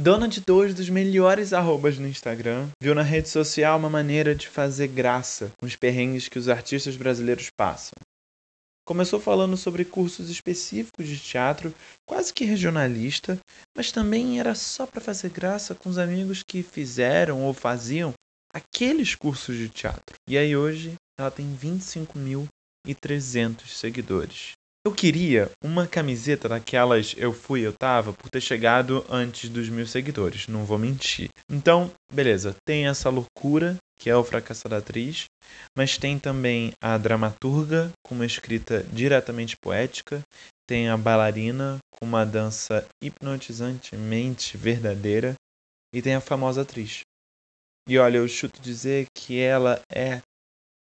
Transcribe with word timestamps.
Dona 0.00 0.28
de 0.28 0.40
dois 0.40 0.74
dos 0.74 0.88
melhores 0.88 1.52
arrobas 1.52 1.98
no 1.98 2.06
Instagram, 2.06 2.68
viu 2.80 2.94
na 2.94 3.02
rede 3.02 3.28
social 3.28 3.76
uma 3.76 3.90
maneira 3.90 4.32
de 4.32 4.48
fazer 4.48 4.86
graça 4.86 5.50
com 5.58 5.66
os 5.66 5.74
perrengues 5.74 6.28
que 6.28 6.38
os 6.38 6.48
artistas 6.48 6.94
brasileiros 6.94 7.50
passam. 7.50 7.94
Começou 8.86 9.18
falando 9.18 9.56
sobre 9.56 9.84
cursos 9.84 10.30
específicos 10.30 11.08
de 11.08 11.18
teatro, 11.18 11.74
quase 12.06 12.32
que 12.32 12.44
regionalista, 12.44 13.40
mas 13.76 13.90
também 13.90 14.38
era 14.38 14.54
só 14.54 14.86
para 14.86 15.00
fazer 15.00 15.30
graça 15.30 15.74
com 15.74 15.90
os 15.90 15.98
amigos 15.98 16.44
que 16.48 16.62
fizeram 16.62 17.42
ou 17.42 17.52
faziam 17.52 18.12
aqueles 18.54 19.16
cursos 19.16 19.56
de 19.56 19.68
teatro. 19.68 20.14
E 20.28 20.38
aí 20.38 20.56
hoje 20.56 20.94
ela 21.18 21.32
tem 21.32 21.56
25.300 21.56 23.66
seguidores. 23.66 24.52
Eu 24.88 24.94
queria 24.94 25.50
uma 25.62 25.86
camiseta 25.86 26.48
daquelas 26.48 27.14
eu 27.18 27.30
fui, 27.30 27.60
eu 27.60 27.74
tava, 27.74 28.14
por 28.14 28.30
ter 28.30 28.40
chegado 28.40 29.04
antes 29.10 29.50
dos 29.50 29.68
mil 29.68 29.86
seguidores, 29.86 30.48
não 30.48 30.64
vou 30.64 30.78
mentir. 30.78 31.28
Então, 31.46 31.92
beleza, 32.10 32.56
tem 32.66 32.86
essa 32.86 33.10
loucura, 33.10 33.76
que 33.98 34.08
é 34.08 34.16
o 34.16 34.24
fracasso 34.24 34.66
da 34.66 34.78
atriz, 34.78 35.26
mas 35.76 35.98
tem 35.98 36.18
também 36.18 36.72
a 36.82 36.96
dramaturga, 36.96 37.92
com 38.02 38.14
uma 38.14 38.24
escrita 38.24 38.82
diretamente 38.84 39.58
poética, 39.58 40.22
tem 40.66 40.88
a 40.88 40.96
bailarina, 40.96 41.76
com 41.90 42.06
uma 42.06 42.24
dança 42.24 42.88
hipnotizantemente 43.02 44.56
verdadeira, 44.56 45.34
e 45.94 46.00
tem 46.00 46.14
a 46.14 46.20
famosa 46.20 46.62
atriz. 46.62 47.00
E 47.86 47.98
olha, 47.98 48.16
eu 48.16 48.26
chuto 48.26 48.58
dizer 48.62 49.06
que 49.14 49.38
ela 49.38 49.82
é 49.94 50.22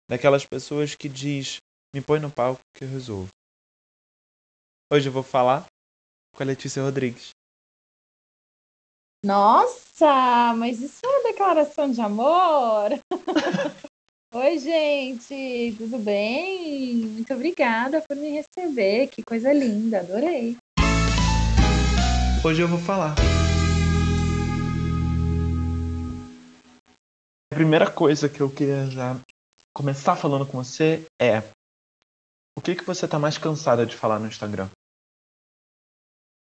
daquelas 0.08 0.46
pessoas 0.46 0.94
que 0.94 1.10
diz: 1.10 1.58
me 1.92 2.02
põe 2.02 2.20
no 2.20 2.30
palco 2.30 2.62
que 2.72 2.84
eu 2.84 2.88
resolvo. 2.88 3.30
Hoje 4.94 5.10
eu 5.10 5.12
vou 5.12 5.24
falar 5.24 5.66
com 6.36 6.44
a 6.44 6.46
Letícia 6.46 6.84
Rodrigues. 6.84 7.30
Nossa, 9.26 10.54
mas 10.56 10.80
isso 10.80 11.04
é 11.04 11.10
uma 11.10 11.24
declaração 11.24 11.90
de 11.90 12.00
amor? 12.00 12.92
Oi, 14.32 14.60
gente, 14.60 15.74
tudo 15.80 15.98
bem? 15.98 16.98
Muito 16.98 17.34
obrigada 17.34 18.04
por 18.08 18.16
me 18.16 18.30
receber, 18.30 19.08
que 19.08 19.24
coisa 19.24 19.52
linda, 19.52 20.02
adorei. 20.02 20.56
Hoje 22.46 22.62
eu 22.62 22.68
vou 22.68 22.78
falar. 22.78 23.16
A 27.52 27.56
primeira 27.56 27.90
coisa 27.90 28.30
que 28.30 28.40
eu 28.40 28.52
queria 28.52 28.86
já 28.92 29.20
começar 29.74 30.16
falando 30.16 30.46
com 30.46 30.64
você 30.64 31.04
é 31.20 31.42
o 32.58 32.62
que, 32.62 32.76
que 32.76 32.84
você 32.84 33.08
tá 33.08 33.20
mais 33.20 33.38
cansada 33.38 33.86
de 33.86 33.96
falar 33.96 34.20
no 34.20 34.28
Instagram? 34.28 34.70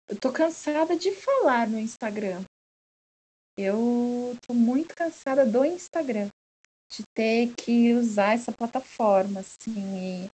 Eu 0.09 0.19
tô 0.19 0.33
cansada 0.33 0.97
de 0.97 1.11
falar 1.13 1.69
no 1.69 1.79
Instagram. 1.79 2.45
Eu 3.59 4.37
tô 4.47 4.55
muito 4.55 4.95
cansada 4.95 5.45
do 5.45 5.65
Instagram. 5.65 6.29
De 6.89 7.03
ter 7.15 7.53
que 7.55 7.93
usar 7.95 8.35
essa 8.35 8.53
plataforma, 8.53 9.41
assim. 9.41 10.31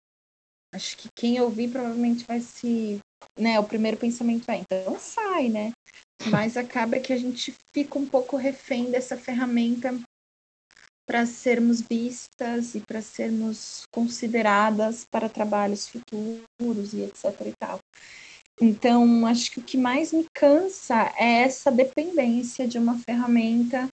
acho 0.74 0.96
que 0.96 1.08
quem 1.14 1.38
ouvir 1.40 1.70
provavelmente 1.70 2.24
vai 2.24 2.40
se. 2.40 2.98
Né, 3.38 3.58
o 3.58 3.64
primeiro 3.64 3.96
pensamento 3.96 4.48
é, 4.48 4.58
então 4.58 4.98
sai, 4.98 5.48
né? 5.48 5.72
Mas 6.30 6.56
acaba 6.56 7.00
que 7.00 7.12
a 7.12 7.18
gente 7.18 7.54
fica 7.74 7.98
um 7.98 8.06
pouco 8.06 8.36
refém 8.36 8.90
dessa 8.90 9.16
ferramenta 9.16 9.92
para 11.08 11.24
sermos 11.24 11.80
vistas 11.80 12.74
e 12.74 12.80
para 12.80 13.00
sermos 13.00 13.84
consideradas 13.90 15.06
para 15.10 15.26
trabalhos 15.26 15.88
futuros 15.88 16.92
e 16.92 17.00
etc 17.00 17.24
e 17.46 17.52
tal. 17.58 17.80
Então, 18.60 19.24
acho 19.26 19.50
que 19.52 19.60
o 19.60 19.62
que 19.62 19.78
mais 19.78 20.12
me 20.12 20.26
cansa 20.34 21.10
é 21.16 21.44
essa 21.44 21.70
dependência 21.72 22.68
de 22.68 22.76
uma 22.76 22.98
ferramenta 22.98 23.88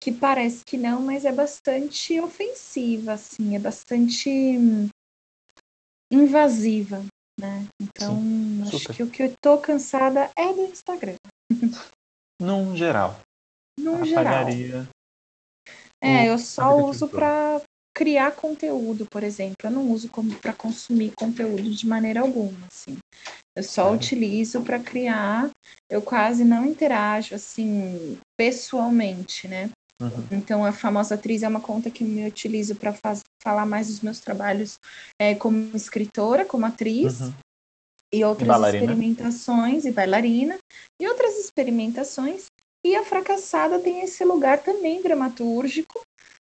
que 0.00 0.12
parece 0.12 0.64
que 0.64 0.78
não, 0.78 1.02
mas 1.02 1.24
é 1.24 1.32
bastante 1.32 2.20
ofensiva, 2.20 3.14
assim, 3.14 3.56
é 3.56 3.58
bastante 3.58 4.30
invasiva, 6.10 7.04
né? 7.38 7.66
Então, 7.82 8.16
Sim, 8.16 8.62
acho 8.62 8.92
que 8.92 9.02
o 9.02 9.10
que 9.10 9.24
eu 9.24 9.34
tô 9.42 9.58
cansada 9.58 10.30
é 10.36 10.52
do 10.52 10.62
Instagram. 10.66 11.16
Num 12.40 12.76
geral. 12.76 13.20
Num 13.78 14.04
geral. 14.04 14.46
É, 16.02 16.28
eu 16.28 16.38
só 16.38 16.76
uso 16.76 17.08
para 17.08 17.60
criar 17.94 18.32
conteúdo, 18.32 19.06
por 19.06 19.22
exemplo. 19.22 19.56
Eu 19.64 19.70
não 19.70 19.90
uso 19.90 20.08
para 20.40 20.52
consumir 20.52 21.12
conteúdo 21.16 21.70
de 21.70 21.86
maneira 21.86 22.20
alguma, 22.20 22.66
assim. 22.66 22.96
Eu 23.56 23.62
só 23.62 23.88
é. 23.88 23.96
utilizo 23.96 24.62
para 24.62 24.78
criar. 24.78 25.50
Eu 25.90 26.00
quase 26.00 26.44
não 26.44 26.64
interajo 26.64 27.34
assim 27.34 28.18
pessoalmente, 28.38 29.46
né? 29.46 29.70
Uhum. 30.00 30.26
Então 30.32 30.64
a 30.64 30.72
famosa 30.72 31.14
atriz 31.14 31.42
é 31.42 31.48
uma 31.48 31.60
conta 31.60 31.90
que 31.90 32.02
eu 32.02 32.26
utilizo 32.26 32.74
para 32.74 32.94
falar 33.42 33.66
mais 33.66 33.88
dos 33.88 34.00
meus 34.00 34.18
trabalhos 34.18 34.78
é, 35.20 35.34
como 35.34 35.76
escritora, 35.76 36.44
como 36.44 36.64
atriz. 36.64 37.20
Uhum. 37.20 37.34
E 38.12 38.24
outras 38.24 38.48
e 38.48 38.76
experimentações, 38.76 39.84
e 39.84 39.92
bailarina, 39.92 40.58
e 41.00 41.06
outras 41.06 41.38
experimentações 41.38 42.46
e 42.84 42.96
a 42.96 43.04
fracassada 43.04 43.78
tem 43.78 44.00
esse 44.02 44.24
lugar 44.24 44.58
também 44.58 45.02
dramatúrgico, 45.02 46.00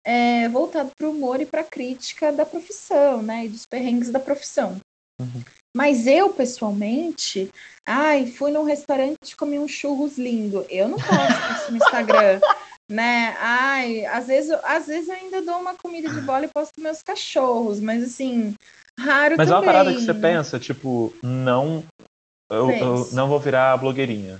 é, 0.05 0.49
voltado 0.49 0.91
para 0.97 1.07
o 1.07 1.11
humor 1.11 1.41
e 1.41 1.47
para 1.47 1.63
a 1.63 1.65
crítica 1.65 2.33
da 2.33 2.47
profissão, 2.47 3.23
né? 3.23 3.47
E 3.47 3.49
dos 3.49 3.67
perrengues 3.67 4.11
da 4.11 4.21
profissão. 4.21 4.77
Uhum. 5.21 5.43
Mas 5.77 6.07
eu, 6.07 6.31
pessoalmente, 6.31 7.51
ai, 7.87 8.27
fui 8.27 8.51
num 8.51 8.65
restaurante 8.65 9.31
e 9.31 9.37
comi 9.37 9.59
um 9.59 9.69
churros 9.69 10.17
lindo. 10.17 10.65
Eu 10.69 10.89
não 10.89 10.99
posto 10.99 11.53
isso 11.53 11.71
no 11.73 11.77
Instagram. 11.77 12.41
né? 12.91 13.37
Ai, 13.39 14.07
às 14.07 14.27
vezes, 14.27 14.51
às 14.65 14.87
vezes 14.87 15.09
eu 15.09 15.15
ainda 15.15 15.43
dou 15.43 15.59
uma 15.59 15.75
comida 15.75 16.09
de 16.09 16.21
bola 16.23 16.47
e 16.47 16.49
posto 16.49 16.81
meus 16.81 17.03
cachorros, 17.03 17.81
mas 17.81 18.03
assim, 18.03 18.55
raro 18.99 19.37
mas 19.37 19.49
também. 19.49 19.51
Mas 19.51 19.51
é 19.51 19.55
uma 19.55 19.65
parada 19.65 19.93
que 19.93 20.01
você 20.01 20.15
pensa, 20.15 20.59
tipo, 20.59 21.13
não 21.23 21.85
eu, 22.51 22.71
eu, 22.71 23.09
não 23.13 23.29
vou 23.29 23.39
virar 23.39 23.77
blogueirinha. 23.77 24.39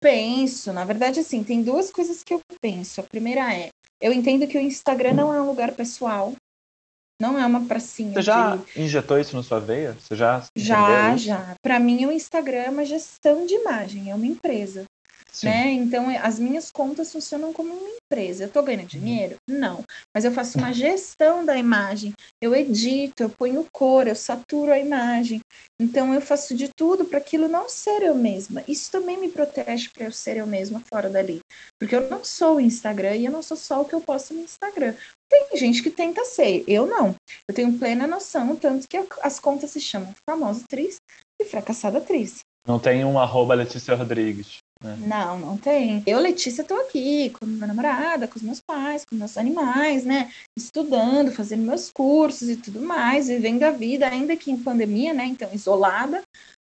Penso, 0.00 0.72
na 0.72 0.84
verdade, 0.84 1.20
assim, 1.20 1.42
tem 1.42 1.62
duas 1.62 1.90
coisas 1.90 2.22
que 2.22 2.34
eu 2.34 2.40
penso. 2.60 3.00
A 3.00 3.04
primeira 3.04 3.54
é, 3.54 3.70
eu 4.00 4.12
entendo 4.12 4.46
que 4.46 4.58
o 4.58 4.60
Instagram 4.60 5.14
não 5.14 5.34
é 5.34 5.40
um 5.40 5.46
lugar 5.46 5.72
pessoal, 5.72 6.34
não 7.20 7.38
é 7.38 7.46
uma 7.46 7.64
pracinha. 7.66 8.12
Você 8.12 8.22
já 8.22 8.56
de... 8.56 8.82
injetou 8.82 9.18
isso 9.18 9.34
na 9.34 9.42
sua 9.42 9.58
veia? 9.58 9.94
Você 9.94 10.14
já? 10.14 10.44
Já, 10.56 11.16
já. 11.16 11.54
Para 11.62 11.78
mim, 11.78 12.04
o 12.06 12.12
Instagram 12.12 12.58
é 12.58 12.70
uma 12.70 12.84
gestão 12.84 13.46
de 13.46 13.54
imagem, 13.54 14.10
é 14.10 14.14
uma 14.14 14.26
empresa. 14.26 14.84
Né? 15.44 15.72
Então, 15.72 16.10
é, 16.10 16.16
as 16.18 16.38
minhas 16.38 16.70
contas 16.70 17.12
funcionam 17.12 17.52
como 17.52 17.72
uma 17.72 17.88
empresa. 17.88 18.44
Eu 18.44 18.48
estou 18.48 18.62
ganhando 18.62 18.82
uhum. 18.82 18.88
dinheiro? 18.88 19.36
Não. 19.48 19.84
Mas 20.14 20.24
eu 20.24 20.32
faço 20.32 20.58
uma 20.58 20.72
gestão 20.72 21.44
da 21.44 21.56
imagem. 21.56 22.12
Eu 22.42 22.54
edito, 22.54 23.22
eu 23.22 23.28
ponho 23.30 23.66
cor, 23.72 24.06
eu 24.06 24.14
saturo 24.14 24.72
a 24.72 24.78
imagem. 24.78 25.40
Então, 25.80 26.14
eu 26.14 26.20
faço 26.20 26.54
de 26.54 26.68
tudo 26.68 27.04
para 27.04 27.18
aquilo 27.18 27.48
não 27.48 27.68
ser 27.68 28.02
eu 28.02 28.14
mesma. 28.14 28.62
Isso 28.66 28.90
também 28.90 29.18
me 29.18 29.28
protege 29.28 29.90
para 29.92 30.04
eu 30.04 30.12
ser 30.12 30.36
eu 30.36 30.46
mesma 30.46 30.82
fora 30.88 31.10
dali. 31.10 31.40
Porque 31.78 31.94
eu 31.94 32.08
não 32.08 32.24
sou 32.24 32.56
o 32.56 32.60
Instagram 32.60 33.16
e 33.16 33.26
eu 33.26 33.32
não 33.32 33.42
sou 33.42 33.56
só 33.56 33.82
o 33.82 33.84
que 33.84 33.94
eu 33.94 34.00
posto 34.00 34.34
no 34.34 34.40
Instagram. 34.40 34.94
Tem 35.28 35.56
gente 35.56 35.82
que 35.82 35.90
tenta 35.90 36.24
ser, 36.24 36.64
eu 36.68 36.86
não. 36.86 37.14
Eu 37.48 37.54
tenho 37.54 37.76
plena 37.78 38.06
noção, 38.06 38.54
tanto 38.54 38.86
que 38.88 38.96
as 39.22 39.40
contas 39.40 39.70
se 39.70 39.80
chamam 39.80 40.14
famosa 40.28 40.62
atriz 40.64 40.96
e 41.40 41.44
fracassada 41.44 41.98
atriz. 41.98 42.40
Não 42.66 42.78
tem 42.78 43.04
um 43.04 43.18
arroba 43.18 43.54
Letícia 43.54 43.94
Rodrigues. 43.94 44.58
Né? 44.82 44.96
Não, 45.06 45.38
não 45.38 45.56
tem. 45.56 46.02
Eu, 46.06 46.20
Letícia, 46.20 46.62
estou 46.62 46.80
aqui 46.80 47.30
com 47.30 47.46
minha 47.46 47.66
namorada, 47.66 48.28
com 48.28 48.36
os 48.36 48.42
meus 48.42 48.60
pais, 48.60 49.04
com 49.04 49.16
meus 49.16 49.36
animais, 49.38 50.04
né? 50.04 50.30
Estudando, 50.56 51.32
fazendo 51.32 51.62
meus 51.62 51.90
cursos 51.90 52.48
e 52.48 52.56
tudo 52.56 52.80
mais, 52.80 53.28
vivendo 53.28 53.62
a 53.62 53.70
vida, 53.70 54.06
ainda 54.06 54.36
que 54.36 54.50
em 54.50 54.62
pandemia, 54.62 55.14
né? 55.14 55.24
Então, 55.26 55.48
isolada. 55.52 56.22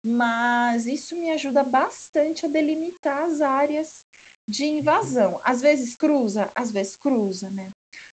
Mas 0.07 0.87
isso 0.87 1.17
me 1.17 1.31
ajuda 1.31 1.65
bastante 1.65 2.47
a 2.47 2.49
delimitar 2.49 3.25
as 3.25 3.41
áreas 3.41 4.01
de 4.49 4.65
invasão. 4.65 5.41
Às 5.43 5.61
vezes 5.61 5.97
cruza, 5.97 6.51
às 6.55 6.71
vezes 6.71 6.97
cruza, 6.97 7.51
né? 7.51 7.71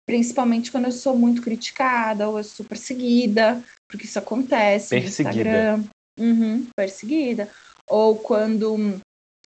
Principalmente 0.06 0.70
quando 0.70 0.84
eu 0.84 0.92
sou 0.92 1.16
muito 1.16 1.42
criticada 1.42 2.28
ou 2.28 2.38
eu 2.38 2.44
sou 2.44 2.64
perseguida, 2.64 3.62
porque 3.90 4.06
isso 4.06 4.18
acontece 4.18 4.90
perseguida. 4.90 5.34
no 5.34 5.40
Instagram. 5.40 5.84
Uhum, 6.18 6.66
perseguida. 6.76 7.48
Ou 7.88 8.16
quando 8.16 9.00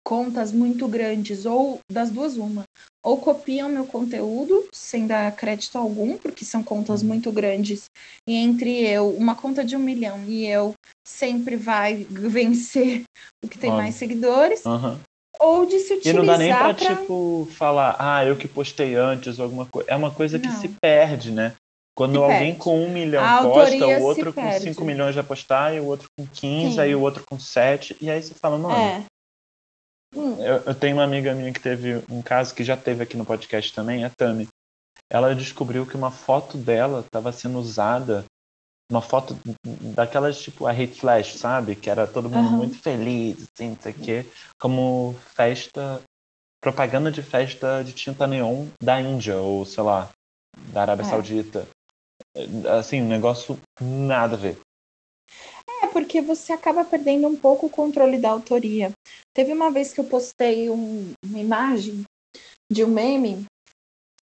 contas 0.04 0.52
muito 0.52 0.88
grandes, 0.88 1.46
ou 1.46 1.80
das 1.92 2.10
duas, 2.10 2.38
uma, 2.38 2.64
ou 3.04 3.18
copiam 3.18 3.70
meu 3.70 3.86
conteúdo 3.86 4.68
sem 4.74 5.08
dar 5.08 5.32
crédito 5.36 5.78
algum, 5.78 6.18
porque 6.18 6.46
são 6.46 6.64
contas 6.64 7.02
uhum. 7.02 7.10
muito 7.10 7.32
grandes, 7.32 7.86
e 8.28 8.36
entre 8.36 8.86
eu, 8.88 9.10
uma 9.10 9.36
conta 9.36 9.64
de 9.64 9.76
um 9.76 9.80
milhão 9.80 10.24
e 10.26 10.46
eu 10.46 10.74
sempre 11.08 11.56
vai 11.56 12.06
vencer 12.10 13.04
o 13.44 13.48
que 13.48 13.58
tem 13.58 13.70
Óbvio. 13.70 13.84
mais 13.84 13.96
seguidores. 13.96 14.66
Uhum. 14.66 14.98
Ou 15.40 15.66
de 15.66 15.80
se 15.80 15.94
utilizar. 15.94 16.14
E 16.14 16.18
não 16.18 16.26
dá 16.26 16.38
nem 16.38 16.54
pra, 16.54 16.74
pra, 16.74 16.96
tipo, 16.96 17.48
falar, 17.52 17.96
ah, 17.98 18.24
eu 18.24 18.36
que 18.36 18.48
postei 18.48 18.96
antes 18.96 19.40
ou 19.40 19.46
alguma 19.46 19.66
coisa. 19.66 19.90
É 19.90 19.96
uma 19.96 20.12
coisa 20.12 20.38
que 20.38 20.48
não. 20.48 20.62
se 20.62 20.68
perde, 20.68 21.32
né? 21.32 21.54
Quando 21.98 22.14
se 22.14 22.18
alguém 22.18 22.40
perde. 22.40 22.58
com 22.60 22.84
um 22.84 22.90
milhão 22.90 23.24
a 23.24 23.42
posta, 23.42 23.88
o 23.88 24.04
outro 24.04 24.34
com 24.34 24.42
perde. 24.42 24.66
5 24.66 24.86
milhões 24.86 25.16
vai 25.16 25.24
postar, 25.24 25.74
e 25.74 25.80
o 25.80 25.86
outro 25.86 26.08
com 26.18 26.28
15, 26.28 26.74
Sim. 26.74 26.80
aí 26.80 26.96
o 26.96 27.02
outro 27.02 27.24
com 27.30 27.40
7, 27.40 27.98
e 28.00 28.10
aí 28.10 28.22
você 28.22 28.34
fala, 28.34 28.58
mano, 28.58 28.76
é. 28.76 29.04
Eu, 30.14 30.64
eu, 30.66 30.76
tenho 30.76 30.98
uma 30.98 31.04
amiga 31.04 31.34
minha 31.34 31.54
que 31.54 31.60
teve 31.60 32.04
um 32.10 32.22
caso 32.22 32.54
que 32.54 32.64
já 32.64 32.76
teve 32.76 33.04
aqui 33.04 33.16
no 33.16 33.26
podcast 33.26 33.74
também, 33.74 34.04
a 34.04 34.10
Tami. 34.10 34.48
Ela 35.10 35.36
descobriu 35.36 35.86
que 35.86 35.96
uma 35.96 36.12
foto 36.12 36.58
dela 36.58 37.02
estava 37.02 37.32
sendo 37.32 37.60
usada, 37.60 38.26
uma 38.92 39.02
foto 39.02 39.38
daquelas 39.96 40.42
tipo 40.42 40.66
a 40.68 40.72
hate 40.72 41.00
flash, 41.00 41.36
sabe? 41.36 41.76
Que 41.76 41.90
era 41.90 42.06
todo 42.06 42.30
mundo 42.30 42.50
uhum. 42.50 42.58
muito 42.58 42.78
feliz, 42.78 43.48
assim, 43.54 43.70
não 43.70 43.78
sei 43.80 43.92
o 43.92 43.96
quê, 43.96 44.26
como 44.60 45.16
festa, 45.36 46.02
propaganda 46.62 47.12
de 47.12 47.24
festa 47.24 47.84
de 47.84 47.94
tinta 47.94 48.28
neon 48.28 48.68
da 48.82 49.00
Índia, 49.00 49.38
ou 49.38 49.66
sei 49.66 49.84
lá, 49.84 50.10
da 50.74 50.82
Arábia 50.82 51.04
é. 51.04 51.10
Saudita. 51.10 51.68
Assim, 52.80 53.02
um 53.02 53.08
negócio 53.08 53.60
nada 53.80 54.36
a 54.36 54.40
ver. 54.40 54.58
Porque 55.92 56.22
você 56.22 56.54
acaba 56.54 56.86
perdendo 56.86 57.28
um 57.28 57.36
pouco 57.36 57.66
o 57.66 57.70
controle 57.70 58.18
da 58.18 58.30
autoria. 58.30 58.92
Teve 59.34 59.54
uma 59.54 59.70
vez 59.70 59.94
que 59.94 60.00
eu 60.00 60.06
postei 60.06 60.70
um, 60.70 61.12
uma 61.24 61.40
imagem 61.40 62.04
de 62.72 62.84
um 62.84 62.88
meme 62.88 63.46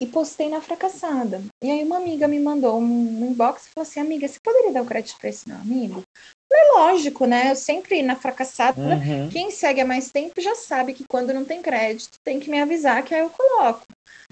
e 0.01 0.06
postei 0.06 0.50
na 0.50 0.60
fracassada. 0.60 1.42
E 1.63 1.71
aí 1.71 1.83
uma 1.83 1.98
amiga 1.98 2.27
me 2.27 2.39
mandou 2.39 2.80
um 2.80 3.25
inbox 3.25 3.68
e 3.68 3.69
falou 3.69 3.88
assim, 3.88 4.01
amiga, 4.01 4.27
você 4.27 4.38
poderia 4.44 4.71
dar 4.71 4.83
o 4.83 4.86
crédito 4.86 5.18
para 5.18 5.30
esse 5.30 5.48
meu 5.48 5.57
amigo? 5.57 6.04
É 6.51 6.71
lógico, 6.74 7.25
né? 7.25 7.51
Eu 7.51 7.56
sempre 7.56 8.04
na 8.04 8.16
fracassada, 8.16 8.80
uhum. 8.80 9.30
quem 9.31 9.50
segue 9.50 9.81
há 9.81 9.86
mais 9.86 10.12
tempo 10.12 10.39
já 10.39 10.54
sabe 10.56 10.94
que 10.94 11.06
quando 11.09 11.33
não 11.33 11.44
tem 11.44 11.62
crédito 11.62 12.12
tem 12.24 12.39
que 12.39 12.50
me 12.50 12.62
avisar 12.62 13.04
que 13.04 13.16
aí 13.16 13.21
eu 13.21 13.30
coloco. 13.30 13.83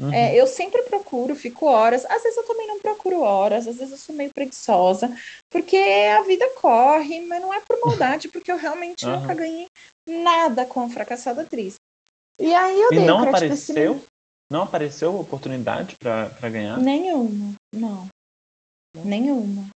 Uhum. 0.02 0.12
É, 0.12 0.36
eu 0.36 0.48
sempre 0.48 0.82
procuro, 0.84 1.36
fico 1.36 1.68
horas. 1.68 2.04
Às 2.06 2.24
vezes 2.24 2.38
eu 2.38 2.48
também 2.48 2.66
não 2.66 2.80
procuro 2.80 3.22
horas, 3.22 3.68
às 3.68 3.78
vezes 3.78 3.92
eu 3.92 3.98
sou 3.98 4.16
meio 4.16 4.32
preguiçosa, 4.34 5.16
porque 5.50 5.78
a 5.78 6.24
vida 6.24 6.50
corre, 6.60 7.22
mas 7.22 7.40
não 7.40 7.54
é 7.54 7.62
por 7.62 7.80
maldade, 7.86 8.28
porque 8.28 8.52
eu 8.52 8.58
realmente 8.58 9.06
uhum. 9.06 9.20
nunca 9.20 9.36
ganhei 9.36 9.68
nada 10.10 10.66
com 10.66 10.82
a 10.82 10.90
fracassada 10.90 11.44
atriz. 11.44 11.76
E 12.40 12.54
aí 12.54 12.82
eu 12.82 12.92
e 12.92 12.96
dei 12.96 13.06
não 13.06 13.24
apareceu? 13.24 14.04
Não 14.52 14.64
apareceu 14.64 15.18
oportunidade 15.18 15.96
para 15.98 16.50
ganhar? 16.50 16.78
Nenhuma, 16.80 17.54
não. 17.74 18.08
Nenhuma. 19.06 19.70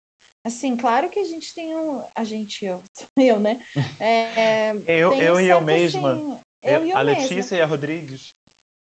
Assim, 0.46 0.76
claro 0.76 1.08
que 1.10 1.18
a 1.18 1.24
gente 1.24 1.54
tem 1.54 1.76
um. 1.76 2.04
A 2.14 2.24
gente, 2.24 2.64
eu, 2.64 2.82
eu 3.18 3.38
né? 3.38 3.64
É, 4.00 4.72
eu, 4.86 5.12
eu 5.14 5.40
e 5.40 5.48
eu 5.48 5.60
mesma. 5.60 6.12
Assim, 6.12 6.40
eu, 6.62 6.86
eu 6.86 6.96
a 6.96 7.02
Letícia 7.02 7.34
mesma. 7.36 7.56
e 7.56 7.60
a 7.60 7.66
Rodrigues. 7.66 8.30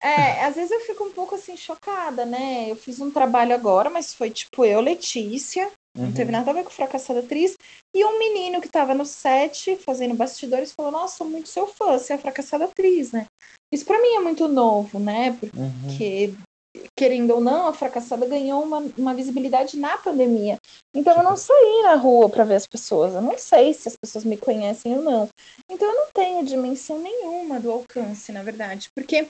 É, 0.04 0.44
às 0.44 0.54
vezes 0.54 0.70
eu 0.70 0.80
fico 0.80 1.02
um 1.02 1.10
pouco 1.10 1.34
assim 1.34 1.56
chocada, 1.56 2.26
né? 2.26 2.70
Eu 2.70 2.76
fiz 2.76 3.00
um 3.00 3.10
trabalho 3.10 3.54
agora, 3.54 3.88
mas 3.88 4.12
foi 4.12 4.28
tipo 4.28 4.62
eu, 4.62 4.78
Letícia, 4.82 5.64
uhum. 5.96 6.04
não 6.04 6.12
teve 6.12 6.30
nada 6.30 6.50
a 6.50 6.54
ver 6.54 6.62
com 6.62 6.68
fracassada 6.68 7.20
atriz, 7.20 7.56
e 7.96 8.04
um 8.04 8.18
menino 8.18 8.60
que 8.60 8.68
tava 8.68 8.94
no 8.94 9.06
set 9.06 9.76
fazendo 9.76 10.14
bastidores 10.14 10.72
falou: 10.72 10.92
Nossa, 10.92 11.16
sou 11.16 11.26
muito 11.26 11.48
seu 11.48 11.66
fã, 11.66 11.98
você 11.98 12.12
é 12.12 12.16
a 12.16 12.18
fracassada 12.18 12.66
atriz, 12.66 13.12
né? 13.12 13.24
Isso 13.72 13.86
para 13.86 13.98
mim 13.98 14.08
é 14.08 14.20
muito 14.20 14.46
novo, 14.46 14.98
né? 14.98 15.38
Porque, 15.40 16.34
uhum. 16.36 16.84
querendo 16.94 17.30
ou 17.30 17.40
não, 17.40 17.66
a 17.66 17.72
fracassada 17.72 18.26
ganhou 18.26 18.62
uma, 18.62 18.84
uma 18.98 19.14
visibilidade 19.14 19.78
na 19.78 19.96
pandemia. 19.96 20.58
Então 20.94 21.16
eu 21.16 21.22
não 21.22 21.34
saí 21.34 21.82
na 21.82 21.94
rua 21.94 22.28
para 22.28 22.44
ver 22.44 22.56
as 22.56 22.66
pessoas, 22.66 23.14
eu 23.14 23.22
não 23.22 23.38
sei 23.38 23.72
se 23.72 23.88
as 23.88 23.96
pessoas 23.96 24.22
me 24.22 24.36
conhecem 24.36 24.98
ou 24.98 25.02
não. 25.02 25.30
Então 25.70 25.88
eu 25.88 25.94
não 25.94 26.06
tenho 26.12 26.44
dimensão 26.44 26.98
nenhuma 26.98 27.58
do 27.58 27.70
alcance, 27.70 28.30
na 28.32 28.42
verdade, 28.42 28.90
porque 28.94 29.26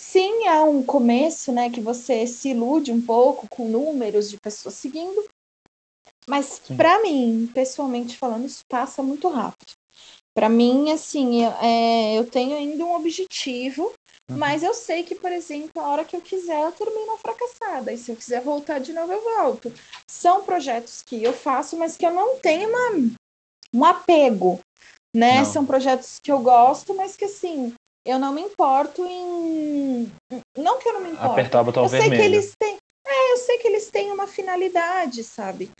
Sim, 0.00 0.46
há 0.46 0.62
um 0.62 0.82
começo, 0.82 1.50
né, 1.50 1.68
que 1.68 1.80
você 1.80 2.24
se 2.24 2.50
ilude 2.50 2.92
um 2.92 3.00
pouco 3.00 3.48
com 3.48 3.68
números 3.68 4.30
de 4.30 4.38
pessoas 4.38 4.76
seguindo, 4.76 5.28
mas 6.26 6.60
para 6.76 7.02
mim, 7.02 7.50
pessoalmente 7.52 8.16
falando, 8.16 8.46
isso 8.46 8.62
passa 8.70 9.02
muito 9.02 9.28
rápido. 9.28 9.72
Para 10.32 10.48
mim, 10.48 10.92
assim, 10.92 11.44
eu, 11.44 11.50
é, 11.60 12.16
eu 12.16 12.24
tenho 12.24 12.56
ainda 12.56 12.84
um 12.84 12.94
objetivo, 12.94 13.92
uhum. 14.30 14.38
mas 14.38 14.62
eu 14.62 14.72
sei 14.72 15.02
que, 15.02 15.16
por 15.16 15.32
exemplo, 15.32 15.82
a 15.82 15.88
hora 15.88 16.04
que 16.04 16.14
eu 16.14 16.20
quiser, 16.20 16.62
eu 16.62 16.72
termino 16.72 17.18
fracassada. 17.18 17.92
E 17.92 17.98
se 17.98 18.12
eu 18.12 18.16
quiser 18.16 18.40
voltar 18.40 18.78
de 18.78 18.92
novo, 18.92 19.12
eu 19.12 19.22
volto. 19.36 19.70
São 20.08 20.44
projetos 20.44 21.02
que 21.02 21.22
eu 21.22 21.32
faço, 21.32 21.76
mas 21.76 21.96
que 21.96 22.06
eu 22.06 22.14
não 22.14 22.38
tenho 22.38 22.68
uma, 22.68 23.10
um 23.74 23.84
apego, 23.84 24.60
né? 25.14 25.38
Não. 25.38 25.44
São 25.44 25.66
projetos 25.66 26.20
que 26.20 26.30
eu 26.30 26.38
gosto, 26.38 26.94
mas 26.94 27.16
que, 27.16 27.24
assim, 27.24 27.74
eu 28.04 28.18
não 28.18 28.32
me 28.32 28.42
importo 28.42 29.04
em. 29.04 30.10
Não 30.56 30.78
que 30.78 30.88
eu 30.88 30.94
não 30.94 31.00
me 31.00 31.10
importo. 31.10 31.32
Apertar 31.32 31.60
o 31.60 31.64
botão 31.64 31.82
eu 31.84 31.88
vermelho. 31.88 32.16
Sei 32.16 32.20
que 32.20 32.34
eles 32.34 32.54
têm... 32.58 32.76
É, 33.06 33.32
eu 33.32 33.36
sei 33.38 33.58
que 33.58 33.68
eles 33.68 33.90
têm 33.90 34.12
uma 34.12 34.26
finalidade, 34.26 35.24
sabe? 35.24 35.70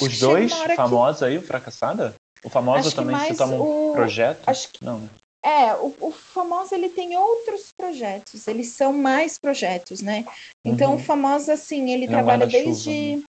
Os 0.00 0.18
dois 0.18 0.52
famosos 0.74 1.20
que... 1.20 1.24
aí, 1.26 1.38
o 1.38 1.42
Fracassada? 1.42 2.14
O 2.44 2.50
famoso 2.50 2.88
acho 2.88 2.96
também 2.96 3.18
se 3.20 3.36
toma 3.36 3.54
um 3.54 3.90
o... 3.90 3.92
projeto? 3.92 4.42
Acho 4.48 4.68
que... 4.68 4.84
Não, 4.84 4.98
né? 4.98 5.08
É, 5.44 5.74
o, 5.74 5.92
o 6.00 6.12
famoso 6.12 6.72
ele 6.72 6.88
tem 6.88 7.16
outros 7.16 7.68
projetos, 7.76 8.46
eles 8.46 8.68
são 8.68 8.92
mais 8.92 9.38
projetos, 9.38 10.00
né? 10.00 10.24
Então 10.64 10.92
uhum. 10.92 10.96
o 10.96 11.00
famoso, 11.00 11.50
assim, 11.50 11.90
ele 11.90 12.06
não 12.06 12.14
trabalha 12.14 12.46
desde. 12.46 13.16
Né? 13.16 13.22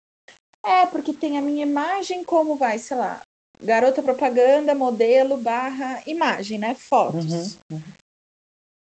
É, 0.63 0.85
porque 0.85 1.11
tem 1.11 1.39
a 1.39 1.41
minha 1.41 1.63
imagem 1.63 2.23
como 2.23 2.55
vai, 2.55 2.77
sei 2.77 2.97
lá, 2.97 3.21
garota 3.59 4.03
propaganda, 4.03 4.75
modelo, 4.75 5.37
barra, 5.37 6.03
imagem, 6.05 6.59
né? 6.59 6.75
Fotos. 6.75 7.55
Uhum. 7.71 7.77
Uhum. 7.77 7.81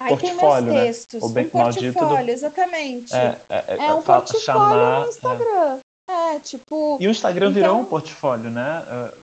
Aí 0.03 0.17
tem 0.17 0.35
meus 0.35 0.63
né? 0.65 0.85
textos. 0.85 1.21
Né? 1.33 1.43
O 1.43 1.47
um 1.47 1.49
portfólio, 1.51 2.27
do... 2.27 2.31
exatamente. 2.31 3.15
É, 3.15 3.39
é, 3.49 3.65
é, 3.69 3.77
é 3.77 3.95
um 3.95 4.03
portfólio 4.03 4.45
chamar, 4.45 5.01
no 5.01 5.09
Instagram. 5.09 5.79
É. 6.11 6.35
é. 6.35 6.41
tipo. 6.41 6.99
E 7.01 7.07
o 7.07 7.11
Instagram 7.11 7.51
então... 7.51 7.63
virou 7.63 7.79
um 7.79 7.85
portfólio, 7.85 8.51
né? 8.51 8.85
É, 8.89 9.15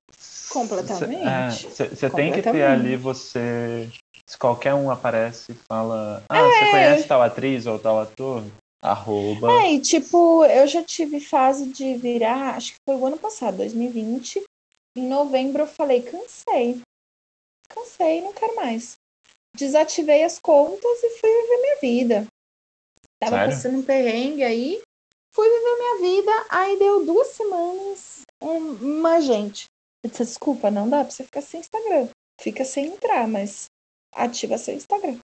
completamente. 0.49 1.67
Você 1.67 2.09
tem 2.09 2.31
que 2.31 2.41
ter 2.41 2.63
ali 2.63 2.95
você. 2.95 3.89
Se 4.25 4.37
qualquer 4.37 4.75
um 4.75 4.91
aparece 4.91 5.51
e 5.51 5.55
fala, 5.67 6.23
ah, 6.29 6.39
você 6.39 6.63
é. 6.63 6.71
conhece 6.71 7.07
tal 7.07 7.21
atriz 7.21 7.65
ou 7.65 7.79
tal 7.79 7.99
ator? 7.99 8.43
Arroba. 8.81 9.51
É, 9.51 9.73
e 9.73 9.79
tipo, 9.79 10.45
eu 10.45 10.67
já 10.67 10.83
tive 10.83 11.19
fase 11.19 11.65
de 11.65 11.97
virar, 11.97 12.55
acho 12.55 12.73
que 12.73 12.77
foi 12.85 12.95
o 12.95 13.05
ano 13.07 13.17
passado, 13.17 13.57
2020. 13.57 14.43
Em 14.95 15.07
novembro 15.07 15.63
eu 15.63 15.67
falei, 15.67 16.03
cansei. 16.03 16.79
Cansei, 17.67 18.21
não 18.21 18.31
quero 18.31 18.55
mais 18.55 18.98
desativei 19.55 20.23
as 20.23 20.39
contas 20.39 21.03
e 21.03 21.09
fui 21.17 21.29
viver 21.29 21.61
minha 21.61 21.77
vida. 21.81 22.27
Tava 23.19 23.37
Sério? 23.37 23.53
passando 23.53 23.77
um 23.79 23.83
perrengue 23.83 24.43
aí, 24.43 24.81
fui 25.33 25.47
viver 25.49 25.77
minha 25.77 26.15
vida, 26.15 26.45
aí 26.49 26.79
deu 26.79 27.05
duas 27.05 27.27
semanas, 27.29 28.21
uma 28.41 29.19
gente. 29.19 29.65
Eu 30.03 30.09
disse, 30.09 30.23
desculpa, 30.25 30.71
não 30.71 30.89
dá 30.89 31.03
pra 31.03 31.11
você 31.11 31.23
ficar 31.23 31.41
sem 31.41 31.59
Instagram. 31.59 32.07
Fica 32.39 32.63
sem 32.63 32.85
entrar, 32.85 33.27
mas 33.27 33.65
ativa 34.15 34.57
seu 34.57 34.73
Instagram. 34.73 35.19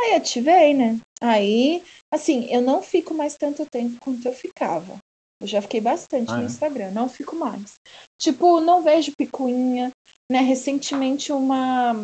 Aí 0.00 0.14
ativei, 0.14 0.72
né? 0.72 0.98
Aí, 1.20 1.82
assim, 2.10 2.46
eu 2.50 2.62
não 2.62 2.82
fico 2.82 3.12
mais 3.12 3.36
tanto 3.36 3.66
tempo 3.66 4.00
quanto 4.00 4.26
eu 4.26 4.32
ficava. 4.32 4.98
Eu 5.40 5.46
já 5.46 5.60
fiquei 5.60 5.80
bastante 5.80 6.30
ah, 6.30 6.36
no 6.36 6.42
é? 6.42 6.46
Instagram, 6.46 6.90
não 6.92 7.08
fico 7.08 7.36
mais. 7.36 7.74
Tipo, 8.18 8.60
não 8.60 8.82
vejo 8.82 9.12
picuinha, 9.16 9.90
né? 10.30 10.40
Recentemente 10.40 11.32
uma 11.32 11.94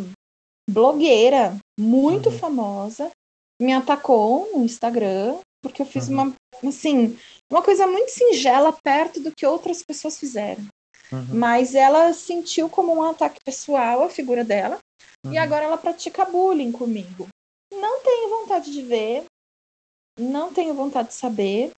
blogueira 0.68 1.56
muito 1.78 2.30
uhum. 2.30 2.38
famosa 2.38 3.10
me 3.60 3.72
atacou 3.72 4.50
no 4.52 4.64
Instagram 4.64 5.38
porque 5.62 5.80
eu 5.80 5.86
fiz 5.86 6.08
uhum. 6.08 6.14
uma 6.14 6.34
assim 6.66 7.18
uma 7.50 7.62
coisa 7.62 7.86
muito 7.86 8.10
singela 8.10 8.72
perto 8.72 9.20
do 9.20 9.32
que 9.34 9.46
outras 9.46 9.82
pessoas 9.82 10.18
fizeram 10.18 10.64
uhum. 11.12 11.26
mas 11.34 11.74
ela 11.74 12.12
sentiu 12.12 12.68
como 12.68 12.94
um 12.94 13.02
ataque 13.02 13.40
pessoal 13.44 14.02
a 14.02 14.10
figura 14.10 14.44
dela 14.44 14.78
e 15.24 15.28
uhum. 15.28 15.38
agora 15.38 15.64
ela 15.64 15.78
pratica 15.78 16.24
bullying 16.24 16.72
comigo 16.72 17.28
não 17.72 18.00
tenho 18.02 18.28
vontade 18.28 18.72
de 18.72 18.82
ver 18.82 19.24
não 20.18 20.52
tenho 20.52 20.74
vontade 20.74 21.08
de 21.08 21.14
saber 21.14 21.72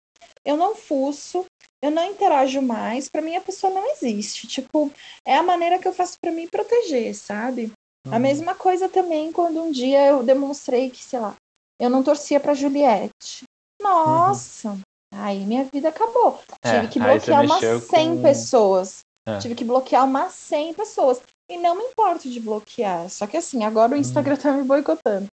eu 0.44 0.56
não 0.56 0.74
fuço 0.74 1.44
eu 1.82 1.90
não 1.90 2.04
interajo 2.04 2.62
mais 2.62 3.08
para 3.08 3.22
mim 3.22 3.36
a 3.36 3.40
pessoa 3.40 3.72
não 3.72 3.90
existe 3.92 4.46
tipo 4.46 4.90
é 5.26 5.36
a 5.36 5.42
maneira 5.42 5.78
que 5.78 5.86
eu 5.86 5.92
faço 5.92 6.14
para 6.20 6.32
me 6.32 6.48
proteger 6.48 7.14
sabe 7.14 7.72
Uhum. 8.06 8.14
A 8.14 8.18
mesma 8.18 8.54
coisa 8.54 8.88
também 8.88 9.32
quando 9.32 9.60
um 9.60 9.72
dia 9.72 10.06
eu 10.06 10.22
demonstrei 10.22 10.90
que, 10.90 11.02
sei 11.02 11.18
lá, 11.18 11.34
eu 11.80 11.90
não 11.90 12.02
torcia 12.02 12.38
para 12.38 12.54
Juliette. 12.54 13.44
Nossa, 13.82 14.70
uhum. 14.70 14.80
aí 15.12 15.44
minha 15.44 15.64
vida 15.64 15.88
acabou. 15.88 16.40
É, 16.62 16.80
Tive 16.80 16.92
que 16.92 17.00
bloquear 17.00 17.44
umas 17.44 17.84
100 17.84 18.16
com... 18.16 18.22
pessoas. 18.22 19.00
É. 19.26 19.38
Tive 19.38 19.54
que 19.56 19.64
bloquear 19.64 20.04
umas 20.04 20.32
100 20.32 20.74
pessoas. 20.74 21.20
E 21.50 21.58
não 21.58 21.76
me 21.76 21.84
importo 21.84 22.28
de 22.28 22.40
bloquear. 22.40 23.08
Só 23.10 23.26
que 23.26 23.36
assim, 23.36 23.64
agora 23.64 23.94
o 23.94 23.98
Instagram 23.98 24.34
uhum. 24.34 24.40
tá 24.40 24.52
me 24.52 24.62
boicotando. 24.62 25.26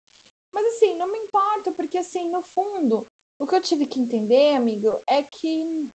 Mas 0.54 0.76
assim, 0.76 0.96
não 0.96 1.10
me 1.10 1.18
importo, 1.18 1.72
porque 1.72 1.98
assim, 1.98 2.30
no 2.30 2.42
fundo, 2.42 3.06
o 3.40 3.46
que 3.46 3.54
eu 3.54 3.60
tive 3.60 3.86
que 3.86 4.00
entender, 4.00 4.56
amigo, 4.56 5.00
é 5.08 5.22
que 5.22 5.88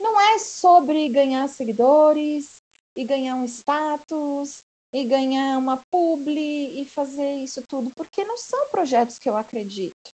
não 0.00 0.20
é 0.20 0.38
sobre 0.38 1.08
ganhar 1.08 1.48
seguidores 1.48 2.56
e 2.96 3.04
ganhar 3.04 3.34
um 3.34 3.44
status 3.44 4.62
e 4.94 5.04
ganhar 5.04 5.58
uma 5.58 5.82
publi 5.90 6.80
e 6.80 6.84
fazer 6.84 7.36
isso 7.36 7.62
tudo, 7.68 7.90
porque 7.94 8.24
não 8.24 8.38
são 8.38 8.68
projetos 8.68 9.18
que 9.18 9.28
eu 9.28 9.36
acredito, 9.36 10.10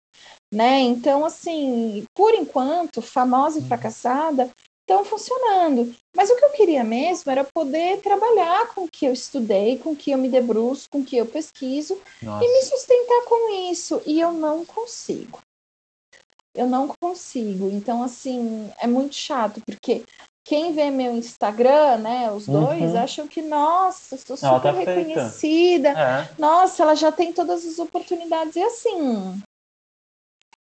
né? 0.52 0.80
Então, 0.80 1.24
assim, 1.24 2.04
por 2.14 2.34
enquanto, 2.34 3.02
famosa 3.02 3.58
e 3.58 3.62
uhum. 3.62 3.68
fracassada 3.68 4.50
estão 4.90 5.04
funcionando. 5.04 5.94
Mas 6.16 6.28
o 6.30 6.36
que 6.36 6.44
eu 6.44 6.50
queria 6.50 6.82
mesmo 6.82 7.30
era 7.30 7.44
poder 7.44 8.00
trabalhar 8.00 8.74
com 8.74 8.84
o 8.84 8.88
que 8.88 9.06
eu 9.06 9.12
estudei, 9.12 9.78
com 9.78 9.92
o 9.92 9.96
que 9.96 10.10
eu 10.10 10.18
me 10.18 10.28
debruço, 10.28 10.88
com 10.90 10.98
o 10.98 11.04
que 11.04 11.16
eu 11.16 11.26
pesquiso 11.26 12.00
Nossa. 12.20 12.44
e 12.44 12.48
me 12.48 12.62
sustentar 12.62 13.24
com 13.26 13.70
isso. 13.70 14.02
E 14.04 14.20
eu 14.20 14.32
não 14.32 14.64
consigo. 14.64 15.38
Eu 16.52 16.66
não 16.66 16.88
consigo. 17.00 17.70
Então, 17.70 18.02
assim, 18.02 18.72
é 18.80 18.86
muito 18.88 19.14
chato, 19.14 19.60
porque 19.64 20.02
quem 20.44 20.72
vê 20.72 20.90
meu 20.90 21.14
Instagram, 21.16 21.98
né, 21.98 22.32
os 22.32 22.46
dois, 22.46 22.92
uhum. 22.92 23.00
acham 23.00 23.28
que, 23.28 23.42
nossa, 23.42 24.14
estou 24.14 24.36
super 24.36 24.60
tá 24.60 24.72
reconhecida. 24.72 25.90
É. 25.90 26.28
Nossa, 26.38 26.82
ela 26.82 26.94
já 26.94 27.12
tem 27.12 27.32
todas 27.32 27.64
as 27.66 27.78
oportunidades. 27.78 28.56
E 28.56 28.62
assim, 28.62 29.40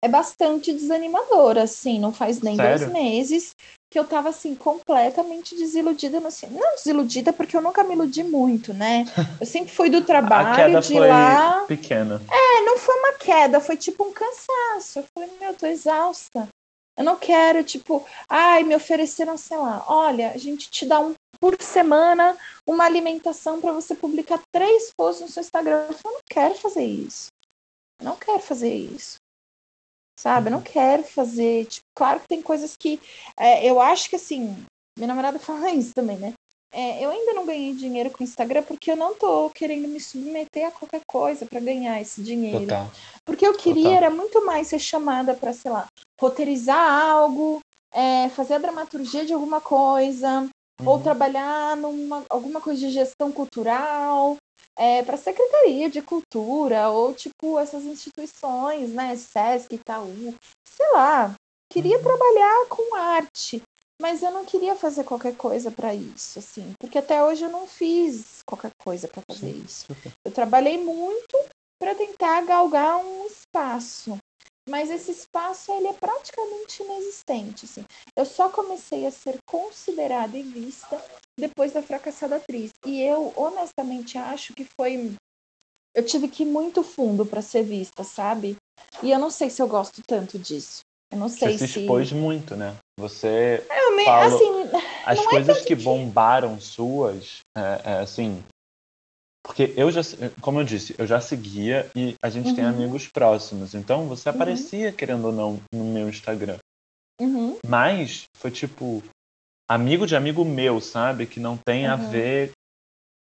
é 0.02 0.08
bastante 0.08 0.72
desanimador, 0.72 1.58
assim, 1.58 1.98
não 1.98 2.12
faz 2.12 2.40
nem 2.40 2.56
Sério? 2.56 2.78
dois 2.78 2.92
meses 2.92 3.54
que 3.90 3.98
eu 3.98 4.04
tava, 4.04 4.30
assim, 4.30 4.54
completamente 4.54 5.54
desiludida. 5.54 6.18
Assim, 6.26 6.48
não 6.48 6.74
desiludida, 6.74 7.32
porque 7.32 7.56
eu 7.56 7.62
nunca 7.62 7.84
me 7.84 7.94
iludi 7.94 8.24
muito, 8.24 8.74
né? 8.74 9.06
Eu 9.40 9.46
sempre 9.46 9.72
fui 9.72 9.88
do 9.88 10.02
trabalho, 10.04 10.48
a 10.48 10.56
queda 10.56 10.80
de 10.80 10.92
foi 10.94 11.08
lá... 11.08 11.64
pequena. 11.66 12.20
É, 12.30 12.60
não 12.62 12.78
foi 12.78 12.94
uma 12.96 13.12
queda, 13.14 13.60
foi 13.60 13.76
tipo 13.76 14.04
um 14.04 14.12
cansaço. 14.12 14.98
Eu 14.98 15.04
falei, 15.14 15.30
meu, 15.40 15.50
eu 15.50 15.54
tô 15.54 15.66
exausta. 15.66 16.48
Eu 16.96 17.04
não 17.04 17.16
quero, 17.16 17.62
tipo, 17.62 18.06
ai, 18.28 18.62
me 18.64 18.74
ofereceram, 18.74 19.36
sei 19.36 19.56
lá, 19.58 19.84
olha, 19.86 20.32
a 20.32 20.38
gente 20.38 20.70
te 20.70 20.86
dá 20.86 20.98
um 21.00 21.14
por 21.38 21.60
semana 21.60 22.36
uma 22.66 22.84
alimentação 22.84 23.60
para 23.60 23.72
você 23.72 23.94
publicar 23.94 24.40
três 24.50 24.90
posts 24.96 25.26
no 25.26 25.30
seu 25.30 25.42
Instagram. 25.42 25.86
Eu 25.88 26.12
não 26.12 26.20
quero 26.30 26.54
fazer 26.54 26.84
isso. 26.84 27.26
Eu 28.00 28.06
não 28.06 28.16
quero 28.16 28.40
fazer 28.40 28.72
isso 28.72 29.16
sabe? 30.18 30.48
Eu 30.48 30.52
não 30.52 30.62
quero 30.62 31.04
fazer. 31.04 31.66
Tipo, 31.66 31.86
claro 31.94 32.20
que 32.20 32.28
tem 32.28 32.42
coisas 32.42 32.74
que. 32.76 33.00
É, 33.36 33.68
eu 33.68 33.80
acho 33.80 34.08
que 34.08 34.16
assim. 34.16 34.64
Minha 34.98 35.08
namorada 35.08 35.38
fala 35.38 35.70
isso 35.72 35.92
também, 35.94 36.18
né? 36.18 36.32
É, 36.72 37.04
eu 37.04 37.10
ainda 37.10 37.32
não 37.32 37.46
ganhei 37.46 37.72
dinheiro 37.74 38.10
com 38.10 38.22
o 38.22 38.26
Instagram 38.26 38.62
porque 38.62 38.90
eu 38.90 38.96
não 38.96 39.14
tô 39.14 39.50
querendo 39.50 39.88
me 39.88 40.00
submeter 40.00 40.66
a 40.66 40.70
qualquer 40.70 41.00
coisa 41.06 41.46
para 41.46 41.60
ganhar 41.60 42.00
esse 42.00 42.22
dinheiro. 42.22 42.60
Total. 42.60 42.90
Porque 43.24 43.46
eu 43.46 43.54
queria 43.54 43.84
Total. 43.84 43.96
era 43.96 44.10
muito 44.10 44.44
mais 44.44 44.68
ser 44.68 44.78
chamada 44.78 45.34
para, 45.34 45.52
sei 45.52 45.70
lá, 45.70 45.86
roteirizar 46.20 46.78
algo, 46.78 47.60
é, 47.92 48.28
fazer 48.30 48.54
a 48.54 48.58
dramaturgia 48.58 49.24
de 49.24 49.32
alguma 49.32 49.60
coisa, 49.60 50.48
uhum. 50.80 50.88
ou 50.88 51.00
trabalhar 51.00 51.76
numa 51.76 52.24
alguma 52.28 52.60
coisa 52.60 52.80
de 52.80 52.90
gestão 52.90 53.32
cultural, 53.32 54.36
é, 54.76 55.02
para 55.02 55.14
a 55.14 55.18
Secretaria 55.18 55.88
de 55.88 56.02
Cultura 56.02 56.90
ou 56.90 57.14
tipo 57.14 57.58
essas 57.58 57.84
instituições, 57.84 58.90
né, 58.90 59.16
SESC, 59.16 59.74
Itaú, 59.74 60.34
sei 60.68 60.92
lá. 60.92 61.34
Queria 61.72 61.96
uhum. 61.96 62.02
trabalhar 62.02 62.66
com 62.68 62.94
arte, 62.94 63.62
mas 64.00 64.22
eu 64.22 64.30
não 64.30 64.44
queria 64.44 64.74
fazer 64.76 65.04
qualquer 65.04 65.34
coisa 65.36 65.70
para 65.70 65.94
isso, 65.94 66.38
assim, 66.38 66.72
porque 66.78 66.98
até 66.98 67.22
hoje 67.22 67.44
eu 67.44 67.50
não 67.50 67.66
fiz 67.66 68.42
qualquer 68.46 68.70
coisa 68.82 69.08
para 69.08 69.22
fazer 69.30 69.52
Sim. 69.52 69.62
isso. 69.64 69.86
Eu 70.24 70.30
trabalhei 70.32 70.82
muito 70.82 71.38
para 71.80 71.94
tentar 71.94 72.42
galgar 72.42 72.98
um 72.98 73.26
espaço, 73.26 74.18
mas 74.68 74.90
esse 74.90 75.12
espaço 75.12 75.72
ele 75.72 75.88
é 75.88 75.92
praticamente 75.92 76.82
inexistente. 76.82 77.64
Assim. 77.64 77.84
Eu 78.16 78.26
só 78.26 78.48
comecei 78.48 79.06
a 79.06 79.10
ser 79.10 79.36
considerada 79.46 80.36
e 80.36 80.42
vista 80.42 81.02
depois 81.38 81.72
da 81.72 81.82
fracassada 81.82 82.36
atriz. 82.36 82.72
E 82.84 83.00
eu 83.02 83.32
honestamente 83.36 84.18
acho 84.18 84.52
que 84.54 84.66
foi. 84.78 85.14
Eu 85.94 86.04
tive 86.04 86.28
que 86.28 86.42
ir 86.42 86.46
muito 86.46 86.82
fundo 86.82 87.24
para 87.24 87.40
ser 87.40 87.62
vista, 87.62 88.02
sabe? 88.04 88.56
E 89.02 89.10
eu 89.10 89.18
não 89.18 89.30
sei 89.30 89.48
se 89.48 89.62
eu 89.62 89.68
gosto 89.68 90.02
tanto 90.06 90.38
disso. 90.38 90.80
Eu 91.12 91.18
não 91.18 91.28
sei 91.28 91.56
Você 91.56 91.68
se. 91.68 91.80
expôs 91.80 92.12
muito, 92.12 92.56
né? 92.56 92.76
Você. 92.98 93.64
Eu 93.70 93.85
me... 93.96 94.04
falou... 94.04 94.36
assim, 94.36 94.78
As 95.04 95.18
é 95.18 95.24
coisas 95.24 95.58
é 95.58 95.64
que 95.64 95.74
bombaram 95.74 96.60
suas, 96.60 97.40
é, 97.56 97.80
é, 97.84 97.92
assim, 97.98 98.42
porque 99.46 99.72
eu 99.76 99.92
já, 99.92 100.00
como 100.40 100.58
eu 100.58 100.64
disse, 100.64 100.94
eu 100.98 101.06
já 101.06 101.20
seguia 101.20 101.88
e 101.94 102.16
a 102.20 102.28
gente 102.28 102.48
uhum. 102.48 102.56
tem 102.56 102.64
amigos 102.64 103.06
próximos. 103.06 103.74
Então 103.74 104.08
você 104.08 104.28
uhum. 104.28 104.34
aparecia, 104.34 104.88
uhum. 104.88 104.96
querendo 104.96 105.24
ou 105.26 105.32
não, 105.32 105.60
no 105.72 105.84
meu 105.84 106.08
Instagram. 106.08 106.58
Uhum. 107.20 107.56
Mas 107.64 108.24
foi 108.36 108.50
tipo 108.50 109.04
amigo 109.68 110.04
de 110.04 110.16
amigo 110.16 110.44
meu, 110.44 110.80
sabe? 110.80 111.26
Que 111.26 111.38
não 111.38 111.56
tem 111.56 111.86
a 111.86 111.94
uhum. 111.94 112.10
ver 112.10 112.50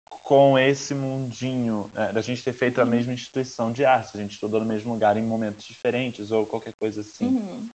com 0.10 0.58
esse 0.58 0.96
mundinho 0.96 1.91
é, 1.94 2.12
da 2.12 2.22
gente 2.22 2.44
ter 2.44 2.53
feito 2.53 2.82
a 2.82 2.84
uhum. 2.84 2.89
mesma 2.89 3.13
instituição 3.13 3.72
de 3.72 3.86
arte, 3.86 4.17
a 4.17 4.22
gente 4.22 4.34
estudou 4.34 4.60
no 4.60 4.65
mesmo 4.65 4.94
lugar 4.94 5.17
em 5.17 5.24
momentos 5.24 5.65
diferentes 5.65 6.32
ou 6.32 6.46
qualquer 6.48 6.74
coisa 6.74 7.01
assim. 7.01 7.70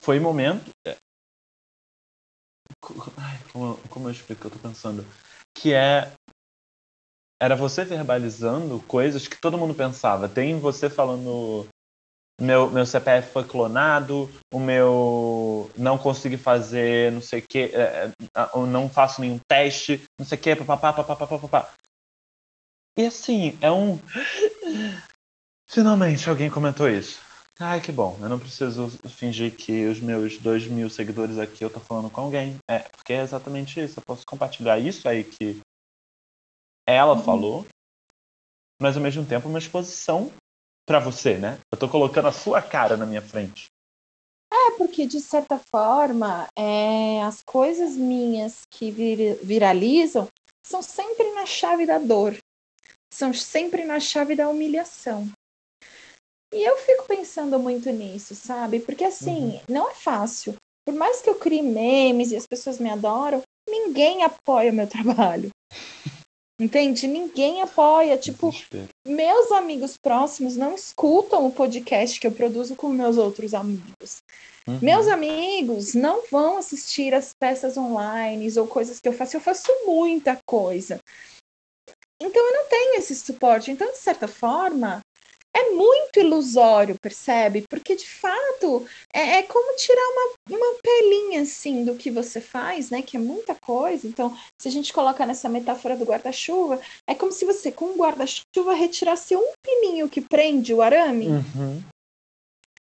Foi 0.00 0.18
momento. 0.18 0.70
Como, 3.52 3.76
como 3.88 4.08
eu 4.08 4.12
explico 4.12 4.46
eu 4.46 4.50
tô 4.50 4.58
pensando? 4.58 5.04
Que 5.56 5.72
é 5.72 6.12
era 7.40 7.54
você 7.54 7.84
verbalizando 7.84 8.80
coisas 8.88 9.28
que 9.28 9.40
todo 9.40 9.58
mundo 9.58 9.74
pensava. 9.74 10.28
Tem 10.28 10.58
você 10.58 10.88
falando 10.88 11.68
meu, 12.40 12.70
meu 12.70 12.84
CPF 12.84 13.32
foi 13.32 13.44
clonado, 13.44 14.30
o 14.52 14.60
meu 14.60 15.70
não 15.76 15.96
consegui 15.96 16.36
fazer 16.36 17.10
não 17.12 17.22
sei 17.22 17.40
o 17.40 17.46
que, 17.46 17.70
é, 17.74 18.08
é 18.08 18.12
não 18.68 18.88
faço 18.88 19.20
nenhum 19.20 19.38
teste, 19.48 20.02
não 20.18 20.26
sei 20.26 20.38
o 20.38 20.40
que, 20.40 20.56
papapá, 20.56 20.92
papapá, 20.92 21.26
papapá. 21.26 21.72
E 22.96 23.06
assim, 23.06 23.58
é 23.60 23.70
um. 23.70 23.98
Finalmente 25.68 26.28
alguém 26.28 26.48
comentou 26.48 26.88
isso. 26.88 27.20
Ai, 27.58 27.80
que 27.80 27.90
bom. 27.90 28.18
Eu 28.20 28.28
não 28.28 28.38
preciso 28.38 28.90
fingir 29.08 29.56
que 29.56 29.86
os 29.86 29.98
meus 29.98 30.36
dois 30.36 30.66
mil 30.66 30.90
seguidores 30.90 31.38
aqui 31.38 31.64
eu 31.64 31.70
tô 31.70 31.80
falando 31.80 32.10
com 32.10 32.20
alguém. 32.20 32.58
É, 32.68 32.80
porque 32.80 33.14
é 33.14 33.22
exatamente 33.22 33.80
isso. 33.80 33.98
Eu 33.98 34.04
posso 34.04 34.26
compartilhar 34.26 34.78
isso 34.78 35.08
aí 35.08 35.24
que 35.24 35.60
ela 36.86 37.14
uhum. 37.14 37.22
falou, 37.22 37.66
mas 38.80 38.96
ao 38.96 39.02
mesmo 39.02 39.24
tempo 39.24 39.48
uma 39.48 39.58
exposição 39.58 40.30
para 40.86 41.00
você, 41.00 41.38
né? 41.38 41.58
Eu 41.72 41.78
tô 41.78 41.88
colocando 41.88 42.28
a 42.28 42.32
sua 42.32 42.60
cara 42.60 42.96
na 42.96 43.06
minha 43.06 43.22
frente. 43.22 43.66
É, 44.52 44.70
porque 44.76 45.06
de 45.06 45.20
certa 45.20 45.58
forma, 45.58 46.46
é, 46.56 47.22
as 47.22 47.42
coisas 47.42 47.96
minhas 47.96 48.62
que 48.70 48.90
vir, 48.90 49.38
viralizam 49.42 50.28
são 50.64 50.82
sempre 50.82 51.32
na 51.32 51.46
chave 51.46 51.86
da 51.86 51.98
dor, 51.98 52.36
são 53.12 53.32
sempre 53.32 53.84
na 53.84 53.98
chave 53.98 54.36
da 54.36 54.48
humilhação. 54.48 55.28
E 56.52 56.62
eu 56.62 56.76
fico 56.78 57.04
pensando 57.06 57.58
muito 57.58 57.90
nisso, 57.90 58.34
sabe? 58.34 58.80
Porque 58.80 59.04
assim, 59.04 59.54
uhum. 59.54 59.60
não 59.68 59.90
é 59.90 59.94
fácil. 59.94 60.54
Por 60.86 60.94
mais 60.94 61.20
que 61.20 61.28
eu 61.28 61.34
crie 61.34 61.62
memes 61.62 62.30
e 62.30 62.36
as 62.36 62.46
pessoas 62.46 62.78
me 62.78 62.88
adoram, 62.88 63.42
ninguém 63.68 64.22
apoia 64.22 64.70
o 64.70 64.74
meu 64.74 64.86
trabalho. 64.88 65.50
Entende? 66.58 67.06
Ninguém 67.06 67.60
apoia. 67.60 68.16
Tipo, 68.16 68.50
Desespero. 68.50 68.88
meus 69.06 69.52
amigos 69.52 69.96
próximos 69.96 70.56
não 70.56 70.74
escutam 70.74 71.46
o 71.46 71.52
podcast 71.52 72.18
que 72.18 72.26
eu 72.26 72.32
produzo 72.32 72.74
com 72.74 72.88
meus 72.88 73.18
outros 73.18 73.52
amigos. 73.52 74.18
Uhum. 74.66 74.78
Meus 74.80 75.06
amigos 75.06 75.94
não 75.94 76.22
vão 76.30 76.56
assistir 76.56 77.14
as 77.14 77.32
peças 77.38 77.76
online 77.76 78.50
ou 78.58 78.66
coisas 78.66 78.98
que 79.00 79.08
eu 79.08 79.12
faço. 79.12 79.36
Eu 79.36 79.40
faço 79.40 79.70
muita 79.84 80.38
coisa. 80.48 80.98
Então 82.20 82.42
eu 82.42 82.54
não 82.54 82.68
tenho 82.68 82.94
esse 82.94 83.14
suporte. 83.14 83.70
Então, 83.70 83.92
de 83.92 83.98
certa 83.98 84.26
forma, 84.26 85.00
é 85.56 85.70
muito 85.70 86.20
ilusório, 86.20 86.96
percebe? 87.00 87.64
Porque 87.68 87.96
de 87.96 88.06
fato 88.06 88.86
é, 89.12 89.38
é, 89.38 89.42
como 89.42 89.76
tirar 89.76 90.02
uma, 90.02 90.56
uma 90.58 90.74
pelinha 90.82 91.42
assim 91.42 91.84
do 91.84 91.94
que 91.94 92.10
você 92.10 92.40
faz, 92.40 92.90
né? 92.90 93.00
Que 93.00 93.16
é 93.16 93.20
muita 93.20 93.54
coisa. 93.54 94.06
Então, 94.06 94.36
se 94.60 94.68
a 94.68 94.70
gente 94.70 94.92
coloca 94.92 95.24
nessa 95.24 95.48
metáfora 95.48 95.96
do 95.96 96.04
guarda-chuva, 96.04 96.80
é 97.08 97.14
como 97.14 97.32
se 97.32 97.44
você, 97.44 97.72
com 97.72 97.86
um 97.86 97.96
guarda-chuva, 97.96 98.74
retirasse 98.74 99.34
um 99.34 99.52
pininho 99.64 100.08
que 100.08 100.20
prende 100.20 100.74
o 100.74 100.82
arame. 100.82 101.28
Uhum 101.28 101.82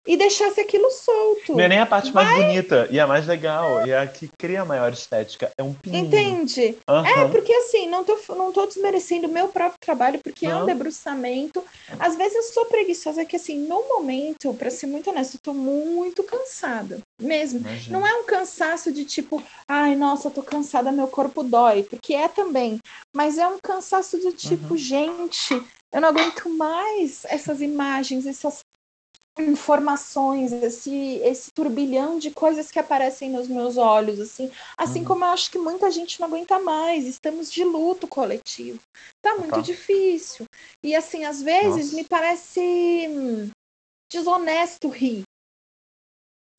e 0.06 0.18
deixasse 0.18 0.60
aquilo 0.60 0.92
solto. 0.92 1.54
Não 1.54 1.62
é 1.62 1.68
nem 1.68 1.80
a 1.80 1.86
parte 1.86 2.14
mais 2.14 2.30
bonita 2.38 2.88
e 2.92 3.00
a 3.00 3.08
mais 3.08 3.26
legal, 3.26 3.88
e 3.88 3.94
a 3.94 4.06
que 4.06 4.30
cria 4.38 4.62
a 4.62 4.66
maior 4.66 4.92
estética. 4.92 5.52
É 5.58 5.64
um 5.64 5.74
pininho. 5.74 6.06
Entende? 6.06 6.78
Uhum. 6.90 7.06
É, 7.06 7.28
porque 7.30 7.54
assim, 7.54 7.88
não 7.88 8.04
tô, 8.04 8.18
não 8.36 8.52
tô 8.52 8.66
desmerecendo 8.66 9.28
o 9.28 9.32
meu 9.32 9.48
próprio 9.48 9.80
trabalho, 9.80 10.20
porque 10.20 10.46
é 10.46 10.56
um 10.56 10.66
debruçamento. 10.66 11.64
Às 12.00 12.16
vezes 12.16 12.36
eu 12.36 12.44
sou 12.44 12.66
preguiçosa, 12.66 13.22
é 13.22 13.26
que 13.26 13.38
assim, 13.38 13.58
no 13.58 13.88
momento, 13.88 14.54
para 14.54 14.70
ser 14.70 14.88
muito 14.88 15.10
honesta, 15.10 15.38
eu 15.38 15.42
tô 15.42 15.54
muito 15.54 16.24
cansada. 16.24 17.00
Mesmo. 17.22 17.60
Imagina. 17.60 18.00
Não 18.00 18.06
é 18.06 18.14
um 18.16 18.26
cansaço 18.26 18.92
de 18.92 19.06
tipo, 19.06 19.42
ai, 19.68 19.96
nossa, 19.96 20.30
tô 20.30 20.44
cansada, 20.44 20.92
meu 20.92 21.08
corpo 21.08 21.44
dói, 21.44 21.84
porque 21.84 22.14
é 22.14 22.28
também. 22.28 22.80
Mas 23.16 23.38
é 23.38 23.48
um 23.48 23.60
cansaço 23.62 24.18
do 24.18 24.34
tipo, 24.34 24.74
uhum. 24.74 24.78
gente, 24.78 25.64
eu 25.94 26.02
não 26.02 26.10
aguento 26.10 26.50
mais 26.50 27.24
essas 27.26 27.62
imagens, 27.62 28.26
essas 28.26 28.60
informações, 29.40 30.52
esse, 30.52 31.16
esse 31.24 31.52
turbilhão 31.52 32.20
de 32.20 32.30
coisas 32.30 32.70
que 32.70 32.78
aparecem 32.78 33.32
nos 33.32 33.48
meus 33.48 33.78
olhos, 33.78 34.20
assim, 34.20 34.52
assim 34.78 35.00
uhum. 35.00 35.06
como 35.06 35.26
eu 35.26 35.30
acho 35.30 35.50
que 35.50 35.58
muita 35.58 35.90
gente 35.90 36.20
não 36.20 36.28
aguenta 36.28 36.60
mais, 36.60 37.06
estamos 37.06 37.52
de 37.52 37.64
luto 37.64 38.08
coletivo, 38.08 38.80
tá 39.24 39.36
muito 39.36 39.62
difícil, 39.62 40.46
e 40.84 40.96
assim, 40.96 41.26
às 41.26 41.42
vezes 41.42 41.86
Nossa. 41.86 41.96
me 41.96 42.04
parece 42.04 42.60
hum, 43.10 43.50
desonesto 44.12 44.88
rir, 44.88 45.24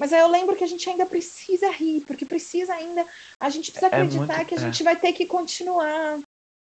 Mas 0.01 0.13
aí 0.13 0.21
eu 0.21 0.29
lembro 0.29 0.57
que 0.57 0.65
a 0.65 0.69
gente 0.69 0.91
ainda 0.91 1.07
precisa 1.07 1.71
rir, 1.71 2.01
porque 2.05 2.25
precisa 2.25 2.75
ainda. 2.75 3.07
A 3.41 3.49
gente 3.49 3.71
precisa 3.71 3.87
é 3.87 4.01
acreditar 4.01 4.35
é 4.35 4.37
muito, 4.37 4.49
que 4.49 4.55
a 4.57 4.59
gente 4.59 4.83
vai 4.83 4.97
ter 4.97 5.13
que 5.13 5.25
continuar. 5.25 6.19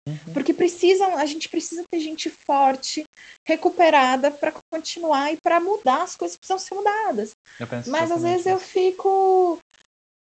Uhum. 0.08 0.32
Porque 0.32 0.52
precisam, 0.52 1.16
a 1.16 1.24
gente 1.26 1.48
precisa 1.48 1.84
ter 1.88 2.00
gente 2.00 2.28
forte, 2.28 3.04
recuperada 3.46 4.30
para 4.30 4.52
continuar 4.70 5.32
e 5.32 5.36
para 5.36 5.60
mudar 5.60 6.02
as 6.02 6.16
coisas 6.16 6.36
precisam 6.36 6.58
ser 6.58 6.74
mudadas. 6.74 7.32
Mas 7.86 8.10
às 8.10 8.22
vezes 8.22 8.40
isso. 8.40 8.48
eu 8.48 8.58
fico, 8.58 9.58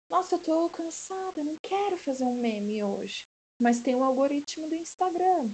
nossa, 0.09 0.35
eu 0.35 0.39
tô 0.39 0.69
cansada, 0.69 1.43
não 1.43 1.55
quero 1.61 1.97
fazer 1.97 2.23
um 2.23 2.39
meme 2.39 2.83
hoje. 2.83 3.23
Mas 3.61 3.79
tem 3.79 3.95
o 3.95 4.03
algoritmo 4.03 4.67
do 4.67 4.75
Instagram. 4.75 5.49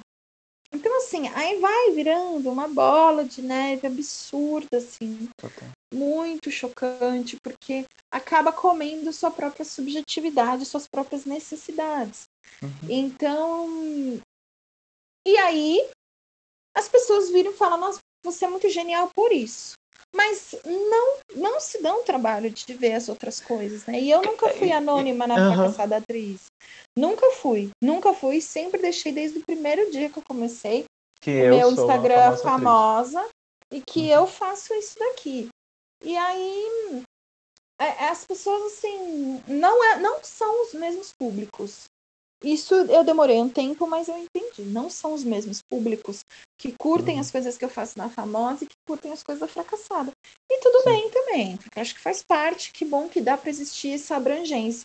Então, 0.74 0.98
assim, 0.98 1.28
aí 1.30 1.60
vai 1.60 1.92
virando 1.92 2.50
uma 2.50 2.68
bola 2.68 3.24
de 3.24 3.42
neve 3.42 3.86
absurda, 3.86 4.78
assim. 4.78 5.30
Total. 5.38 5.70
Muito 5.94 6.50
chocante, 6.50 7.38
porque 7.44 7.86
acaba 8.12 8.52
comendo 8.52 9.14
sua 9.14 9.30
própria 9.30 9.64
subjetividade, 9.64 10.66
suas 10.66 10.88
próprias 10.88 11.26
necessidades. 11.26 12.24
Uhum. 12.62 12.90
Então. 12.90 14.22
E 15.26 15.38
aí, 15.38 15.90
as 16.76 16.88
pessoas 16.88 17.30
viram 17.30 17.52
e 17.52 17.56
falam: 17.56 17.80
Nossa, 17.80 18.00
você 18.24 18.46
é 18.46 18.50
muito 18.50 18.70
genial 18.70 19.10
por 19.14 19.32
isso. 19.32 19.74
Mas 20.16 20.54
não, 20.64 21.18
não 21.36 21.60
se 21.60 21.82
dão 21.82 22.02
o 22.02 22.04
trabalho 22.04 22.50
de 22.50 22.74
ver 22.76 22.94
as 22.94 23.10
outras 23.10 23.40
coisas, 23.40 23.86
né? 23.86 24.00
E 24.00 24.12
eu 24.12 24.22
nunca 24.22 24.50
fui 24.50 24.72
anônima 24.72 25.26
na 25.26 25.36
uhum. 25.36 25.56
fracassada 25.56 25.98
atriz. 25.98 26.46
Nunca 26.96 27.32
fui, 27.32 27.72
nunca 27.84 28.14
fui, 28.14 28.40
sempre 28.40 28.80
deixei 28.80 29.12
desde 29.12 29.40
o 29.40 29.46
primeiro 29.46 29.92
dia 29.92 30.10
que 30.10 30.20
eu 30.20 30.24
comecei 30.24 30.86
que 31.20 31.32
o 31.32 31.50
meu 31.50 31.72
Instagram 31.72 32.38
famosa, 32.38 32.44
famosa 32.44 33.30
e 33.72 33.82
que 33.82 34.02
uhum. 34.02 34.08
eu 34.08 34.28
faço 34.28 34.74
isso 34.76 35.00
daqui. 35.00 35.50
E 36.04 36.16
aí 36.16 37.04
é, 37.80 37.86
é, 37.86 38.10
as 38.10 38.26
pessoas 38.26 38.74
assim 38.74 39.42
não 39.48 39.84
é, 39.84 40.00
não 40.00 40.24
são 40.24 40.64
os 40.64 40.74
mesmos 40.74 41.12
públicos. 41.14 41.86
Isso 42.44 42.74
eu 42.76 43.04
demorei 43.04 43.38
um 43.38 43.48
tempo, 43.48 43.88
mas 43.88 44.10
eu 44.10 44.18
entendi. 44.18 44.64
Não 44.64 44.90
são 44.90 45.14
os 45.14 45.24
mesmos 45.24 45.62
públicos 45.62 46.26
que 46.60 46.74
curtem 46.74 47.16
uhum. 47.16 47.22
as 47.22 47.32
coisas 47.32 47.58
que 47.58 47.64
eu 47.64 47.70
faço 47.70 47.98
na 47.98 48.10
famosa 48.10 48.64
e 48.64 48.68
que 48.68 48.76
curtem 48.86 49.14
as 49.14 49.24
coisas 49.24 49.40
da 49.40 49.48
fracassada. 49.48 50.12
E 50.52 50.60
tudo 50.60 50.80
Sim. 50.80 50.90
bem 50.90 51.10
também, 51.10 51.58
porque 51.58 51.80
acho 51.80 51.96
que 51.96 52.02
faz 52.02 52.22
parte, 52.22 52.72
que 52.74 52.84
bom 52.84 53.08
que 53.08 53.22
dá 53.22 53.38
para 53.38 53.50
existir 53.50 53.94
essa 53.94 54.18
abrangência. 54.18 54.84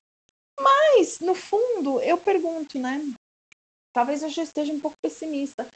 Mas, 0.61 1.21
no 1.21 1.35
fundo, 1.35 2.01
eu 2.01 2.17
pergunto, 2.17 2.79
né? 2.79 3.01
Talvez 3.93 4.23
eu 4.23 4.29
já 4.29 4.43
esteja 4.45 4.73
um 4.73 4.81
pouco 4.81 4.97
pessimista, 5.03 5.67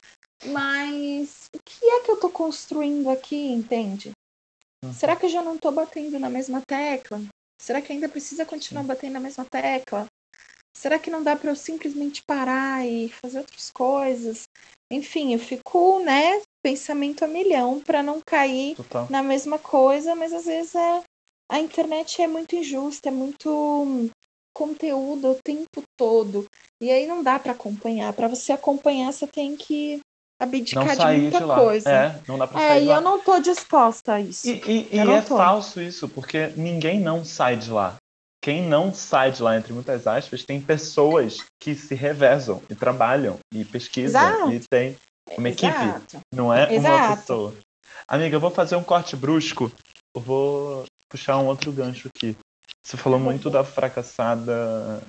mas 0.46 1.46
o 1.54 1.58
que 1.64 1.84
é 1.84 2.00
que 2.02 2.10
eu 2.10 2.14
estou 2.14 2.30
construindo 2.30 3.10
aqui, 3.10 3.48
entende? 3.48 4.12
Uhum. 4.84 4.92
Será 4.92 5.16
que 5.16 5.26
eu 5.26 5.30
já 5.30 5.42
não 5.42 5.56
estou 5.56 5.72
batendo 5.72 6.18
na 6.18 6.28
mesma 6.28 6.62
tecla? 6.66 7.20
Será 7.60 7.80
que 7.80 7.92
ainda 7.92 8.08
precisa 8.08 8.44
continuar 8.44 8.84
batendo 8.84 9.14
na 9.14 9.20
mesma 9.20 9.44
tecla? 9.44 10.06
Será 10.76 10.98
que 10.98 11.10
não 11.10 11.22
dá 11.22 11.36
para 11.36 11.50
eu 11.50 11.56
simplesmente 11.56 12.22
parar 12.26 12.86
e 12.86 13.08
fazer 13.22 13.38
outras 13.38 13.70
coisas? 13.70 14.44
Enfim, 14.90 15.32
eu 15.32 15.38
fico, 15.38 16.00
né, 16.00 16.40
pensamento 16.62 17.24
a 17.24 17.28
milhão 17.28 17.80
para 17.80 18.02
não 18.02 18.20
cair 18.24 18.76
Total. 18.76 19.06
na 19.10 19.22
mesma 19.22 19.58
coisa, 19.58 20.14
mas 20.14 20.32
às 20.32 20.44
vezes 20.44 20.74
é, 20.74 21.02
a 21.50 21.58
internet 21.58 22.20
é 22.20 22.26
muito 22.26 22.56
injusta, 22.56 23.08
é 23.08 23.12
muito 23.12 24.10
conteúdo 24.54 25.32
o 25.32 25.38
tempo 25.42 25.82
todo. 25.96 26.46
E 26.80 26.90
aí 26.90 27.06
não 27.06 27.22
dá 27.22 27.38
para 27.38 27.52
acompanhar. 27.52 28.12
Para 28.12 28.28
você 28.28 28.52
acompanhar, 28.52 29.12
você 29.12 29.26
tem 29.26 29.56
que 29.56 30.00
abdicar 30.40 30.96
de 30.96 31.20
muita 31.20 31.38
de 31.38 31.44
coisa. 31.46 31.90
É, 31.90 32.20
não 32.26 32.38
dá 32.38 32.46
pra 32.46 32.60
é, 32.60 32.68
sair 32.68 32.84
e 32.84 32.90
eu 32.90 33.00
não 33.00 33.20
tô 33.20 33.38
disposta 33.38 34.14
a 34.14 34.20
isso. 34.20 34.48
E, 34.48 34.88
e, 34.92 34.96
e 34.96 34.98
é 34.98 35.22
falso 35.22 35.80
isso, 35.80 36.08
porque 36.08 36.48
ninguém 36.56 37.00
não 37.00 37.24
sai 37.24 37.56
de 37.56 37.70
lá. 37.70 37.96
Quem 38.42 38.60
não 38.60 38.92
sai 38.92 39.30
de 39.30 39.40
lá, 39.40 39.56
entre 39.56 39.72
muitas 39.72 40.04
aspas, 40.04 40.42
tem 40.44 40.60
pessoas 40.60 41.44
que 41.60 41.76
se 41.76 41.94
revezam 41.94 42.60
e 42.68 42.74
trabalham 42.74 43.38
e 43.54 43.64
pesquisam 43.64 44.20
Exato. 44.20 44.52
e 44.52 44.60
tem 44.68 44.96
uma 45.38 45.48
equipe, 45.48 45.68
Exato. 45.68 46.20
não 46.34 46.52
é 46.52 46.74
Exato. 46.74 47.06
uma 47.06 47.16
pessoa. 47.16 47.54
Amiga, 48.08 48.34
eu 48.34 48.40
vou 48.40 48.50
fazer 48.50 48.74
um 48.74 48.82
corte 48.82 49.14
brusco. 49.14 49.70
Eu 50.14 50.20
vou 50.20 50.84
puxar 51.08 51.38
um 51.38 51.46
outro 51.46 51.70
gancho 51.70 52.08
aqui. 52.08 52.36
Você 52.84 52.96
falou 52.96 53.20
muito 53.20 53.48
da 53.48 53.62
fracassada. 53.62 55.00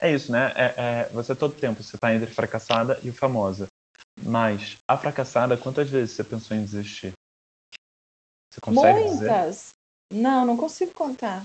É 0.00 0.10
isso, 0.10 0.32
né? 0.32 0.50
É, 0.56 0.74
é, 0.76 1.08
você 1.12 1.34
todo 1.34 1.54
tempo 1.54 1.82
você 1.82 1.98
tá 1.98 2.14
entre 2.14 2.30
fracassada 2.30 2.98
e 3.04 3.12
famosa. 3.12 3.66
Mas 4.20 4.78
a 4.88 4.96
fracassada, 4.96 5.58
quantas 5.58 5.90
vezes 5.90 6.16
você 6.16 6.24
pensou 6.24 6.56
em 6.56 6.64
desistir? 6.64 7.12
Você 8.50 8.60
consegue 8.60 9.00
Muitas. 9.00 9.18
Dizer? 9.18 10.20
Não, 10.20 10.46
não 10.46 10.56
consigo 10.56 10.92
contar. 10.92 11.42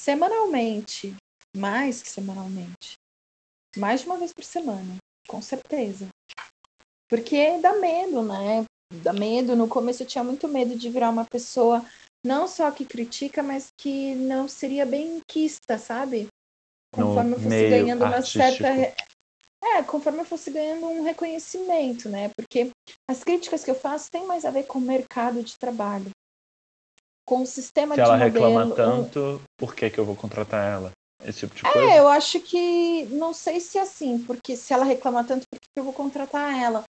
Semanalmente. 0.00 1.14
Mais 1.54 2.02
que 2.02 2.08
semanalmente. 2.08 2.94
Mais 3.76 4.00
de 4.00 4.06
uma 4.06 4.16
vez 4.16 4.32
por 4.32 4.42
semana. 4.42 4.96
Com 5.28 5.42
certeza. 5.42 6.08
Porque 7.06 7.58
dá 7.58 7.74
medo, 7.74 8.22
né? 8.22 8.64
Dá 9.02 9.12
medo. 9.12 9.54
No 9.54 9.68
começo 9.68 10.02
eu 10.02 10.06
tinha 10.06 10.24
muito 10.24 10.48
medo 10.48 10.74
de 10.74 10.88
virar 10.88 11.10
uma 11.10 11.26
pessoa 11.26 11.84
não 12.24 12.48
só 12.48 12.70
que 12.70 12.86
critica, 12.86 13.42
mas 13.42 13.68
que 13.78 14.14
não 14.14 14.48
seria 14.48 14.86
bem 14.86 15.20
quista, 15.28 15.76
sabe? 15.76 16.28
Conforme 16.94 17.32
no 17.32 17.36
eu 17.36 17.42
fosse 17.42 17.68
ganhando 17.68 18.04
uma 18.04 18.22
certa. 18.22 18.68
É, 19.62 19.82
conforme 19.82 20.20
eu 20.20 20.24
fosse 20.24 20.50
ganhando 20.50 20.86
um 20.86 21.02
reconhecimento, 21.02 22.08
né? 22.08 22.30
Porque 22.34 22.70
as 23.06 23.22
críticas 23.22 23.62
que 23.62 23.70
eu 23.70 23.74
faço 23.74 24.10
têm 24.10 24.26
mais 24.26 24.46
a 24.46 24.50
ver 24.50 24.64
com 24.64 24.78
o 24.78 24.82
mercado 24.82 25.42
de 25.42 25.58
trabalho. 25.58 26.10
Com 27.30 27.42
o 27.42 27.46
sistema 27.46 27.94
Se 27.94 28.00
de 28.00 28.06
ela 28.08 28.18
modelo. 28.18 28.32
reclama 28.32 28.74
tanto, 28.74 29.40
por 29.56 29.72
que, 29.72 29.88
que 29.88 29.98
eu 29.98 30.04
vou 30.04 30.16
contratar 30.16 30.66
ela? 30.66 30.90
Esse 31.24 31.40
tipo 31.40 31.54
de 31.54 31.64
é, 31.64 31.72
coisa? 31.72 31.90
É, 31.92 31.98
eu 32.00 32.08
acho 32.08 32.40
que. 32.40 33.04
Não 33.10 33.32
sei 33.32 33.60
se 33.60 33.78
é 33.78 33.82
assim, 33.82 34.18
porque 34.18 34.56
se 34.56 34.72
ela 34.72 34.84
reclama 34.84 35.22
tanto, 35.22 35.44
por 35.48 35.60
que 35.60 35.66
eu 35.76 35.84
vou 35.84 35.92
contratar 35.92 36.58
ela? 36.60 36.82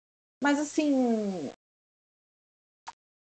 Mas 0.43 0.59
assim, 0.59 1.51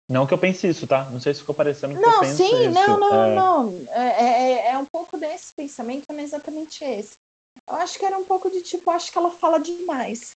não 0.09 0.27
que 0.27 0.33
eu 0.33 0.37
pense 0.37 0.67
isso, 0.67 0.85
tá? 0.85 1.09
Não 1.09 1.19
sei 1.19 1.33
se 1.33 1.39
ficou 1.39 1.55
parecendo 1.55 1.95
que 1.95 2.01
não, 2.01 2.13
eu 2.15 2.19
penso 2.19 2.37
sim, 2.37 2.43
isso. 2.43 2.71
Não, 2.71 2.99
não, 2.99 3.23
é... 3.23 3.35
não. 3.35 3.87
É, 3.89 4.23
é, 4.23 4.71
é 4.71 4.77
um 4.77 4.85
pouco 4.85 5.17
desse 5.17 5.53
pensamento, 5.55 6.05
não 6.09 6.19
é 6.19 6.23
exatamente 6.23 6.83
esse. 6.83 7.15
Eu 7.67 7.75
acho 7.75 7.97
que 7.97 8.05
era 8.05 8.17
um 8.17 8.25
pouco 8.25 8.49
de 8.51 8.61
tipo, 8.61 8.91
acho 8.91 9.11
que 9.11 9.17
ela 9.17 9.31
fala 9.31 9.59
demais. 9.59 10.31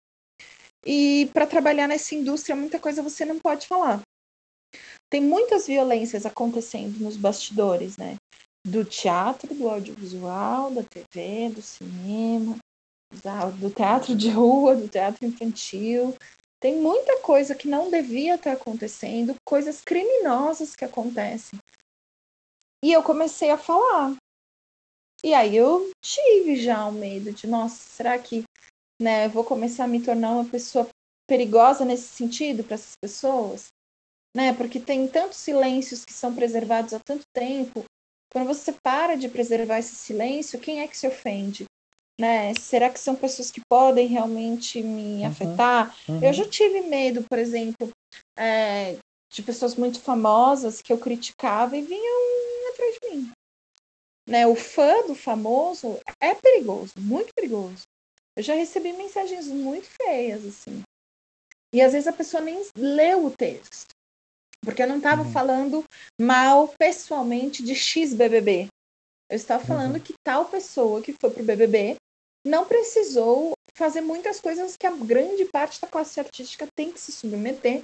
E 0.87 1.29
para 1.35 1.47
trabalhar 1.47 1.87
nessa 1.87 2.15
indústria, 2.15 2.57
muita 2.57 2.79
coisa 2.79 3.03
você 3.03 3.25
não 3.25 3.39
pode 3.39 3.67
falar. 3.67 4.01
Tem 5.11 5.21
muitas 5.21 5.67
violências 5.67 6.27
acontecendo 6.27 6.99
nos 6.99 7.17
bastidores, 7.17 7.97
né? 7.97 8.17
Do 8.67 8.85
teatro, 8.85 9.55
do 9.55 9.69
audiovisual, 9.69 10.71
da 10.71 10.83
TV, 10.83 11.51
do 11.55 11.63
cinema, 11.63 12.57
do 13.59 13.71
teatro 13.71 14.15
de 14.15 14.29
rua, 14.29 14.77
do 14.77 14.89
teatro 14.89 15.27
infantil, 15.27 16.15
tem 16.61 16.77
muita 16.77 17.21
coisa 17.21 17.55
que 17.55 17.69
não 17.69 17.91
devia 17.91 18.35
estar 18.35 18.53
acontecendo, 18.53 19.37
coisas 19.45 19.81
criminosas 19.81 20.75
que 20.75 20.85
acontecem. 20.85 21.59
E 22.85 22.93
eu 22.93 23.03
comecei 23.03 23.51
a 23.51 23.59
falar. 23.59 24.17
E 25.23 25.35
aí 25.35 25.57
eu 25.57 25.91
tive 26.05 26.57
já 26.57 26.85
o 26.87 26.91
um 26.91 26.93
medo 26.93 27.33
de, 27.33 27.47
nossa, 27.47 27.77
será 27.77 28.19
que 28.19 28.45
né, 29.01 29.27
eu 29.27 29.31
vou 29.31 29.45
começar 29.45 29.85
a 29.85 29.89
me 29.89 30.03
tornar 30.03 30.33
uma 30.33 30.45
pessoa 30.49 30.89
perigosa 31.29 31.85
nesse 31.85 32.09
sentido 32.09 32.65
para 32.65 32.75
essas 32.75 32.95
pessoas? 33.01 33.69
Né? 34.35 34.53
Porque 34.55 34.79
tem 34.79 35.09
tantos 35.09 35.39
silêncios 35.39 36.05
que 36.05 36.13
são 36.13 36.35
preservados 36.35 36.93
há 36.93 37.01
tanto 37.01 37.25
tempo. 37.35 37.85
Quando 38.31 38.47
você 38.47 38.73
para 38.83 39.17
de 39.17 39.29
preservar 39.29 39.79
esse 39.79 39.95
silêncio, 39.95 40.61
quem 40.61 40.81
é 40.81 40.89
que 40.89 40.97
se 40.97 41.07
ofende? 41.07 41.67
né? 42.19 42.53
Será 42.55 42.91
que 42.91 42.99
são 42.99 43.15
pessoas 43.15 43.51
que 43.51 43.61
podem 43.69 44.09
realmente 44.09 44.83
me 44.83 45.21
uhum, 45.21 45.27
afetar? 45.27 45.97
Uhum. 46.09 46.23
Eu 46.23 46.33
já 46.33 46.45
tive 46.49 46.81
medo, 46.83 47.23
por 47.23 47.39
exemplo, 47.39 47.91
é, 48.37 48.99
de 49.33 49.43
pessoas 49.43 49.77
muito 49.77 50.01
famosas 50.01 50.83
que 50.83 50.93
eu 50.93 50.99
criticava 50.99 51.77
e 51.77 51.83
vinham 51.83 52.73
atrás 52.73 52.97
de 53.01 53.11
mim. 53.11 53.33
Né? 54.29 54.47
O 54.47 54.57
fã 54.57 55.07
do 55.07 55.15
famoso 55.15 55.99
é 56.21 56.35
perigoso, 56.35 56.93
muito 56.99 57.33
perigoso. 57.35 57.83
Eu 58.37 58.43
já 58.43 58.55
recebi 58.55 58.93
mensagens 58.93 59.47
muito 59.47 59.87
feias, 59.87 60.45
assim. 60.45 60.83
E 61.73 61.81
às 61.81 61.93
vezes 61.93 62.09
a 62.09 62.13
pessoa 62.13 62.43
nem 62.43 62.63
leu 62.77 63.27
o 63.27 63.31
texto. 63.31 63.95
Porque 64.65 64.83
eu 64.83 64.89
não 64.89 64.99
estava 64.99 65.23
uhum. 65.23 65.33
falando 65.33 65.85
mal 66.21 66.69
pessoalmente 66.79 67.63
de 67.63 67.75
X 67.75 68.13
BBB. 68.13 68.69
Eu 69.31 69.37
estava 69.37 69.65
falando 69.65 69.95
uhum. 69.95 70.01
que 70.01 70.15
tal 70.25 70.47
pessoa 70.47 71.03
que 71.03 71.15
foi 71.21 71.31
pro 71.31 71.45
BBB 71.45 71.97
não 72.47 72.65
precisou 72.65 73.53
fazer 73.75 74.01
muitas 74.01 74.41
coisas 74.41 74.77
que 74.77 74.87
a 74.87 74.91
grande 74.91 75.45
parte 75.47 75.81
da 75.81 75.87
classe 75.87 76.19
artística 76.19 76.67
tem 76.75 76.91
que 76.91 77.01
se 77.01 77.13
submeter 77.13 77.83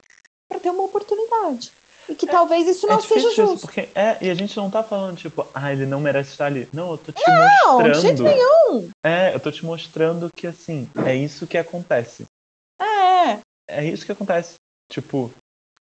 para 0.48 0.58
ter 0.58 0.70
uma 0.70 0.82
oportunidade. 0.82 1.72
E 2.08 2.14
que 2.14 2.26
é, 2.26 2.30
talvez 2.30 2.68
isso 2.68 2.86
não 2.86 2.98
é 2.98 3.00
seja 3.00 3.30
justo. 3.30 3.54
Isso, 3.54 3.66
porque 3.66 3.88
é, 3.94 4.18
e 4.20 4.30
a 4.30 4.34
gente 4.34 4.56
não 4.56 4.70
tá 4.70 4.82
falando, 4.82 5.16
tipo, 5.16 5.46
ah, 5.54 5.72
ele 5.72 5.86
não 5.86 6.00
merece 6.00 6.32
estar 6.32 6.46
ali. 6.46 6.68
Não, 6.72 6.92
eu 6.92 6.98
tô 6.98 7.12
te 7.12 7.22
não, 7.26 7.34
mostrando. 7.34 7.82
Não, 7.82 7.92
de 7.92 8.00
jeito 8.00 8.22
nenhum. 8.22 8.90
É, 9.04 9.34
eu 9.34 9.40
tô 9.40 9.50
te 9.50 9.64
mostrando 9.64 10.30
que, 10.34 10.46
assim, 10.46 10.90
é 11.06 11.14
isso 11.14 11.46
que 11.46 11.56
acontece. 11.56 12.26
É. 12.80 13.38
É 13.68 13.84
isso 13.86 14.04
que 14.04 14.12
acontece. 14.12 14.56
Tipo, 14.92 15.32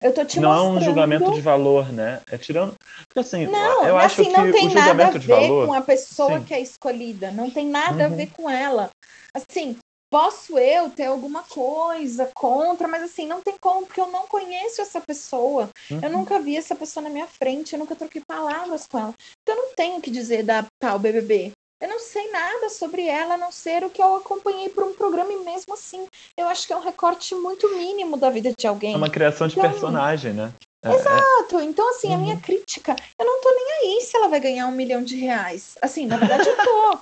Eu 0.03 0.13
tô 0.13 0.25
te 0.25 0.39
não 0.39 0.51
mostrando... 0.51 0.77
é 0.77 0.81
um 0.81 0.85
julgamento 0.85 1.33
de 1.33 1.41
valor, 1.41 1.93
né? 1.93 2.21
É 2.31 2.37
tirando. 2.37 2.75
Porque 3.09 3.21
assim, 3.21 3.47
não, 3.47 3.85
eu 3.87 3.97
assim, 3.97 4.23
acho 4.23 4.33
não 4.33 4.47
que 4.47 4.53
tem 4.53 4.67
o 4.69 4.75
nada 4.75 4.81
a 4.81 4.83
julgamento 4.89 5.13
ver 5.13 5.19
de 5.21 5.27
valor. 5.27 5.67
com 5.67 5.75
a 5.75 5.81
pessoa 5.81 6.39
Sim. 6.39 6.45
que 6.45 6.55
é 6.55 6.61
escolhida. 6.61 7.31
Não 7.31 7.51
tem 7.51 7.67
nada 7.67 8.07
Uhum. 8.07 8.13
a 8.13 8.17
ver 8.17 8.31
com 8.31 8.51
ela. 8.51 8.91
Assim, 9.33 9.77
posso 10.11 10.59
eu 10.59 10.91
ter 10.91 11.07
alguma 11.07 11.43
coisa 11.43 12.31
contra, 12.35 12.87
mas 12.87 13.03
assim, 13.03 13.27
não 13.27 13.41
tem 13.41 13.57
como, 13.61 13.87
porque 13.87 14.01
eu 14.01 14.11
não 14.11 14.27
conheço 14.27 14.81
essa 14.83 15.01
pessoa. 15.01 15.69
Uhum. 15.91 16.01
Eu 16.03 16.11
nunca 16.11 16.39
vi 16.39 16.57
essa 16.57 16.75
pessoa 16.75 17.03
na 17.05 17.11
minha 17.11 17.27
frente, 17.27 17.73
eu 17.73 17.79
nunca 17.79 17.97
troquei 17.97 18.23
palavras 18.27 18.87
com 18.87 18.99
ela. 18.99 19.15
Então 19.43 19.57
eu 19.57 19.69
não 19.69 19.75
tenho 19.75 19.97
o 19.97 20.01
que 20.03 20.11
dizer 20.11 20.43
da 20.43 20.65
tal 20.79 20.99
BBB. 20.99 21.53
Eu 21.81 21.89
não 21.89 21.99
sei 21.99 22.31
nada 22.31 22.71
sobre 22.71 23.07
ela, 23.07 23.35
a 23.35 23.39
não 23.39 23.53
ser 23.53 23.85
o 23.85 23.91
que 23.91 24.01
eu 24.03 24.15
acompanhei 24.17 24.71
por 24.71 24.83
um 24.85 24.95
programa 24.95 25.31
e 25.33 25.37
mesmo 25.45 25.75
assim, 25.75 26.07
eu 26.39 26.47
acho 26.49 26.67
que 26.67 26.73
é 26.73 26.77
um 26.77 26.81
recorte 26.81 27.35
muito 27.35 27.69
mínimo 27.77 28.17
da 28.17 28.31
vida 28.31 28.53
de 28.57 28.67
alguém. 28.67 28.95
É 28.95 28.97
uma 28.97 29.11
criação 29.11 29.47
de 29.47 29.59
Então- 29.59 29.71
personagem, 29.71 30.33
né? 30.33 30.53
É- 30.83 30.95
Exato. 30.95 31.61
Então, 31.61 31.89
assim, 31.91 32.09
a 32.09 32.17
Uhum. 32.17 32.23
minha 32.23 32.41
crítica, 32.41 32.97
eu 33.19 33.27
não 33.27 33.41
tô 33.43 33.51
nem 33.51 33.73
aí 33.97 34.01
se 34.01 34.17
ela 34.17 34.29
vai 34.29 34.41
ganhar 34.41 34.67
um 34.69 34.73
milhão 34.73 35.03
de 35.03 35.17
reais. 35.17 35.75
Assim, 35.83 36.07
na 36.07 36.17
verdade 36.17 36.49
eu 36.49 36.57
tô. 36.57 36.99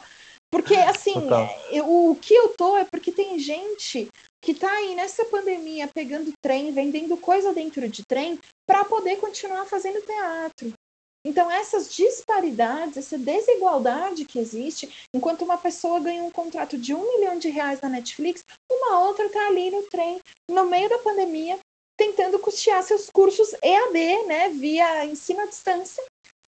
Porque, 0.50 0.74
assim, 0.74 1.14
Total. 1.14 1.48
eu- 1.70 2.10
o 2.10 2.16
que 2.16 2.32
eu 2.34 2.48
tô 2.56 2.76
é 2.76 2.84
porque 2.84 3.10
tem 3.12 3.38
gente 3.38 4.08
que 4.42 4.54
tá 4.54 4.70
aí 4.70 4.94
nessa 4.94 5.24
pandemia 5.24 5.88
pegando 5.92 6.32
trem, 6.42 6.70
vendendo 6.72 7.16
coisa 7.16 7.52
dentro 7.52 7.88
de 7.88 8.02
trem, 8.08 8.38
para 8.66 8.84
poder 8.84 9.16
continuar 9.16 9.66
fazendo 9.66 10.00
teatro. 10.02 10.72
Então, 11.26 11.50
essas 11.50 11.90
disparidades, 11.92 12.98
essa 12.98 13.16
desigualdade 13.16 14.26
que 14.26 14.38
existe, 14.38 14.92
enquanto 15.14 15.42
uma 15.42 15.56
pessoa 15.56 15.98
ganha 15.98 16.22
um 16.22 16.30
contrato 16.30 16.76
de 16.76 16.92
um 16.94 17.16
milhão 17.16 17.38
de 17.38 17.48
reais 17.48 17.80
na 17.80 17.88
Netflix, 17.88 18.44
uma 18.70 19.00
outra 19.00 19.28
tá 19.30 19.46
ali 19.46 19.70
no 19.70 19.82
trem, 19.84 20.20
no 20.50 20.66
meio 20.66 20.88
da 20.88 20.98
pandemia, 20.98 21.58
tentando 21.98 22.38
custear 22.38 22.82
seus 22.82 23.08
cursos 23.10 23.54
EAD, 23.62 24.24
né, 24.26 24.48
via 24.50 25.06
ensino 25.06 25.40
à 25.40 25.46
distância 25.46 26.02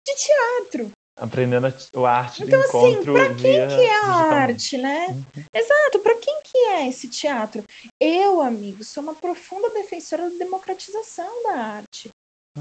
de 0.06 0.14
teatro. 0.16 0.90
Aprendendo 1.16 1.68
a- 1.68 1.74
o 2.00 2.04
arte 2.04 2.42
Então, 2.42 2.58
assim, 2.58 2.68
encontro 2.90 3.12
pra 3.12 3.26
quem 3.28 3.36
via 3.36 3.66
que 3.68 3.80
é 3.80 3.94
a 3.94 4.08
arte, 4.08 4.76
né? 4.76 5.06
Uhum. 5.10 5.44
Exato, 5.54 6.00
para 6.00 6.16
quem 6.16 6.40
que 6.42 6.58
é 6.58 6.88
esse 6.88 7.08
teatro? 7.08 7.64
Eu, 8.00 8.40
amigo, 8.40 8.82
sou 8.82 9.04
uma 9.04 9.14
profunda 9.14 9.70
defensora 9.70 10.28
da 10.28 10.36
democratização 10.36 11.44
da 11.44 11.52
arte. 11.54 12.10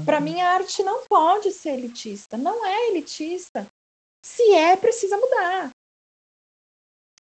Para 0.04 0.18
Uhum. 0.18 0.24
mim, 0.24 0.40
a 0.40 0.50
arte 0.50 0.82
não 0.82 1.04
pode 1.06 1.52
ser 1.52 1.70
elitista, 1.74 2.36
não 2.36 2.64
é 2.66 2.88
elitista. 2.88 3.68
Se 4.24 4.42
é, 4.54 4.76
precisa 4.76 5.16
mudar. 5.16 5.70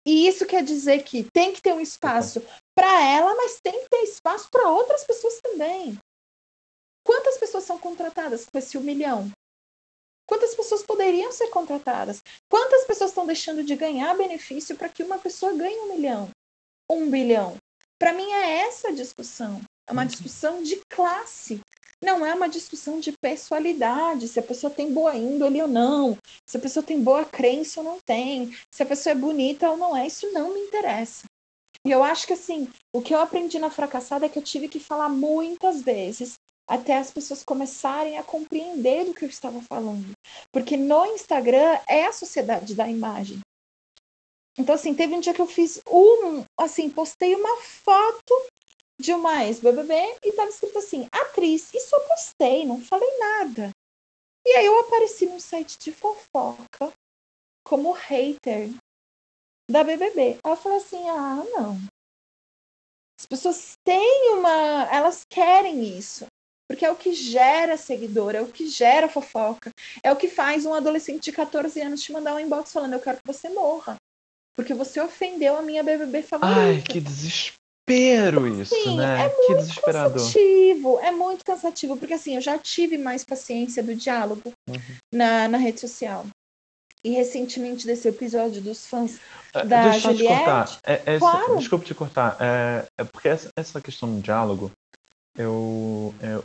E 0.06 0.26
isso 0.28 0.46
quer 0.46 0.62
dizer 0.62 1.02
que 1.02 1.24
tem 1.32 1.52
que 1.52 1.60
ter 1.60 1.72
um 1.72 1.80
espaço 1.80 2.40
para 2.74 3.06
ela, 3.06 3.34
mas 3.34 3.60
tem 3.60 3.82
que 3.82 3.88
ter 3.88 4.02
espaço 4.02 4.48
para 4.50 4.68
outras 4.68 5.04
pessoas 5.04 5.40
também. 5.40 5.98
Quantas 7.04 7.38
pessoas 7.38 7.64
são 7.64 7.78
contratadas 7.78 8.46
com 8.46 8.58
esse 8.58 8.78
um 8.78 8.82
milhão? 8.82 9.30
Quantas 10.26 10.54
pessoas 10.54 10.82
poderiam 10.82 11.32
ser 11.32 11.48
contratadas? 11.48 12.22
Quantas 12.48 12.86
pessoas 12.86 13.10
estão 13.10 13.26
deixando 13.26 13.64
de 13.64 13.74
ganhar 13.74 14.16
benefício 14.16 14.76
para 14.76 14.88
que 14.88 15.02
uma 15.02 15.18
pessoa 15.18 15.52
ganhe 15.56 15.80
um 15.80 15.96
milhão? 15.96 16.30
Um 16.88 17.10
bilhão? 17.10 17.56
Para 17.98 18.12
mim 18.12 18.30
é 18.32 18.58
essa 18.58 18.88
a 18.88 18.92
discussão. 18.92 19.60
É 19.88 19.92
uma 19.92 20.06
discussão 20.06 20.62
de 20.62 20.80
classe. 20.88 21.60
Não 22.02 22.24
é 22.24 22.34
uma 22.34 22.48
discussão 22.48 22.98
de 22.98 23.12
pessoalidade, 23.12 24.28
se 24.28 24.38
a 24.38 24.42
pessoa 24.42 24.72
tem 24.72 24.92
boa 24.92 25.14
índole 25.14 25.60
ou 25.60 25.68
não, 25.68 26.16
se 26.46 26.56
a 26.56 26.60
pessoa 26.60 26.82
tem 26.82 27.00
boa 27.00 27.24
crença 27.24 27.80
ou 27.80 27.84
não 27.84 27.98
tem, 28.00 28.56
se 28.70 28.82
a 28.82 28.86
pessoa 28.86 29.12
é 29.12 29.16
bonita 29.16 29.70
ou 29.70 29.76
não 29.76 29.96
é, 29.96 30.06
isso 30.06 30.30
não 30.32 30.54
me 30.54 30.60
interessa. 30.60 31.24
E 31.84 31.90
eu 31.90 32.02
acho 32.02 32.26
que 32.26 32.32
assim, 32.32 32.68
o 32.92 33.00
que 33.00 33.14
eu 33.14 33.20
aprendi 33.20 33.58
na 33.58 33.70
fracassada 33.70 34.26
é 34.26 34.28
que 34.28 34.38
eu 34.38 34.42
tive 34.42 34.68
que 34.68 34.80
falar 34.80 35.08
muitas 35.08 35.82
vezes 35.82 36.38
até 36.66 36.96
as 36.98 37.10
pessoas 37.10 37.42
começarem 37.42 38.16
a 38.16 38.22
compreender 38.22 39.04
do 39.04 39.14
que 39.14 39.24
eu 39.24 39.28
estava 39.28 39.60
falando. 39.62 40.12
Porque 40.52 40.76
no 40.76 41.04
Instagram 41.06 41.78
é 41.88 42.06
a 42.06 42.12
sociedade 42.12 42.74
da 42.74 42.88
imagem. 42.88 43.40
Então, 44.56 44.74
assim, 44.74 44.94
teve 44.94 45.14
um 45.14 45.20
dia 45.20 45.34
que 45.34 45.40
eu 45.40 45.46
fiz 45.46 45.80
um, 45.90 46.44
assim, 46.56 46.88
postei 46.88 47.34
uma 47.34 47.56
foto 47.62 48.34
de 49.00 49.12
uma 49.12 49.44
ex-BBB 49.44 49.94
e 50.22 50.32
tava 50.32 50.50
escrito 50.50 50.78
assim, 50.78 51.08
atriz. 51.10 51.72
Isso 51.74 51.94
eu 51.94 52.00
postei, 52.02 52.66
não 52.66 52.80
falei 52.80 53.08
nada. 53.18 53.70
E 54.46 54.50
aí 54.50 54.66
eu 54.66 54.78
apareci 54.80 55.26
num 55.26 55.40
site 55.40 55.78
de 55.78 55.92
fofoca 55.92 56.92
como 57.66 57.92
hater 57.92 58.70
da 59.70 59.82
BBB. 59.82 60.38
Aí 60.44 60.58
eu 60.64 60.76
assim, 60.76 61.08
ah, 61.08 61.42
não. 61.50 61.78
As 63.18 63.26
pessoas 63.26 63.72
têm 63.84 64.34
uma... 64.34 64.88
Elas 64.90 65.22
querem 65.28 65.96
isso. 65.98 66.26
Porque 66.68 66.84
é 66.84 66.90
o 66.90 66.96
que 66.96 67.12
gera 67.12 67.76
seguidor, 67.76 68.34
é 68.34 68.40
o 68.40 68.50
que 68.50 68.68
gera 68.68 69.08
fofoca. 69.08 69.70
É 70.02 70.12
o 70.12 70.16
que 70.16 70.28
faz 70.28 70.64
um 70.64 70.72
adolescente 70.72 71.24
de 71.24 71.32
14 71.32 71.80
anos 71.80 72.02
te 72.02 72.12
mandar 72.12 72.34
um 72.34 72.40
inbox 72.40 72.72
falando, 72.72 72.92
eu 72.92 73.00
quero 73.00 73.18
que 73.18 73.26
você 73.26 73.48
morra. 73.48 73.96
Porque 74.54 74.72
você 74.72 75.00
ofendeu 75.00 75.56
a 75.56 75.62
minha 75.62 75.82
BBB 75.82 76.22
favorita. 76.22 76.60
Ai, 76.60 76.82
que 76.82 77.00
desespero 77.00 77.59
isso, 77.92 78.74
Sim, 78.74 78.96
né? 78.96 79.26
é 79.26 79.28
que 79.30 79.54
desesperador. 79.54 80.12
cansativo, 80.14 81.00
é 81.00 81.10
muito 81.10 81.44
cansativo, 81.44 81.96
porque 81.96 82.14
assim, 82.14 82.36
eu 82.36 82.40
já 82.40 82.58
tive 82.58 82.96
mais 82.98 83.24
paciência 83.24 83.82
do 83.82 83.94
diálogo 83.94 84.52
Uhum. 84.68 84.96
na, 85.12 85.48
na 85.48 85.58
rede 85.58 85.80
social. 85.80 86.26
E 87.02 87.10
recentemente 87.10 87.86
desse 87.86 88.08
episódio 88.08 88.60
dos 88.60 88.86
fãs, 88.86 89.18
É, 89.54 89.64
da 89.64 89.90
Deixa 89.90 90.10
eu 90.10 90.14
te 90.14 90.18
Juliette? 90.18 90.44
cortar. 90.44 90.80
É, 90.84 91.14
é 91.14 91.18
Claro. 91.18 91.56
Desculpa 91.56 91.84
te 91.84 91.94
cortar. 91.94 92.36
É, 92.40 92.86
é 92.98 93.04
porque 93.04 93.28
essa, 93.28 93.48
essa 93.56 93.80
questão 93.80 94.14
do 94.14 94.20
diálogo, 94.20 94.70
eu, 95.36 96.14
eu. 96.20 96.44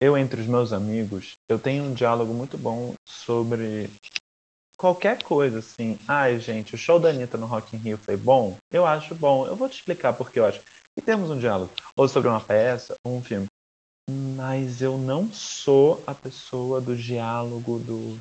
Eu, 0.00 0.18
entre 0.18 0.40
os 0.40 0.46
meus 0.46 0.72
amigos, 0.72 1.34
eu 1.48 1.58
tenho 1.58 1.84
um 1.84 1.94
diálogo 1.94 2.32
muito 2.34 2.58
bom 2.58 2.94
sobre 3.08 3.88
qualquer 4.76 5.22
coisa, 5.22 5.58
assim. 5.58 5.98
Ai, 6.06 6.38
gente, 6.38 6.74
o 6.74 6.78
show 6.78 6.98
da 6.98 7.08
Anitta 7.10 7.36
no 7.38 7.46
Rock 7.46 7.74
in 7.76 7.78
Rio 7.78 7.98
foi 7.98 8.16
bom? 8.16 8.56
Eu 8.72 8.86
acho 8.86 9.14
bom. 9.14 9.46
Eu 9.46 9.56
vou 9.56 9.68
te 9.68 9.74
explicar 9.74 10.12
porque 10.12 10.38
eu 10.38 10.46
acho. 10.46 10.60
E 10.96 11.02
temos 11.02 11.30
um 11.30 11.38
diálogo. 11.38 11.72
Ou 11.96 12.08
sobre 12.08 12.28
uma 12.28 12.40
peça, 12.40 12.94
ou 13.04 13.16
um 13.16 13.22
filme. 13.22 13.46
Mas 14.36 14.82
eu 14.82 14.98
não 14.98 15.32
sou 15.32 16.02
a 16.06 16.14
pessoa 16.14 16.80
do 16.80 16.94
diálogo, 16.94 17.78
do 17.78 18.18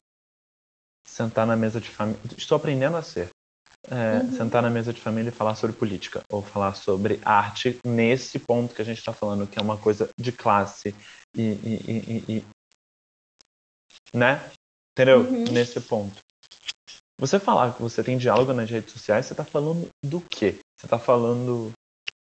sentar 1.05 1.45
na 1.45 1.55
mesa 1.55 1.79
de 1.81 1.89
família. 1.89 2.19
Estou 2.37 2.55
aprendendo 2.55 2.97
a 2.97 3.03
ser. 3.03 3.29
É, 3.89 4.19
Uhum. 4.23 4.31
Sentar 4.31 4.61
na 4.61 4.69
mesa 4.69 4.93
de 4.93 5.01
família 5.01 5.29
e 5.29 5.33
falar 5.33 5.55
sobre 5.55 5.75
política. 5.75 6.21
Ou 6.31 6.41
falar 6.41 6.73
sobre 6.75 7.19
arte 7.25 7.77
nesse 7.85 8.39
ponto 8.39 8.73
que 8.73 8.81
a 8.81 8.85
gente 8.85 8.99
está 8.99 9.11
falando, 9.11 9.45
que 9.45 9.59
é 9.59 9.61
uma 9.61 9.77
coisa 9.77 10.09
de 10.17 10.31
classe 10.31 10.95
e. 11.35 11.41
e, 11.41 11.81
e, 11.87 12.37
e- 12.37 12.45
né? 14.13 14.49
Entendeu? 14.93 15.21
Uhum. 15.21 15.45
Nesse 15.51 15.81
ponto. 15.81 16.22
Você 17.23 17.39
falar 17.39 17.73
que 17.73 17.81
você 17.81 18.03
tem 18.03 18.17
diálogo 18.17 18.51
nas 18.51 18.69
redes 18.69 18.91
sociais, 18.91 19.25
você 19.25 19.31
está 19.31 19.45
falando 19.45 19.89
do 20.03 20.19
quê? 20.19 20.57
Você 20.77 20.85
está 20.85 20.99
falando. 20.99 21.71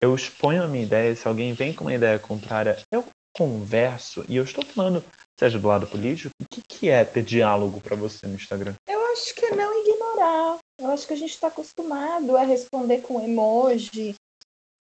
Eu 0.00 0.14
exponho 0.14 0.62
a 0.62 0.68
minha 0.68 0.84
ideia, 0.84 1.16
se 1.16 1.26
alguém 1.26 1.52
vem 1.54 1.74
com 1.74 1.82
uma 1.82 1.94
ideia 1.94 2.20
contrária, 2.20 2.78
eu 2.92 3.04
converso, 3.36 4.24
e 4.28 4.36
eu 4.36 4.44
estou 4.44 4.64
falando, 4.64 5.04
seja 5.36 5.58
do 5.58 5.66
lado 5.66 5.88
político, 5.88 6.30
o 6.40 6.44
que, 6.48 6.62
que 6.62 6.88
é 6.88 7.04
ter 7.04 7.24
diálogo 7.24 7.80
para 7.80 7.96
você 7.96 8.28
no 8.28 8.36
Instagram? 8.36 8.74
eu 8.88 9.06
acho 9.12 9.34
que 9.34 9.46
é 9.46 9.56
não 9.56 9.74
ignorar. 9.84 10.58
Eu 10.80 10.90
acho 10.92 11.04
que 11.04 11.14
a 11.14 11.16
gente 11.16 11.32
está 11.32 11.48
acostumado 11.48 12.36
a 12.36 12.44
responder 12.44 13.00
com 13.00 13.20
emoji, 13.20 14.14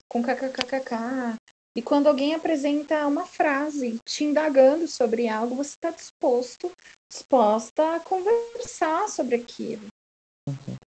com 0.07 0.21
kkkk. 0.21 1.35
E 1.75 1.81
quando 1.81 2.05
alguém 2.05 2.35
apresenta 2.35 3.07
uma 3.07 3.25
frase 3.25 3.97
te 4.07 4.23
indagando 4.23 4.87
sobre 4.87 5.27
algo, 5.27 5.55
você 5.55 5.71
está 5.71 5.89
disposto, 5.89 6.71
disposta 7.11 7.95
a 7.95 7.99
conversar 7.99 9.09
sobre 9.09 9.37
aquilo. 9.37 9.87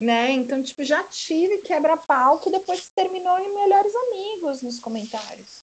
Né? 0.01 0.33
Então, 0.33 0.63
tipo, 0.63 0.83
já 0.83 1.05
tive 1.05 1.59
quebra-pau 1.59 2.39
que 2.39 2.51
depois 2.51 2.91
terminou 2.95 3.39
em 3.39 3.55
melhores 3.55 3.95
amigos 3.95 4.63
nos 4.63 4.81
comentários. 4.81 5.59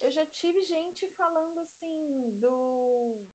Eu 0.00 0.10
já 0.10 0.26
tive 0.26 0.62
gente 0.62 1.08
falando 1.10 1.60
assim 1.60 2.38
do 2.38 3.26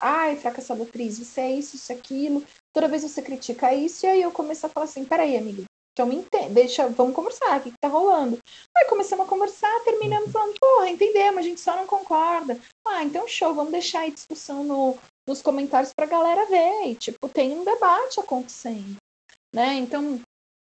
ai, 0.00 0.36
fracassada 0.36 0.82
atriz, 0.82 1.18
você 1.18 1.40
é 1.40 1.52
isso, 1.52 1.76
isso, 1.76 1.92
é 1.92 1.94
aquilo. 1.94 2.44
Toda 2.72 2.88
vez 2.88 3.02
você 3.02 3.22
critica 3.22 3.72
isso, 3.72 4.04
e 4.04 4.08
aí 4.08 4.22
eu 4.22 4.32
começo 4.32 4.66
a 4.66 4.68
falar 4.68 4.84
assim, 4.84 5.04
peraí, 5.04 5.36
amigo, 5.36 5.64
então 5.92 6.06
me 6.06 6.16
entende, 6.16 6.52
deixa, 6.52 6.88
vamos 6.88 7.14
conversar, 7.14 7.58
o 7.58 7.62
que, 7.62 7.70
que 7.70 7.78
tá 7.80 7.88
rolando? 7.88 8.38
Aí 8.76 8.84
começamos 8.86 9.24
a 9.24 9.28
conversar, 9.28 9.84
terminamos 9.84 10.32
falando, 10.32 10.58
porra, 10.58 10.90
entendemos, 10.90 11.38
a 11.38 11.42
gente 11.42 11.60
só 11.60 11.76
não 11.76 11.86
concorda. 11.86 12.58
Ah, 12.86 13.04
então 13.04 13.28
show, 13.28 13.54
vamos 13.54 13.70
deixar 13.70 14.00
aí 14.00 14.10
discussão 14.10 14.64
no, 14.64 14.98
nos 15.26 15.40
comentários 15.40 15.92
pra 15.94 16.06
galera 16.06 16.46
ver. 16.46 16.88
E, 16.88 16.94
tipo, 16.96 17.28
tem 17.28 17.52
um 17.52 17.64
debate 17.64 18.18
acontecendo. 18.18 18.96
Né? 19.54 19.74
Então, 19.74 20.20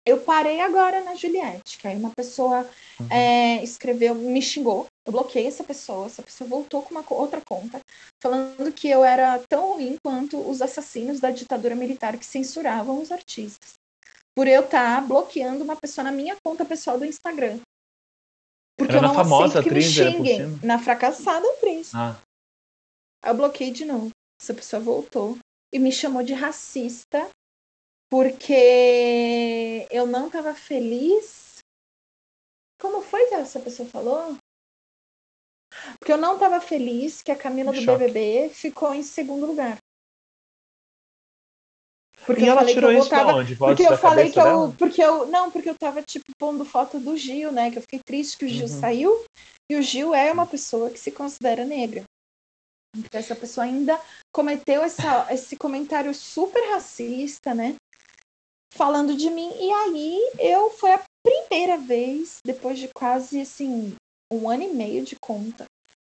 eu 0.06 0.22
parei 0.22 0.62
agora 0.62 1.04
na 1.04 1.14
Juliette, 1.14 1.78
que 1.78 1.86
aí 1.86 1.98
uma 1.98 2.12
pessoa 2.16 2.66
Uhum. 2.98 3.08
é, 3.12 3.62
escreveu, 3.62 4.16
me 4.16 4.42
xingou, 4.42 4.88
eu 5.06 5.12
bloqueei 5.12 5.46
essa 5.46 5.66
pessoa, 5.66 6.06
essa 6.06 6.24
pessoa 6.24 6.50
voltou 6.50 6.82
com 6.82 6.92
uma 6.92 7.04
outra 7.10 7.42
conta, 7.46 7.82
falando 8.24 8.72
que 8.72 8.88
eu 8.88 9.04
era 9.04 9.38
tão 9.50 9.74
ruim 9.74 9.98
quanto 10.02 10.40
os 10.50 10.62
assassinos 10.62 11.20
da 11.20 11.30
ditadura 11.30 11.76
militar 11.76 12.18
que 12.18 12.26
censuravam 12.26 13.02
os 13.02 13.12
artistas. 13.12 13.74
Por 14.34 14.48
eu 14.48 14.64
estar 14.64 15.06
bloqueando 15.06 15.66
uma 15.66 15.76
pessoa 15.76 16.06
na 16.06 16.12
minha 16.12 16.38
conta 16.42 16.64
pessoal 16.64 16.98
do 16.98 17.06
Instagram. 17.06 17.60
Porque 18.78 18.96
era 18.96 19.06
eu 19.06 19.08
não 19.10 19.14
famosa 19.16 19.60
aceito 19.60 19.64
que 19.64 19.70
atriz, 19.70 19.98
me 19.98 20.12
xinguem. 20.12 20.60
Na 20.64 20.80
fracassada 20.80 21.46
atriz. 21.54 21.94
Ah. 21.94 22.16
Eu 23.26 23.34
bloqueei 23.34 23.72
de 23.72 23.84
novo. 23.84 24.12
Essa 24.40 24.54
pessoa 24.54 24.80
voltou 24.80 25.38
e 25.74 25.80
me 25.80 25.92
chamou 25.92 26.24
de 26.24 26.34
racista 26.34 27.28
porque 28.10 29.88
eu 29.90 30.06
não 30.06 30.28
estava 30.28 30.54
feliz. 30.54 31.60
Como 32.80 33.02
foi 33.02 33.28
que 33.28 33.36
essa 33.36 33.60
pessoa 33.60 33.88
falou? 33.90 34.38
Porque 36.00 36.12
eu 36.12 36.18
não 36.18 36.36
estava 36.36 36.62
feliz 36.62 37.22
que 37.22 37.32
a 37.32 37.36
Camila 37.36 37.72
do 37.72 37.82
Choque. 37.82 38.06
BBB 38.06 38.50
ficou 38.50 38.94
em 38.94 39.04
segundo 39.04 39.46
lugar. 39.46 39.78
Porque 42.26 42.44
e 42.44 42.54
falei 42.54 42.74
que 42.74 42.84
eu 42.84 42.94
voltava. 42.94 43.34
Porque 43.58 43.84
eu 43.84 43.98
falei 43.98 44.32
que 44.32 44.40
eu. 44.40 44.76
Porque 44.78 45.02
eu. 45.02 45.28
Não, 45.28 45.52
porque 45.52 45.70
eu 45.70 45.78
tava, 45.78 46.02
tipo, 46.02 46.26
pondo 46.38 46.66
foto 46.66 47.00
do 47.00 47.16
Gil, 47.16 47.52
né? 47.52 47.72
Que 47.72 47.78
eu 47.78 47.82
fiquei 47.82 48.00
triste 48.06 48.38
que 48.38 48.46
o 48.46 48.50
Gil 48.50 48.68
uhum. 48.68 48.80
saiu. 48.80 49.26
E 49.70 49.76
o 49.76 49.82
Gil 49.82 50.14
é 50.14 50.32
uma 50.32 50.46
pessoa 50.46 50.90
que 50.90 51.00
se 51.00 51.12
considera 51.12 51.64
negra. 51.64 52.04
Então, 52.96 53.20
essa 53.20 53.36
pessoa 53.36 53.66
ainda 53.66 54.00
cometeu 54.34 54.82
essa, 54.82 55.32
esse 55.32 55.56
comentário 55.56 56.14
super 56.14 56.62
racista, 56.72 57.54
né? 57.54 57.76
Falando 58.74 59.16
de 59.16 59.30
mim. 59.30 59.52
E 59.60 59.72
aí 59.72 60.32
eu 60.40 60.70
foi 60.72 60.94
a 60.94 61.04
primeira 61.24 61.78
vez, 61.78 62.40
depois 62.46 62.80
de 62.80 62.88
quase 62.90 63.42
assim, 63.42 63.96
um 64.32 64.50
ano 64.50 64.64
e 64.64 64.74
meio 64.74 65.04
de 65.04 65.16
conta, 65.20 65.66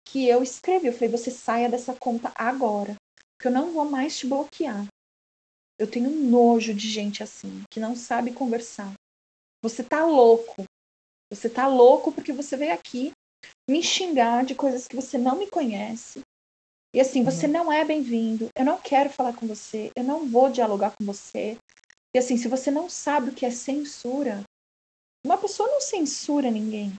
que 0.08 0.28
eu 0.28 0.44
escrevi. 0.44 0.88
Eu 0.88 0.94
falei, 0.94 1.10
você 1.10 1.32
saia 1.32 1.70
dessa 1.70 1.94
conta 1.94 2.32
agora. 2.36 2.96
Porque 3.38 3.48
eu 3.48 3.52
não 3.52 3.72
vou 3.72 3.86
mais 3.86 4.18
te 4.18 4.26
bloquear. 4.26 4.88
Eu 5.80 5.90
tenho 5.90 6.10
nojo 6.10 6.74
de 6.74 6.90
gente 6.90 7.22
assim, 7.22 7.64
que 7.70 7.80
não 7.80 7.96
sabe 7.96 8.34
conversar. 8.34 8.92
Você 9.64 9.84
tá 9.84 10.06
louco. 10.06 10.64
Você 11.32 11.50
tá 11.50 11.68
louco 11.68 12.12
porque 12.12 12.34
você 12.34 12.58
veio 12.58 12.74
aqui 12.74 13.12
me 13.70 13.84
xingar 13.84 14.46
de 14.46 14.56
coisas 14.56 14.88
que 14.88 14.96
você 14.96 15.18
não 15.18 15.38
me 15.38 15.48
conhece. 15.48 16.22
E 16.96 17.00
assim, 17.00 17.24
você 17.24 17.46
uhum. 17.46 17.52
não 17.52 17.72
é 17.72 17.86
bem-vindo. 17.86 18.50
Eu 18.58 18.66
não 18.66 18.80
quero 18.80 19.10
falar 19.10 19.36
com 19.36 19.46
você. 19.46 19.92
Eu 19.96 20.04
não 20.04 20.28
vou 20.28 20.50
dialogar 20.50 20.94
com 20.98 21.06
você. 21.06 21.58
E 22.16 22.20
assim, 22.20 22.38
se 22.38 22.48
você 22.48 22.72
não 22.72 22.90
sabe 22.90 23.30
o 23.30 23.34
que 23.34 23.46
é 23.46 23.52
censura, 23.52 24.44
uma 25.26 25.38
pessoa 25.38 25.70
não 25.70 25.82
censura 25.82 26.50
ninguém. 26.50 26.94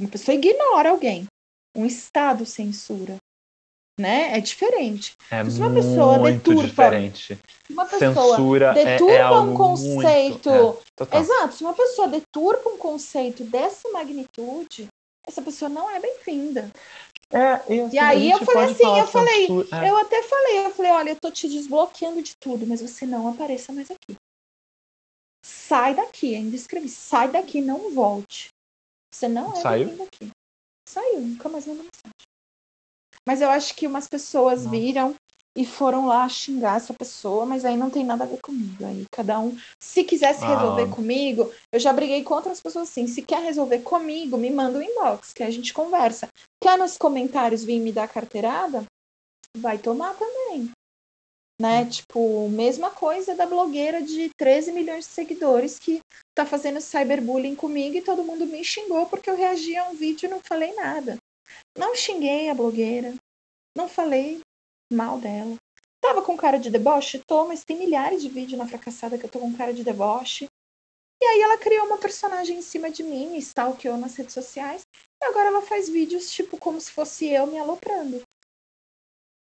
Uma 0.00 0.10
pessoa 0.10 0.34
ignora 0.34 0.90
alguém. 0.90 1.26
Um 1.76 1.86
Estado 1.86 2.46
censura 2.46 3.18
né? 3.98 4.38
É 4.38 4.40
diferente. 4.40 5.12
É 5.30 5.44
se 5.44 5.58
uma 5.58 5.74
pessoa 5.74 6.18
muito 6.18 6.50
deturpa, 6.50 6.68
diferente. 6.68 7.38
Uma 7.68 7.84
pessoa 7.84 8.36
Censura 8.36 8.72
deturpa 8.72 9.12
é, 9.12 9.18
é 9.18 9.30
um 9.30 9.54
conceito. 9.54 10.50
Muito, 10.50 10.78
é, 11.10 11.18
exato, 11.18 11.54
se 11.54 11.64
uma 11.64 11.74
pessoa 11.74 12.08
deturpa 12.08 12.70
um 12.70 12.78
conceito 12.78 13.42
dessa 13.44 13.90
magnitude, 13.90 14.86
essa 15.26 15.42
pessoa 15.42 15.68
não 15.68 15.90
é 15.90 15.98
bem-vinda. 15.98 16.70
É, 17.30 17.92
e, 17.92 17.98
aí 17.98 18.30
eu 18.30 18.38
falei 18.38 18.72
assim, 18.72 18.98
eu 18.98 19.06
falei, 19.06 19.46
é. 19.70 19.90
eu 19.90 19.98
até 19.98 20.22
falei, 20.22 20.66
eu 20.66 20.70
falei, 20.70 20.90
olha, 20.92 21.10
eu 21.10 21.20
tô 21.20 21.30
te 21.30 21.46
desbloqueando 21.46 22.22
de 22.22 22.34
tudo, 22.40 22.66
mas 22.66 22.80
você 22.80 23.04
não 23.04 23.28
apareça 23.28 23.70
mais 23.70 23.90
aqui. 23.90 24.16
Sai 25.44 25.94
daqui, 25.94 26.34
ainda 26.34 26.56
escrevi, 26.56 26.88
sai 26.88 27.30
daqui, 27.30 27.60
não 27.60 27.92
volte. 27.92 28.48
Você 29.12 29.28
não 29.28 29.54
é 29.54 29.62
bem-vindo 29.62 30.02
aqui. 30.04 30.30
Saiu, 30.88 31.20
nunca 31.20 31.48
mais 31.50 31.66
mandou 31.66 31.84
mensagem. 31.84 32.28
Mas 33.26 33.42
eu 33.42 33.50
acho 33.50 33.74
que 33.74 33.86
umas 33.86 34.08
pessoas 34.08 34.66
viram 34.66 35.14
e 35.58 35.66
foram 35.66 36.06
lá 36.06 36.28
xingar 36.28 36.76
essa 36.76 36.94
pessoa, 36.94 37.44
mas 37.44 37.64
aí 37.64 37.76
não 37.76 37.90
tem 37.90 38.04
nada 38.04 38.22
a 38.22 38.26
ver 38.28 38.40
comigo. 38.40 38.86
Aí 38.86 39.04
cada 39.10 39.40
um, 39.40 39.58
se 39.82 40.04
quisesse 40.04 40.44
ah. 40.44 40.54
resolver 40.54 40.88
comigo, 40.88 41.52
eu 41.72 41.80
já 41.80 41.92
briguei 41.92 42.22
com 42.22 42.34
outras 42.34 42.60
pessoas 42.60 42.88
assim. 42.88 43.08
Se 43.08 43.22
quer 43.22 43.42
resolver 43.42 43.80
comigo, 43.80 44.38
me 44.38 44.50
manda 44.50 44.78
um 44.78 44.82
inbox, 44.82 45.32
que 45.32 45.42
a 45.42 45.50
gente 45.50 45.74
conversa. 45.74 46.28
Quer 46.62 46.78
nos 46.78 46.96
comentários 46.96 47.64
vir 47.64 47.80
me 47.80 47.90
dar 47.90 48.06
carteirada? 48.06 48.84
Vai 49.56 49.78
tomar 49.78 50.14
também. 50.14 50.70
Né? 51.60 51.80
Hum. 51.80 51.88
Tipo, 51.88 52.48
mesma 52.50 52.90
coisa 52.90 53.34
da 53.34 53.44
blogueira 53.44 54.00
de 54.00 54.30
13 54.38 54.70
milhões 54.70 55.06
de 55.06 55.10
seguidores 55.10 55.76
que 55.76 55.98
tá 56.36 56.46
fazendo 56.46 56.80
cyberbullying 56.80 57.56
comigo 57.56 57.96
e 57.96 58.02
todo 58.02 58.22
mundo 58.22 58.46
me 58.46 58.62
xingou 58.62 59.06
porque 59.06 59.28
eu 59.28 59.36
reagi 59.36 59.76
a 59.76 59.88
um 59.88 59.96
vídeo 59.96 60.28
e 60.28 60.30
não 60.30 60.38
falei 60.38 60.72
nada. 60.74 61.16
Não 61.76 61.96
xinguei 61.96 62.48
a 62.48 62.54
blogueira. 62.54 63.12
Não 63.76 63.88
falei 63.88 64.40
mal 64.92 65.18
dela. 65.18 65.56
Tava 66.00 66.22
com 66.22 66.36
cara 66.36 66.58
de 66.58 66.70
deboche? 66.70 67.22
Tô, 67.26 67.46
mas 67.46 67.64
tem 67.64 67.76
milhares 67.76 68.22
de 68.22 68.28
vídeos 68.28 68.58
na 68.58 68.68
fracassada 68.68 69.18
que 69.18 69.24
eu 69.24 69.30
tô 69.30 69.38
com 69.38 69.54
cara 69.54 69.74
de 69.74 69.84
deboche. 69.84 70.48
E 71.20 71.24
aí 71.24 71.40
ela 71.40 71.58
criou 71.58 71.86
uma 71.86 71.98
personagem 71.98 72.58
em 72.58 72.62
cima 72.62 72.90
de 72.90 73.02
mim, 73.02 73.30
me 73.30 73.38
stalkeou 73.38 73.96
nas 73.96 74.14
redes 74.14 74.34
sociais. 74.34 74.82
E 75.20 75.24
agora 75.26 75.48
ela 75.48 75.62
faz 75.62 75.88
vídeos, 75.88 76.30
tipo, 76.30 76.56
como 76.56 76.80
se 76.80 76.92
fosse 76.92 77.26
eu 77.26 77.46
me 77.46 77.58
aloprando. 77.58 78.22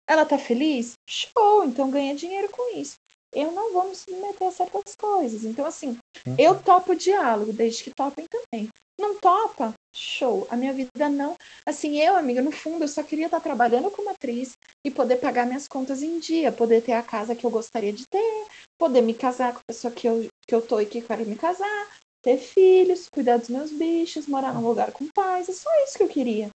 Ela 0.08 0.24
tá 0.24 0.38
feliz? 0.38 0.92
Show! 1.08 1.64
Então 1.64 1.90
ganha 1.90 2.14
dinheiro 2.14 2.48
com 2.50 2.76
isso. 2.76 2.96
Eu 3.32 3.52
não 3.52 3.72
vou 3.72 3.88
me 3.88 3.94
submeter 3.94 4.48
a 4.48 4.50
certas 4.50 4.94
coisas. 4.94 5.44
Então, 5.44 5.66
assim, 5.66 5.98
uhum. 6.26 6.36
eu 6.38 6.62
topo 6.62 6.92
o 6.92 6.96
diálogo, 6.96 7.52
desde 7.52 7.84
que 7.84 7.94
topem 7.94 8.24
também. 8.26 8.68
Não 8.98 9.18
topa? 9.18 9.74
Show. 9.96 10.46
A 10.50 10.56
minha 10.56 10.72
vida 10.72 11.08
não. 11.08 11.36
Assim, 11.64 11.98
eu, 11.98 12.16
amiga, 12.16 12.42
no 12.42 12.52
fundo, 12.52 12.84
eu 12.84 12.88
só 12.88 13.02
queria 13.02 13.26
estar 13.26 13.40
trabalhando 13.40 13.90
como 13.90 14.10
atriz 14.10 14.52
e 14.84 14.90
poder 14.90 15.16
pagar 15.16 15.46
minhas 15.46 15.66
contas 15.66 16.02
em 16.02 16.18
dia, 16.18 16.52
poder 16.52 16.82
ter 16.82 16.92
a 16.92 17.02
casa 17.02 17.34
que 17.34 17.44
eu 17.44 17.50
gostaria 17.50 17.92
de 17.92 18.04
ter, 18.06 18.46
poder 18.78 19.00
me 19.00 19.14
casar 19.14 19.52
com 19.52 19.60
a 19.60 19.72
pessoa 19.72 19.92
que 19.92 20.06
eu, 20.06 20.26
que 20.46 20.54
eu 20.54 20.60
tô 20.60 20.80
e 20.80 20.86
que 20.86 21.00
quero 21.00 21.24
me 21.24 21.34
casar, 21.34 21.88
ter 22.22 22.36
filhos, 22.36 23.08
cuidar 23.08 23.38
dos 23.38 23.48
meus 23.48 23.70
bichos, 23.70 24.26
morar 24.26 24.52
num 24.52 24.66
lugar 24.66 24.92
com 24.92 25.08
paz. 25.08 25.48
É 25.48 25.52
só 25.52 25.70
isso 25.84 25.96
que 25.96 26.02
eu 26.02 26.08
queria. 26.08 26.50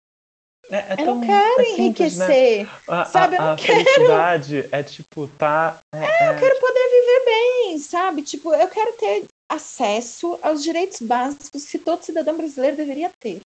É, 0.70 0.94
é 0.94 1.02
eu 1.02 1.16
não 1.16 1.22
quero 1.22 1.62
é 1.62 1.66
simples, 1.66 2.18
né? 2.18 2.26
enriquecer. 2.26 2.66
Né? 2.66 2.72
A, 2.88 3.06
sabe, 3.06 3.36
eu 3.36 3.42
não 3.42 3.54
a 3.54 3.56
quero. 3.56 3.84
felicidade 3.84 4.70
é 4.72 4.84
tipo, 4.84 5.28
tá. 5.28 5.80
É, 5.94 5.98
é, 5.98 6.28
eu 6.28 6.34
é 6.34 6.40
quero 6.40 6.60
poder 6.60 6.90
viver 6.90 7.26
bem, 7.26 7.80
sabe? 7.80 8.22
Tipo, 8.22 8.54
eu 8.54 8.68
quero 8.68 8.94
ter 8.94 9.26
acesso 9.52 10.40
aos 10.42 10.64
direitos 10.64 11.02
básicos 11.02 11.66
que 11.66 11.78
todo 11.78 12.04
cidadão 12.04 12.38
brasileiro 12.38 12.78
deveria 12.78 13.12
ter. 13.20 13.42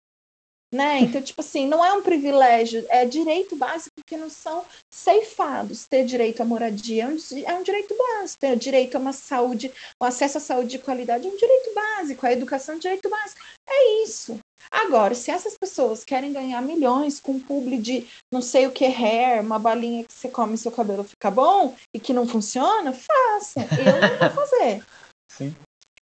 Né? 0.73 0.99
Então, 1.01 1.23
tipo 1.23 1.41
assim, 1.41 1.69
não 1.69 1.85
é 1.85 1.93
um 1.93 2.03
privilégio, 2.03 2.85
é 2.89 3.07
direito 3.07 3.55
básico 3.55 3.95
que 4.05 4.17
não 4.17 4.29
são 4.29 4.65
ceifados. 4.93 5.87
Ter 5.87 6.05
direito 6.05 6.43
à 6.43 6.45
moradia 6.45 7.05
é 7.05 7.07
um, 7.07 7.17
é 7.47 7.55
um 7.55 7.63
direito 7.63 7.95
básico, 7.97 8.41
ter 8.41 8.57
direito 8.57 8.97
a 8.97 8.99
uma 8.99 9.13
saúde, 9.13 9.73
o 10.03 10.05
acesso 10.05 10.39
à 10.39 10.41
saúde 10.41 10.71
de 10.71 10.79
qualidade 10.81 11.29
é 11.29 11.31
um 11.31 11.37
direito 11.37 11.73
básico, 11.75 12.27
a 12.27 12.33
educação 12.33 12.75
é 12.75 12.77
um 12.77 12.81
direito 12.81 13.09
básico. 13.09 13.41
É 13.69 14.03
isso. 14.03 14.37
Agora, 14.69 15.15
se 15.15 15.31
essas 15.31 15.57
pessoas 15.57 16.05
querem 16.05 16.33
ganhar 16.33 16.61
milhões 16.61 17.21
com 17.21 17.33
um 17.33 17.41
publi 17.41 17.79
de 17.79 18.07
não 18.33 18.43
sei 18.43 18.67
o 18.67 18.73
que 18.73 18.85
hair, 18.85 19.43
uma 19.43 19.61
balinha 19.61 20.03
que 20.03 20.13
você 20.13 20.29
come 20.29 20.55
e 20.55 20.59
seu 20.59 20.73
cabelo 20.73 21.05
fica 21.05 21.31
bom 21.31 21.77
e 21.95 22.01
que 22.01 22.13
não 22.13 22.27
funciona, 22.27 22.93
faça. 22.93 23.61
Eu 23.61 24.01
não 24.01 24.19
vou 24.19 24.45
fazer. 24.45 24.85
Sim. 25.31 25.55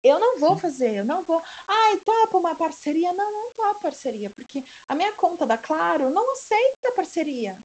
Eu 0.04 0.18
não 0.18 0.38
vou 0.38 0.56
fazer, 0.56 0.96
eu 0.96 1.04
não 1.04 1.22
vou. 1.22 1.42
Ai, 1.66 1.98
topa 1.98 2.38
uma 2.38 2.54
parceria? 2.54 3.12
Não, 3.12 3.30
não 3.32 3.52
topa 3.52 3.80
parceria, 3.80 4.30
porque 4.30 4.64
a 4.86 4.94
minha 4.94 5.12
conta 5.12 5.44
da 5.44 5.58
Claro 5.58 6.10
não 6.10 6.32
aceita 6.32 6.92
parceria. 6.94 7.58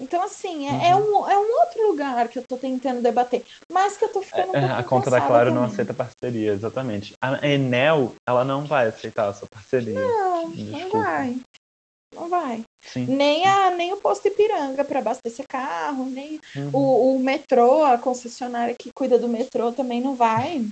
Então, 0.00 0.22
assim, 0.22 0.68
é, 0.68 0.90
é 0.90 0.94
uhum. 0.94 1.28
é, 1.28 1.30
um, 1.30 1.30
é 1.30 1.38
um 1.38 1.60
outro 1.60 1.86
lugar 1.88 2.28
que 2.28 2.38
eu 2.38 2.44
tô 2.46 2.56
tentando 2.56 3.02
debater, 3.02 3.44
mas 3.70 3.96
que 3.96 4.04
eu 4.04 4.08
tô 4.08 4.22
ficando 4.22 4.52
um 4.52 4.56
é, 4.56 4.70
A 4.70 4.82
conta 4.84 5.10
da 5.10 5.20
Claro 5.20 5.52
não 5.52 5.64
aceita 5.64 5.92
parceria, 5.92 6.52
exatamente. 6.52 7.14
A 7.20 7.46
Enel, 7.46 8.14
ela 8.26 8.44
não 8.44 8.64
vai 8.64 8.86
aceitar 8.88 9.28
a 9.28 9.34
sua 9.34 9.48
parceria. 9.48 9.98
Não, 9.98 10.50
Desculpa. 10.50 10.96
não 10.96 11.02
vai. 11.02 11.40
Não 12.14 12.28
vai. 12.28 12.64
Sim. 12.80 13.04
Nem, 13.06 13.46
a, 13.46 13.70
nem 13.70 13.92
o 13.92 13.98
posto 13.98 14.28
Ipiranga 14.28 14.84
para 14.84 15.00
abastecer 15.00 15.44
carro, 15.48 16.06
nem 16.06 16.40
uhum. 16.56 16.70
o, 16.72 17.16
o 17.16 17.20
metrô, 17.20 17.84
a 17.84 17.98
concessionária 17.98 18.74
que 18.78 18.90
cuida 18.94 19.18
do 19.18 19.28
metrô 19.28 19.72
também 19.72 20.00
não 20.00 20.14
vai. 20.14 20.64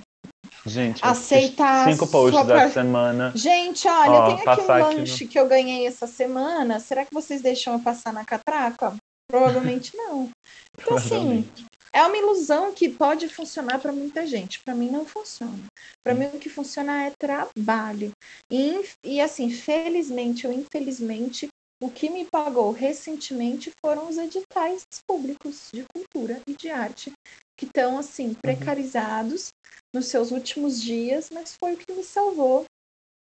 Gente, 0.66 1.00
aceitar 1.04 1.88
cinco 1.88 2.08
posts 2.08 2.44
da 2.44 2.54
par... 2.56 2.70
semana. 2.72 3.32
Gente, 3.36 3.86
olha, 3.86 4.10
Ó, 4.10 4.36
tem 4.36 4.48
aqui 4.48 4.60
um 4.60 4.66
lanche 4.66 5.24
no... 5.24 5.30
que 5.30 5.38
eu 5.38 5.46
ganhei 5.46 5.86
essa 5.86 6.08
semana. 6.08 6.80
Será 6.80 7.04
que 7.04 7.14
vocês 7.14 7.40
deixam 7.40 7.74
eu 7.74 7.80
passar 7.80 8.12
na 8.12 8.24
catraca? 8.24 8.96
Provavelmente 9.30 9.94
não. 9.96 10.28
Então, 10.76 10.96
assim, 10.96 11.48
é 11.92 12.02
uma 12.04 12.16
ilusão 12.16 12.74
que 12.74 12.88
pode 12.88 13.28
funcionar 13.28 13.78
para 13.78 13.92
muita 13.92 14.26
gente. 14.26 14.60
Para 14.64 14.74
mim, 14.74 14.90
não 14.90 15.06
funciona. 15.06 15.64
Para 16.04 16.14
mim, 16.14 16.26
o 16.26 16.38
que 16.38 16.48
funciona 16.48 17.04
é 17.04 17.12
trabalho. 17.16 18.10
E, 18.50 18.84
e, 19.04 19.20
assim, 19.20 19.50
felizmente 19.50 20.48
ou 20.48 20.52
infelizmente, 20.52 21.48
o 21.80 21.90
que 21.90 22.10
me 22.10 22.24
pagou 22.24 22.72
recentemente 22.72 23.70
foram 23.80 24.08
os 24.08 24.16
editais 24.16 24.82
públicos 25.06 25.68
de 25.72 25.84
cultura 25.94 26.40
e 26.48 26.54
de 26.54 26.70
arte 26.70 27.12
que 27.56 27.64
estão 27.64 27.98
assim 27.98 28.28
uhum. 28.28 28.34
precarizados 28.34 29.48
uhum. 29.48 29.80
nos 29.94 30.06
seus 30.06 30.30
últimos 30.30 30.80
dias, 30.80 31.30
mas 31.30 31.56
foi 31.56 31.74
o 31.74 31.76
que 31.76 31.92
me 31.92 32.04
salvou 32.04 32.64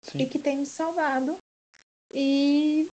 Sim. 0.04 0.20
e 0.20 0.26
que 0.26 0.40
tem 0.40 0.58
me 0.58 0.66
salvado. 0.66 1.38
E 2.14 2.88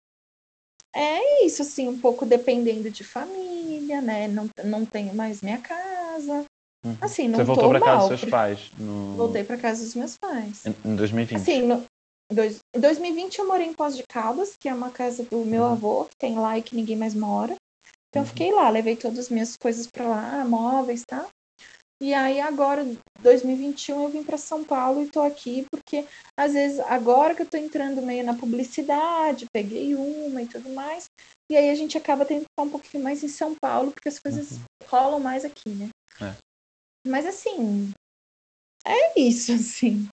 é 0.94 1.44
isso, 1.44 1.62
assim, 1.62 1.88
um 1.88 1.98
pouco 1.98 2.24
dependendo 2.24 2.90
de 2.90 3.02
família, 3.02 4.00
né? 4.00 4.28
Não, 4.28 4.48
não 4.64 4.86
tenho 4.86 5.14
mais 5.14 5.40
minha 5.42 5.58
casa. 5.58 6.44
Uhum. 6.84 6.96
Assim, 7.00 7.28
não 7.28 7.38
Você 7.38 7.44
voltou 7.44 7.70
para 7.70 7.80
casa 7.80 8.08
dos 8.08 8.20
seus 8.20 8.30
pais? 8.30 8.70
No... 8.78 9.16
Voltei 9.16 9.42
para 9.42 9.56
casa 9.56 9.84
dos 9.84 9.94
meus 9.94 10.16
pais. 10.16 10.64
Em 10.84 10.94
2020? 10.94 11.40
Assim, 11.40 11.62
no... 11.62 11.84
Em 12.74 12.80
2020 12.80 13.38
eu 13.38 13.46
morei 13.46 13.66
em 13.66 13.74
Pós 13.74 13.96
de 13.96 14.02
Caldas, 14.04 14.54
que 14.58 14.68
é 14.68 14.74
uma 14.74 14.90
casa 14.90 15.24
do 15.24 15.44
meu 15.44 15.62
uhum. 15.62 15.72
avô, 15.72 16.04
que 16.04 16.16
tem 16.16 16.38
lá 16.38 16.58
e 16.58 16.62
que 16.62 16.74
ninguém 16.74 16.96
mais 16.96 17.14
mora. 17.14 17.54
Então 18.14 18.22
eu 18.22 18.28
fiquei 18.28 18.52
lá, 18.52 18.70
levei 18.70 18.94
todas 18.94 19.18
as 19.18 19.28
minhas 19.28 19.56
coisas 19.56 19.88
para 19.88 20.06
lá, 20.06 20.44
móveis, 20.44 21.02
tá? 21.04 21.26
E 22.00 22.14
aí 22.14 22.40
agora, 22.40 22.86
2021, 23.20 24.04
eu 24.04 24.08
vim 24.08 24.22
para 24.22 24.38
São 24.38 24.62
Paulo 24.62 25.02
e 25.02 25.10
tô 25.10 25.20
aqui 25.20 25.66
porque 25.68 26.06
às 26.38 26.52
vezes 26.52 26.78
agora 26.78 27.34
que 27.34 27.42
eu 27.42 27.46
tô 27.46 27.56
entrando 27.56 28.00
meio 28.02 28.24
na 28.24 28.34
publicidade, 28.34 29.46
peguei 29.52 29.96
uma 29.96 30.40
e 30.42 30.46
tudo 30.46 30.70
mais, 30.70 31.06
e 31.50 31.56
aí 31.56 31.70
a 31.70 31.74
gente 31.74 31.98
acaba 31.98 32.24
tendo 32.24 32.42
que 32.42 32.46
ficar 32.56 32.62
um 32.62 32.70
pouquinho 32.70 33.02
mais 33.02 33.24
em 33.24 33.28
São 33.28 33.52
Paulo 33.60 33.90
porque 33.90 34.08
as 34.08 34.20
coisas 34.20 34.52
uhum. 34.52 34.64
rolam 34.86 35.18
mais 35.18 35.44
aqui, 35.44 35.70
né? 35.70 35.88
É. 36.20 36.36
Mas 37.04 37.26
assim, 37.26 37.92
é 38.86 39.18
isso 39.18 39.50
assim. 39.58 40.06
Sim. 40.06 40.08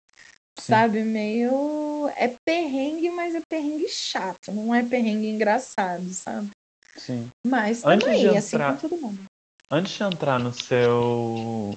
Sabe, 0.60 1.02
meio 1.02 2.08
é 2.16 2.36
perrengue, 2.46 3.10
mas 3.10 3.34
é 3.34 3.40
perrengue 3.48 3.88
chato, 3.88 4.52
não 4.52 4.72
é 4.72 4.84
perrengue 4.84 5.26
engraçado, 5.26 6.08
sabe? 6.12 6.50
Sim. 6.96 7.30
Mas 7.46 7.82
também, 7.82 8.26
entrar... 8.36 8.38
assim 8.38 8.58
com 8.58 8.88
todo 8.88 9.00
mundo. 9.00 9.24
Antes 9.70 9.92
de 9.92 10.02
entrar 10.02 10.38
no 10.38 10.52
seu 10.52 11.76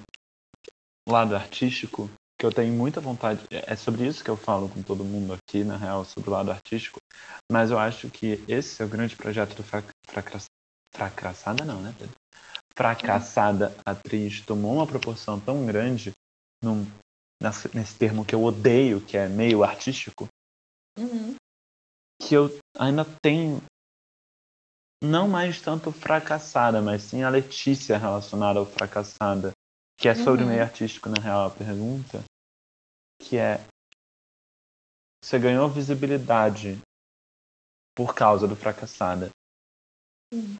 lado 1.07 1.35
artístico, 1.35 2.09
que 2.39 2.45
eu 2.45 2.51
tenho 2.51 2.73
muita 2.73 2.99
vontade, 2.99 3.41
é 3.51 3.75
sobre 3.75 4.07
isso 4.07 4.23
que 4.23 4.29
eu 4.29 4.37
falo 4.37 4.69
com 4.69 4.81
todo 4.81 5.03
mundo 5.03 5.33
aqui, 5.33 5.63
na 5.63 5.77
real, 5.77 6.05
sobre 6.05 6.29
o 6.29 6.33
lado 6.33 6.51
artístico, 6.51 6.99
mas 7.51 7.69
eu 7.69 7.77
acho 7.77 8.09
que 8.09 8.43
esse 8.47 8.81
é 8.81 8.85
o 8.85 8.89
grande 8.89 9.15
projeto 9.15 9.55
do 9.55 9.63
fracass... 9.63 10.45
fracassada, 10.95 11.63
não, 11.63 11.81
né, 11.81 11.93
Pedro? 11.99 12.15
Fracassada 12.75 13.75
atriz 13.85 14.41
tomou 14.41 14.75
uma 14.75 14.87
proporção 14.87 15.39
tão 15.39 15.65
grande 15.65 16.13
num, 16.63 16.87
nesse 17.73 17.95
termo 17.95 18.25
que 18.25 18.33
eu 18.33 18.43
odeio, 18.43 19.01
que 19.01 19.17
é 19.17 19.27
meio 19.27 19.63
artístico, 19.63 20.27
uhum. 20.97 21.35
que 22.21 22.33
eu 22.33 22.57
ainda 22.77 23.05
tenho 23.21 23.61
não 25.01 25.27
mais 25.27 25.59
tanto 25.59 25.91
fracassada, 25.91 26.81
mas 26.81 27.01
sim 27.03 27.23
a 27.23 27.29
Letícia 27.29 27.97
relacionada 27.97 28.59
ao 28.59 28.65
fracassada, 28.65 29.51
que 29.97 30.07
é 30.07 30.13
sobre 30.13 30.43
uhum. 30.43 30.47
o 30.47 30.51
meio 30.51 30.63
artístico, 30.63 31.09
na 31.09 31.21
real, 31.21 31.47
a 31.47 31.49
pergunta, 31.49 32.23
que 33.19 33.37
é 33.37 33.59
você 35.23 35.39
ganhou 35.39 35.69
visibilidade 35.69 36.79
por 37.95 38.13
causa 38.13 38.47
do 38.47 38.55
fracassada. 38.55 39.29
Uhum. 40.33 40.55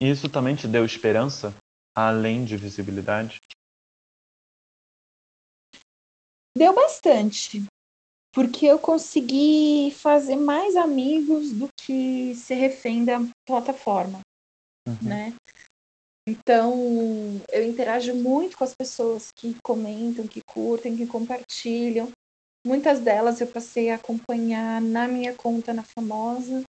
Isso 0.00 0.28
também 0.30 0.54
te 0.54 0.68
deu 0.68 0.84
esperança, 0.84 1.54
além 1.94 2.44
de 2.44 2.56
visibilidade? 2.56 3.40
Deu 6.56 6.74
bastante 6.74 7.66
porque 8.36 8.66
eu 8.66 8.78
consegui 8.78 9.90
fazer 9.92 10.36
mais 10.36 10.76
amigos 10.76 11.52
do 11.52 11.70
que 11.74 12.34
ser 12.34 12.56
refém 12.56 13.02
da 13.02 13.18
plataforma, 13.46 14.20
uhum. 14.86 14.98
né? 15.00 15.34
Então, 16.28 16.74
eu 17.50 17.66
interajo 17.66 18.14
muito 18.14 18.58
com 18.58 18.64
as 18.64 18.74
pessoas 18.74 19.30
que 19.34 19.56
comentam, 19.64 20.26
que 20.26 20.42
curtem, 20.46 20.98
que 20.98 21.06
compartilham. 21.06 22.10
Muitas 22.66 23.00
delas 23.00 23.40
eu 23.40 23.46
passei 23.46 23.88
a 23.88 23.94
acompanhar 23.94 24.82
na 24.82 25.08
minha 25.08 25.32
conta 25.32 25.72
na 25.72 25.82
Famosa 25.82 26.62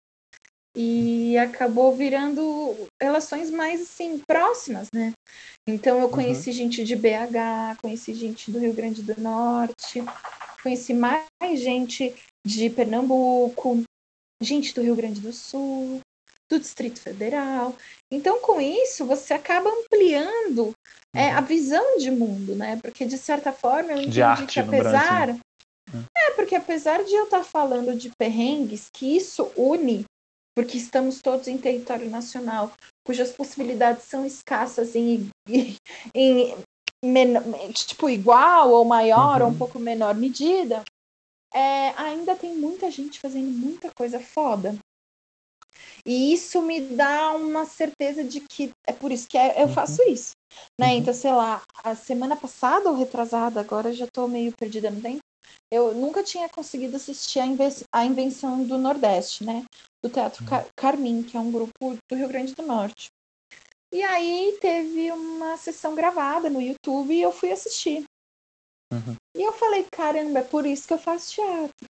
e 0.74 1.38
acabou 1.38 1.94
virando 1.94 2.78
relações 3.02 3.52
mais 3.52 3.82
assim 3.82 4.22
próximas, 4.26 4.88
né? 4.96 5.12
Então 5.68 5.98
eu 5.98 6.06
uhum. 6.06 6.12
conheci 6.12 6.50
uhum. 6.50 6.56
gente 6.56 6.86
de 6.86 6.96
BH, 6.96 7.82
conheci 7.82 8.14
gente 8.14 8.50
do 8.50 8.58
Rio 8.58 8.74
Grande 8.74 9.04
do 9.04 9.20
Norte, 9.20 10.02
conheci 10.62 10.94
mais 10.94 11.26
gente 11.56 12.14
de 12.46 12.70
Pernambuco, 12.70 13.84
gente 14.42 14.74
do 14.74 14.82
Rio 14.82 14.96
Grande 14.96 15.20
do 15.20 15.34
Sul, 15.34 16.00
do 16.50 16.60
Distrito 16.60 17.00
Federal. 17.00 17.76
Então, 18.12 18.40
com 18.40 18.60
isso, 18.62 19.06
você 19.06 19.34
acaba 19.34 19.70
ampliando 19.70 20.74
é, 21.14 21.28
uhum. 21.28 21.38
a 21.38 21.42
visão 21.42 21.98
de 21.98 22.10
mundo, 22.10 22.56
né? 22.56 22.80
Porque, 22.82 23.06
de 23.06 23.18
certa 23.18 23.52
forma, 23.52 23.92
eu 23.92 23.98
entendi 24.00 24.48
que 24.48 24.60
apesar. 24.60 25.32
Hum. 25.94 26.04
É, 26.16 26.32
porque 26.32 26.56
apesar 26.56 27.04
de 27.04 27.14
eu 27.14 27.26
estar 27.26 27.44
falando 27.44 27.96
de 27.96 28.12
perrengues, 28.18 28.90
que 28.92 29.16
isso 29.16 29.52
une, 29.56 30.06
porque 30.56 30.78
estamos 30.78 31.22
todos 31.22 31.48
em 31.48 31.58
território 31.58 32.10
nacional, 32.10 32.74
cujas 33.06 33.32
possibilidades 33.32 34.04
são 34.04 34.26
escassas 34.26 34.96
em, 34.96 35.30
em, 36.14 36.56
menor, 37.04 37.44
tipo 37.74 38.10
igual 38.10 38.72
ou 38.72 38.86
maior 38.86 39.42
uhum. 39.42 39.48
ou 39.48 39.54
um 39.54 39.58
pouco 39.58 39.80
menor 39.80 40.16
medida, 40.16 40.84
é, 41.54 41.90
ainda 41.98 42.36
tem 42.36 42.56
muita 42.56 42.90
gente 42.92 43.20
fazendo 43.20 43.50
muita 43.50 43.92
coisa 43.92 44.20
foda. 44.20 44.78
E 46.06 46.34
isso 46.34 46.62
me 46.62 46.82
dá 46.82 47.32
uma 47.34 47.66
certeza 47.66 48.24
de 48.24 48.40
que 48.40 48.72
é 48.86 48.94
por 48.94 49.12
isso 49.12 49.28
que 49.28 49.38
é, 49.38 49.62
eu 49.62 49.68
uhum. 49.68 49.74
faço 49.74 50.02
isso. 50.04 50.32
Né? 50.80 50.88
Uhum. 50.88 50.98
Então, 50.98 51.14
sei 51.14 51.32
lá, 51.32 51.62
a 51.84 51.96
semana 51.96 52.36
passada 52.36 52.90
ou 52.90 52.96
retrasada, 52.96 53.60
agora 53.60 53.90
eu 53.90 53.94
já 53.94 54.08
tô 54.08 54.28
meio 54.28 54.52
perdida 54.54 54.90
no 54.90 55.02
tempo, 55.02 55.20
eu 55.72 55.94
nunca 55.94 56.24
tinha 56.24 56.48
conseguido 56.50 56.96
assistir 56.96 57.40
a, 57.40 57.46
inven 57.46 57.70
a 57.94 58.06
Invenção 58.06 58.64
do 58.64 58.78
Nordeste, 58.78 59.44
né? 59.44 59.66
Do 60.04 60.10
Teatro 60.10 60.44
uhum. 60.44 60.50
Car 60.50 60.66
Carmim, 60.76 61.24
que 61.24 61.36
é 61.36 61.40
um 61.40 61.52
grupo 61.52 61.98
do 62.10 62.16
Rio 62.16 62.28
Grande 62.28 62.56
do 62.56 62.64
Norte. 62.64 63.08
E 63.98 64.04
aí 64.04 64.56
teve 64.62 65.12
uma 65.12 65.58
sessão 65.58 65.96
gravada 65.96 66.52
no 66.52 66.62
YouTube 66.62 67.16
e 67.16 67.20
eu 67.20 67.32
fui 67.32 67.52
assistir. 67.52 68.04
Uhum. 68.94 69.16
E 69.36 69.42
eu 69.42 69.52
falei, 69.54 69.88
caramba, 69.92 70.38
é 70.38 70.44
por 70.44 70.68
isso 70.68 70.88
que 70.88 70.94
eu 70.94 71.00
faço 71.00 71.32
teatro. 71.32 71.88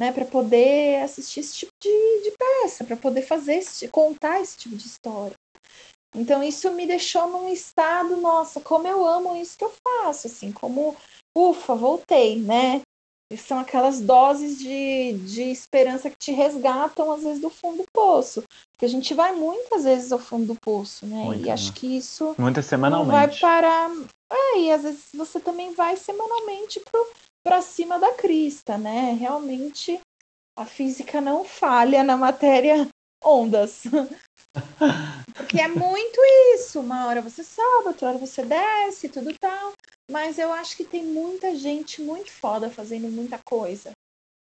Né, 0.00 0.10
para 0.10 0.24
poder 0.24 1.02
assistir 1.02 1.40
esse 1.40 1.54
tipo 1.54 1.72
de, 1.78 2.22
de 2.22 2.30
peça, 2.38 2.84
para 2.84 2.96
poder 2.96 3.20
fazer 3.20 3.56
esse, 3.56 3.86
contar 3.88 4.40
esse 4.40 4.56
tipo 4.56 4.74
de 4.74 4.86
história. 4.86 5.36
Então 6.16 6.42
isso 6.42 6.72
me 6.72 6.86
deixou 6.86 7.28
num 7.28 7.52
estado, 7.52 8.16
nossa, 8.16 8.58
como 8.58 8.88
eu 8.88 9.06
amo 9.06 9.36
isso 9.36 9.58
que 9.58 9.64
eu 9.64 9.74
faço, 9.86 10.28
assim, 10.28 10.50
como 10.52 10.96
ufa, 11.36 11.74
voltei, 11.74 12.40
né? 12.40 12.80
São 13.36 13.58
aquelas 13.58 14.00
doses 14.00 14.58
de, 14.58 15.12
de 15.24 15.42
esperança 15.42 16.10
que 16.10 16.16
te 16.16 16.32
resgatam, 16.32 17.10
às 17.12 17.22
vezes, 17.22 17.40
do 17.40 17.50
fundo 17.50 17.78
do 17.78 17.88
poço. 17.92 18.42
Porque 18.72 18.84
a 18.84 18.88
gente 18.88 19.14
vai 19.14 19.32
muitas 19.32 19.84
vezes 19.84 20.12
ao 20.12 20.18
fundo 20.18 20.46
do 20.46 20.60
poço, 20.60 21.06
né? 21.06 21.24
Muito, 21.24 21.46
e 21.46 21.50
acho 21.50 21.68
né? 21.68 21.74
que 21.76 21.96
isso 21.96 22.34
Muitas 22.38 22.66
semanalmente. 22.66 23.10
vai 23.10 23.38
parar. 23.38 23.90
É, 24.30 24.58
e 24.58 24.72
às 24.72 24.82
vezes 24.82 25.04
você 25.14 25.38
também 25.38 25.72
vai 25.74 25.96
semanalmente 25.96 26.80
pro, 26.80 27.06
pra 27.44 27.60
cima 27.60 27.98
da 27.98 28.12
crista, 28.12 28.78
né? 28.78 29.16
Realmente 29.18 30.00
a 30.58 30.64
física 30.64 31.20
não 31.20 31.44
falha 31.44 32.02
na 32.02 32.16
matéria 32.16 32.88
ondas. 33.24 33.84
Porque 35.34 35.60
é 35.60 35.68
muito 35.68 36.20
isso. 36.54 36.80
Uma 36.80 37.06
hora 37.06 37.22
você 37.22 37.42
sobe, 37.42 37.88
outra 37.88 38.08
hora 38.08 38.18
você 38.18 38.44
desce, 38.44 39.08
tudo 39.08 39.32
tal. 39.38 39.72
Mas 40.10 40.38
eu 40.38 40.52
acho 40.52 40.76
que 40.76 40.84
tem 40.84 41.04
muita 41.04 41.56
gente 41.56 42.02
muito 42.02 42.30
foda 42.30 42.70
fazendo 42.70 43.08
muita 43.08 43.38
coisa. 43.38 43.92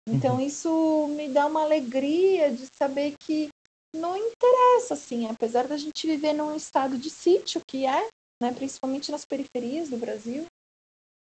Então 0.08 0.36
uhum. 0.36 0.40
isso 0.40 1.08
me 1.08 1.28
dá 1.28 1.46
uma 1.46 1.62
alegria 1.62 2.52
de 2.52 2.66
saber 2.76 3.16
que 3.18 3.48
não 3.94 4.16
interessa, 4.16 4.94
assim, 4.94 5.26
apesar 5.26 5.66
da 5.66 5.76
gente 5.76 6.06
viver 6.06 6.32
num 6.32 6.54
estado 6.54 6.96
de 6.96 7.10
sítio 7.10 7.60
que 7.66 7.86
é, 7.86 8.08
né, 8.40 8.52
principalmente 8.52 9.10
nas 9.10 9.24
periferias 9.24 9.88
do 9.88 9.96
Brasil, 9.96 10.46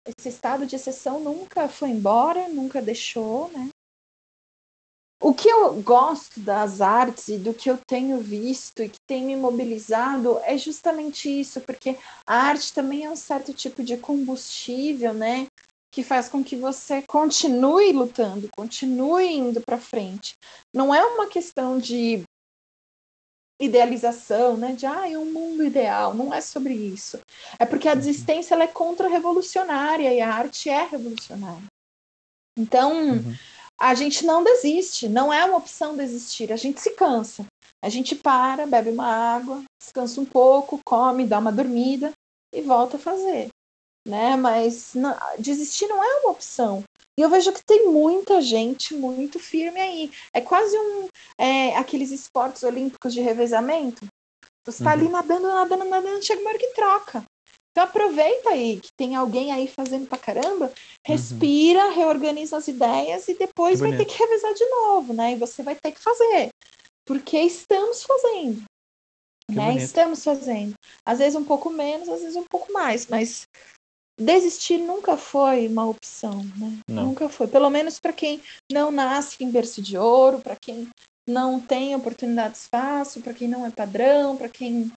esse 0.08 0.30
estado 0.30 0.66
de 0.66 0.76
exceção 0.76 1.20
nunca 1.20 1.68
foi 1.68 1.90
embora, 1.90 2.48
nunca 2.48 2.82
deixou, 2.82 3.50
né? 3.50 3.70
O 5.24 5.36
que 5.36 5.48
eu 5.48 5.72
gosto 5.84 6.40
das 6.40 6.82
artes 6.82 7.28
e 7.28 7.38
do 7.38 7.54
que 7.54 7.70
eu 7.70 7.78
tenho 7.88 8.20
visto 8.20 8.82
e 8.82 8.90
que 8.90 8.98
tem 9.08 9.24
me 9.24 9.36
mobilizado 9.36 10.40
é 10.44 10.58
justamente 10.58 11.30
isso, 11.30 11.62
porque 11.62 11.96
a 12.26 12.36
arte 12.36 12.74
também 12.74 13.06
é 13.06 13.10
um 13.10 13.16
certo 13.16 13.54
tipo 13.54 13.84
de 13.84 13.98
combustível, 13.98 15.14
né? 15.14 15.46
Que 15.92 16.04
faz 16.04 16.28
com 16.28 16.44
que 16.44 16.56
você 16.56 17.04
continue 17.04 17.92
lutando, 17.92 18.50
continue 18.58 19.28
indo 19.32 19.62
para 19.62 19.78
frente. 19.78 20.34
Não 20.74 20.94
é 20.94 21.06
uma 21.06 21.28
questão 21.28 21.78
de 21.78 22.24
idealização, 23.62 24.58
né? 24.58 24.74
De 24.74 24.88
ah, 24.88 25.08
é 25.08 25.20
um 25.20 25.32
mundo 25.32 25.64
ideal. 25.64 26.16
Não 26.16 26.34
é 26.34 26.42
sobre 26.42 26.74
isso. 26.74 27.20
É 27.60 27.66
porque 27.66 27.88
a 27.88 27.92
uhum. 27.92 28.00
desistência 28.00 28.56
ela 28.56 28.64
é 28.64 28.68
contra-revolucionária 28.68 30.12
e 30.12 30.20
a 30.20 30.34
arte 30.34 30.68
é 30.68 30.84
revolucionária. 30.84 31.68
Então, 32.58 32.92
uhum 32.92 33.36
a 33.82 33.96
gente 33.96 34.24
não 34.24 34.44
desiste, 34.44 35.10
não 35.10 35.34
é 35.34 35.44
uma 35.44 35.58
opção 35.58 35.98
desistir, 35.98 36.54
a 36.54 36.56
gente 36.56 36.80
se 36.80 36.92
cansa. 36.92 37.48
A 37.84 37.90
gente 37.90 38.16
para, 38.16 38.68
bebe 38.68 38.92
uma 38.92 39.08
água, 39.08 39.64
descansa 39.82 40.22
um 40.22 40.26
pouco, 40.26 40.80
come, 40.86 41.26
dá 41.26 41.40
uma 41.40 41.52
dormida 41.52 42.12
e 42.54 42.62
volta 42.62 42.98
a 42.98 43.00
fazer. 43.00 43.50
Né? 44.08 44.36
Mas 44.36 44.94
não, 44.94 45.18
desistir 45.40 45.88
não 45.88 46.04
é 46.04 46.20
uma 46.20 46.32
opção. 46.32 46.84
E 47.18 47.24
eu 47.24 47.30
vejo 47.30 47.52
que 47.52 47.66
tem 47.66 47.88
muita 47.88 48.40
gente 48.40 48.94
muito 48.94 49.40
firme 49.40 49.82
aí. 49.82 50.12
É 50.32 50.40
quase 50.42 50.78
um 50.78 51.08
é, 51.40 51.76
aqueles 51.76 52.12
esportes 52.12 52.62
olímpicos 52.62 53.12
de 53.12 53.20
revezamento. 53.20 54.06
Você 54.64 54.84
está 54.84 54.92
uhum. 54.92 55.00
ali 55.00 55.10
nadando, 55.10 55.48
nadando, 55.48 55.86
nadando, 55.86 56.24
chega 56.24 56.40
uma 56.40 56.52
hora 56.52 56.60
que 56.60 56.68
troca. 56.68 57.24
Então 57.72 57.86
aproveita 57.86 58.50
aí 58.50 58.80
que 58.82 58.90
tem 58.98 59.16
alguém 59.16 59.52
aí 59.52 59.68
fazendo 59.68 60.06
pra 60.06 60.18
caramba, 60.18 60.66
uhum. 60.66 60.72
respira, 61.06 61.88
uhum. 61.88 61.94
reorganiza 61.94 62.58
as 62.58 62.68
ideias 62.68 63.28
e 63.30 63.34
depois 63.34 63.80
vai 63.80 63.96
ter 63.96 64.06
que 64.06 64.18
revisar 64.18 64.54
de 64.54 64.66
novo, 64.66 65.14
né? 65.14 65.34
E 65.34 65.38
você 65.38 65.64
vai 65.64 65.76
ter 65.76 65.92
que 65.92 66.00
fazer. 66.00 66.50
Porque 67.06 67.38
estamos 67.40 68.04
fazendo. 68.04 68.64
Que 69.50 69.56
né? 69.56 69.68
Bonito. 69.68 69.84
Estamos 69.84 70.24
fazendo. 70.24 70.74
Às 71.06 71.20
vezes 71.20 71.36
um 71.36 71.46
pouco 71.46 71.70
menos, 71.70 72.10
às 72.10 72.22
vezes 72.22 72.36
um 72.36 72.44
pouco 72.44 72.72
mais, 72.74 73.08
mas 73.08 73.48
desistir 74.20 74.78
nunca 74.78 75.16
foi 75.16 75.68
uma 75.68 75.88
opção, 75.88 76.44
né? 76.58 76.78
Não. 76.90 77.06
Nunca 77.06 77.30
foi. 77.30 77.48
Pelo 77.48 77.70
menos 77.70 78.00
para 78.00 78.12
quem 78.12 78.42
não 78.72 78.92
nasce 78.92 79.42
em 79.44 79.50
berço 79.50 79.82
de 79.82 79.98
ouro, 79.98 80.42
para 80.42 80.58
quem 80.62 80.90
não 81.28 81.60
tem 81.60 81.96
oportunidades 81.96 82.68
fáceis, 82.68 83.24
para 83.24 83.34
quem 83.34 83.48
não 83.48 83.66
é 83.66 83.72
padrão, 83.72 84.36
para 84.36 84.50
quem 84.50 84.92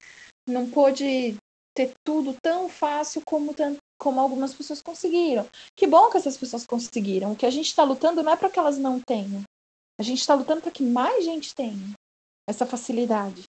não 0.48 0.68
pôde 0.68 1.36
ter 1.74 1.92
tudo 2.04 2.36
tão 2.40 2.68
fácil 2.68 3.22
como, 3.26 3.54
como 3.98 4.20
algumas 4.20 4.54
pessoas 4.54 4.80
conseguiram. 4.80 5.46
Que 5.76 5.86
bom 5.86 6.08
que 6.08 6.16
essas 6.16 6.36
pessoas 6.36 6.64
conseguiram. 6.64 7.32
O 7.32 7.36
que 7.36 7.46
a 7.46 7.50
gente 7.50 7.66
está 7.66 7.82
lutando 7.82 8.22
não 8.22 8.32
é 8.32 8.36
para 8.36 8.48
que 8.48 8.58
elas 8.58 8.78
não 8.78 9.00
tenham. 9.00 9.42
A 9.98 10.02
gente 10.02 10.20
está 10.20 10.34
lutando 10.34 10.62
para 10.62 10.70
que 10.70 10.82
mais 10.82 11.24
gente 11.24 11.54
tenha 11.54 11.92
essa 12.48 12.64
facilidade. 12.64 13.42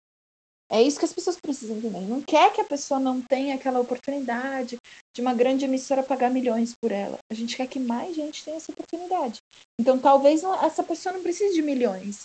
É 0.71 0.83
isso 0.83 0.99
que 0.99 1.05
as 1.05 1.13
pessoas 1.13 1.39
precisam 1.39 1.77
entender. 1.77 2.01
Não 2.01 2.23
quer 2.23 2.53
que 2.53 2.61
a 2.61 2.65
pessoa 2.65 2.99
não 2.99 3.21
tenha 3.21 3.55
aquela 3.55 3.81
oportunidade 3.81 4.79
de 5.15 5.21
uma 5.21 5.35
grande 5.35 5.67
emissora 5.67 6.03
pagar 6.03 6.31
milhões 6.31 6.75
por 6.81 6.91
ela. 6.91 7.19
A 7.31 7.35
gente 7.35 7.57
quer 7.57 7.69
que 7.69 7.79
mais 7.79 8.17
gente 8.17 8.43
tenha 8.43 8.57
essa 8.57 8.73
oportunidade. 8.73 9.39
Então, 9.79 9.99
talvez 9.99 10.43
essa 10.43 10.83
pessoa 10.83 11.13
não 11.13 11.23
precise 11.23 11.55
de 11.55 11.63
milhões, 11.63 12.23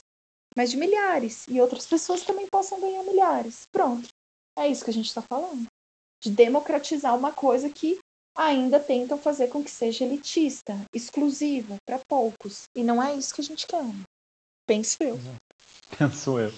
mas 0.56 0.72
de 0.72 0.78
milhares. 0.78 1.45
E 1.50 1.60
outras 1.60 1.86
pessoas 1.86 2.24
também 2.24 2.47
possam 2.50 2.80
ganhar 2.80 3.04
milhares. 3.04 3.64
Pronto. 3.74 4.08
É 4.58 4.68
isso 4.68 4.84
que 4.84 4.89
a 4.89 4.93
gente 4.93 5.08
está 5.08 5.22
falando 5.22 5.68
de 6.22 6.30
democratizar 6.30 7.16
uma 7.16 7.32
coisa 7.32 7.70
que 7.70 8.00
ainda 8.38 8.80
tentam 8.80 9.18
fazer 9.18 9.48
com 9.48 9.64
que 9.64 9.72
seja 9.72 10.06
elitista, 10.06 10.76
exclusiva, 10.94 11.76
para 11.86 12.00
poucos. 12.08 12.64
E 12.76 12.84
não 12.84 13.02
é 13.02 13.16
isso 13.16 13.34
que 13.34 13.42
a 13.42 13.44
gente 13.44 13.68
quer. 13.68 13.86
Penso 14.66 14.98
eu. 15.02 15.20
Penso 15.98 16.40
eu. 16.40 16.54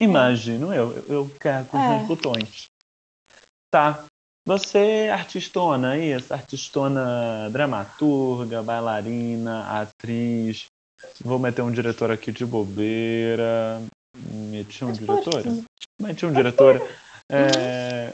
Imagino 0.00 0.72
é. 0.72 0.78
eu. 0.78 1.04
Eu 1.08 1.30
quero 1.40 1.66
com 1.66 1.78
é. 1.78 2.02
os 2.02 2.08
botões. 2.08 2.66
Tá. 3.70 4.04
Você 4.46 4.78
é 4.78 5.10
artistona, 5.10 5.96
isso? 5.96 6.34
Artistona 6.34 7.48
dramaturga, 7.50 8.62
bailarina, 8.62 9.80
atriz. 9.80 10.66
Vou 11.24 11.38
meter 11.38 11.62
um 11.62 11.72
diretor 11.72 12.10
aqui 12.10 12.30
de 12.30 12.44
bobeira. 12.44 13.80
Meti 14.14 14.84
um 14.84 14.92
diretor? 14.92 15.42
Meti 16.00 16.26
um 16.26 16.32
diretor. 16.32 16.80
É, 17.26 18.12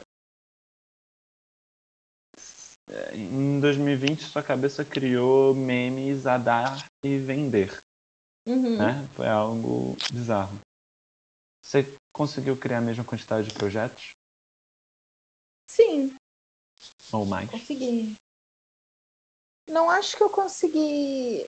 em 3.13 3.59
2020 3.59 4.23
sua 4.23 4.43
cabeça 4.43 4.83
criou 4.83 5.55
memes 5.55 6.25
a 6.25 6.37
dar 6.37 6.85
e 7.03 7.17
vender. 7.17 7.81
Uhum. 8.47 8.77
Né? 8.77 9.07
Foi 9.15 9.27
algo 9.27 9.95
bizarro. 10.11 10.59
Você 11.63 11.85
conseguiu 12.13 12.57
criar 12.57 12.79
a 12.79 12.81
mesma 12.81 13.03
quantidade 13.03 13.47
de 13.47 13.53
projetos? 13.53 14.11
Sim. 15.69 16.15
Ou 17.11 17.25
mais? 17.25 17.49
Consegui. 17.49 18.15
Não 19.69 19.89
acho 19.89 20.17
que 20.17 20.23
eu 20.23 20.29
consegui 20.29 21.47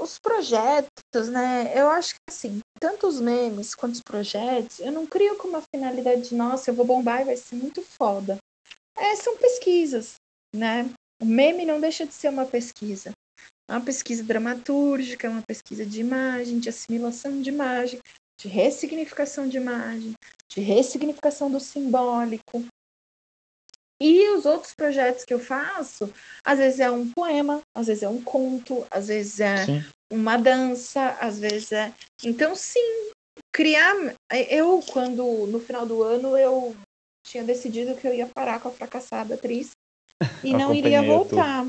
os 0.00 0.18
projetos, 0.18 1.28
né? 1.30 1.72
Eu 1.78 1.88
acho 1.88 2.14
que 2.14 2.20
assim, 2.28 2.60
tanto 2.78 3.06
os 3.06 3.20
memes 3.20 3.74
quanto 3.74 3.94
os 3.94 4.02
projetos, 4.02 4.80
eu 4.80 4.92
não 4.92 5.06
crio 5.06 5.38
com 5.38 5.48
uma 5.48 5.62
finalidade 5.74 6.28
de 6.28 6.34
nossa, 6.34 6.70
eu 6.70 6.74
vou 6.74 6.84
bombar 6.84 7.22
e 7.22 7.26
vai 7.26 7.36
ser 7.36 7.54
muito 7.54 7.80
foda. 7.82 8.36
É, 8.96 9.16
são 9.16 9.38
pesquisas 9.38 10.16
né? 10.54 10.90
O 11.20 11.24
meme 11.24 11.64
não 11.64 11.80
deixa 11.80 12.06
de 12.06 12.12
ser 12.12 12.28
uma 12.28 12.44
pesquisa. 12.44 13.12
É 13.68 13.72
uma 13.72 13.84
pesquisa 13.84 14.22
dramatúrgica, 14.22 15.26
é 15.26 15.30
uma 15.30 15.42
pesquisa 15.42 15.86
de 15.86 16.00
imagem, 16.00 16.58
de 16.58 16.68
assimilação 16.68 17.40
de 17.40 17.48
imagem, 17.48 18.00
de 18.40 18.48
ressignificação 18.48 19.48
de 19.48 19.56
imagem, 19.56 20.14
de 20.52 20.60
ressignificação 20.60 21.50
do 21.50 21.60
simbólico. 21.60 22.64
E 24.00 24.28
os 24.30 24.44
outros 24.46 24.74
projetos 24.74 25.24
que 25.24 25.32
eu 25.32 25.38
faço, 25.38 26.12
às 26.44 26.58
vezes 26.58 26.80
é 26.80 26.90
um 26.90 27.08
poema, 27.12 27.62
às 27.72 27.86
vezes 27.86 28.02
é 28.02 28.08
um 28.08 28.20
conto, 28.20 28.84
às 28.90 29.06
vezes 29.06 29.38
é 29.38 29.64
sim. 29.64 29.84
uma 30.12 30.36
dança, 30.36 31.16
às 31.20 31.38
vezes 31.38 31.70
é. 31.70 31.94
Então, 32.24 32.56
sim, 32.56 33.12
criar. 33.54 33.94
Eu, 34.50 34.82
quando 34.92 35.46
no 35.46 35.60
final 35.60 35.86
do 35.86 36.02
ano, 36.02 36.36
eu 36.36 36.76
tinha 37.24 37.44
decidido 37.44 37.94
que 37.96 38.08
eu 38.08 38.12
ia 38.12 38.28
parar 38.34 38.58
com 38.58 38.68
a 38.68 38.72
fracassada 38.72 39.34
atriz 39.36 39.70
e 40.42 40.52
não 40.52 40.74
iria 40.74 41.02
voltar. 41.02 41.66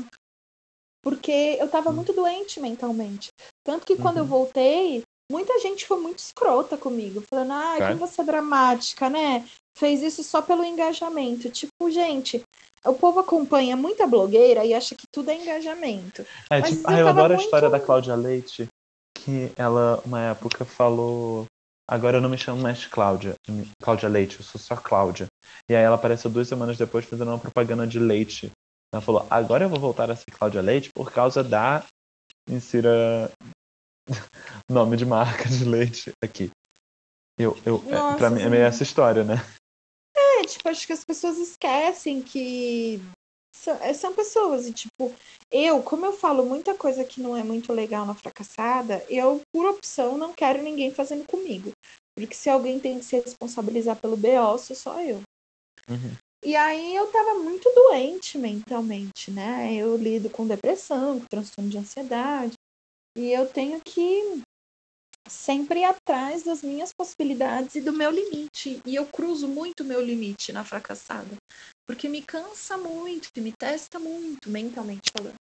Porque 1.02 1.56
eu 1.58 1.66
estava 1.66 1.90
hum. 1.90 1.94
muito 1.94 2.12
doente 2.12 2.60
mentalmente. 2.60 3.28
Tanto 3.64 3.86
que 3.86 3.96
quando 3.96 4.16
uhum. 4.16 4.22
eu 4.22 4.26
voltei, 4.26 5.02
muita 5.30 5.58
gente 5.60 5.86
foi 5.86 6.00
muito 6.00 6.18
escrota 6.18 6.76
comigo, 6.76 7.22
falando, 7.28 7.52
ah, 7.52 7.76
é. 7.78 7.88
como 7.88 7.98
você 8.06 8.22
é 8.22 8.24
dramática, 8.24 9.10
né? 9.10 9.46
Fez 9.76 10.02
isso 10.02 10.22
só 10.22 10.40
pelo 10.40 10.64
engajamento. 10.64 11.50
Tipo, 11.50 11.90
gente, 11.90 12.42
o 12.84 12.94
povo 12.94 13.20
acompanha 13.20 13.76
muita 13.76 14.06
blogueira 14.06 14.64
e 14.64 14.74
acha 14.74 14.94
que 14.94 15.06
tudo 15.12 15.30
é 15.30 15.36
engajamento. 15.36 16.24
É, 16.50 16.62
tipo, 16.62 16.90
eu, 16.90 16.98
eu 16.98 17.08
adoro 17.08 17.34
muito... 17.34 17.40
a 17.40 17.44
história 17.44 17.70
da 17.70 17.80
Cláudia 17.80 18.14
Leite, 18.14 18.68
que 19.14 19.50
ela, 19.56 20.00
uma 20.04 20.20
época, 20.20 20.64
falou. 20.64 21.46
Agora 21.88 22.16
eu 22.16 22.20
não 22.20 22.30
me 22.30 22.38
chamo 22.38 22.62
mais 22.62 22.86
Cláudia, 22.86 23.34
Cláudia 23.82 24.08
Leite, 24.08 24.38
eu 24.38 24.44
sou 24.44 24.58
só 24.58 24.74
Cláudia. 24.74 25.26
E 25.68 25.74
aí 25.74 25.82
ela 25.82 25.96
apareceu 25.96 26.30
duas 26.30 26.48
semanas 26.48 26.78
depois 26.78 27.04
fazendo 27.04 27.28
uma 27.28 27.38
propaganda 27.38 27.86
de 27.86 27.98
leite. 27.98 28.50
Ela 28.92 29.02
falou, 29.02 29.26
agora 29.28 29.64
eu 29.64 29.68
vou 29.68 29.78
voltar 29.78 30.10
a 30.10 30.16
ser 30.16 30.30
Cláudia 30.30 30.62
Leite 30.62 30.90
por 30.94 31.12
causa 31.12 31.44
da. 31.44 31.84
Insira 32.48 33.30
nome 34.70 34.96
de 34.96 35.06
marca 35.06 35.48
de 35.48 35.64
leite 35.64 36.12
aqui. 36.22 36.50
Eu, 37.38 37.56
eu, 37.64 37.82
Nossa, 37.82 38.14
é, 38.14 38.18
pra 38.18 38.30
mim 38.30 38.42
é 38.42 38.48
meio 38.48 38.62
essa 38.62 38.82
história, 38.82 39.24
né? 39.24 39.36
É, 40.16 40.42
tipo, 40.44 40.68
acho 40.68 40.86
que 40.86 40.92
as 40.92 41.04
pessoas 41.04 41.38
esquecem 41.38 42.22
que 42.22 43.00
são, 43.64 43.74
é, 43.82 43.92
são 43.94 44.14
pessoas. 44.14 44.66
E, 44.66 44.72
tipo, 44.72 45.12
eu, 45.50 45.82
como 45.82 46.04
eu 46.06 46.12
falo 46.12 46.44
muita 46.44 46.74
coisa 46.74 47.04
que 47.04 47.20
não 47.20 47.36
é 47.36 47.42
muito 47.42 47.72
legal 47.72 48.04
na 48.06 48.14
fracassada, 48.14 49.04
eu, 49.08 49.40
por 49.52 49.66
opção, 49.66 50.18
não 50.18 50.32
quero 50.32 50.62
ninguém 50.62 50.90
fazendo 50.90 51.26
comigo. 51.26 51.72
Porque 52.16 52.34
se 52.34 52.48
alguém 52.48 52.78
tem 52.78 52.98
que 52.98 53.04
se 53.04 53.18
responsabilizar 53.18 53.96
pelo 53.96 54.16
BO, 54.16 54.58
sou 54.58 54.76
só 54.76 55.00
eu. 55.00 55.20
Uhum. 55.88 56.16
E 56.44 56.54
aí 56.54 56.94
eu 56.94 57.10
tava 57.10 57.34
muito 57.34 57.68
doente 57.74 58.36
mentalmente, 58.36 59.30
né? 59.30 59.74
Eu 59.74 59.96
lido 59.96 60.28
com 60.28 60.46
depressão, 60.46 61.18
com 61.18 61.26
transtorno 61.26 61.70
de 61.70 61.78
ansiedade. 61.78 62.52
E 63.16 63.32
eu 63.32 63.46
tenho 63.46 63.80
que 63.80 64.42
sempre 65.28 65.84
atrás 65.84 66.42
das 66.42 66.62
minhas 66.62 66.92
possibilidades 66.92 67.74
e 67.74 67.80
do 67.80 67.92
meu 67.92 68.10
limite. 68.10 68.80
E 68.84 68.94
eu 68.94 69.06
cruzo 69.06 69.48
muito 69.48 69.82
o 69.82 69.86
meu 69.86 70.00
limite 70.00 70.52
na 70.52 70.64
fracassada 70.64 71.36
porque 71.86 72.08
me 72.08 72.22
cansa 72.22 72.76
muito, 72.76 73.28
me 73.38 73.52
testa 73.52 73.98
muito, 73.98 74.48
mentalmente 74.48 75.10
falando. 75.16 75.34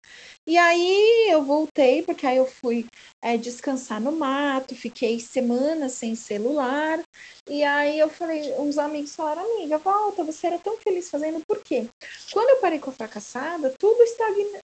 E 0.46 0.56
aí 0.56 1.28
eu 1.30 1.44
voltei, 1.44 2.02
porque 2.02 2.26
aí 2.26 2.38
eu 2.38 2.46
fui 2.46 2.86
é, 3.22 3.36
descansar 3.36 4.00
no 4.00 4.12
mato, 4.12 4.74
fiquei 4.74 5.20
semanas 5.20 5.92
sem 5.92 6.14
celular, 6.14 7.00
e 7.48 7.62
aí 7.62 7.98
eu 7.98 8.08
falei, 8.08 8.52
uns 8.58 8.78
amigos 8.78 9.14
falaram, 9.14 9.42
amiga, 9.42 9.78
volta, 9.78 10.24
você 10.24 10.46
era 10.46 10.58
tão 10.58 10.78
feliz 10.78 11.10
fazendo, 11.10 11.44
por 11.46 11.62
quê? 11.62 11.88
Quando 12.32 12.48
eu 12.48 12.60
parei 12.60 12.78
com 12.78 12.90
a 12.90 12.94
fracassada, 12.94 13.74
tudo 13.78 14.02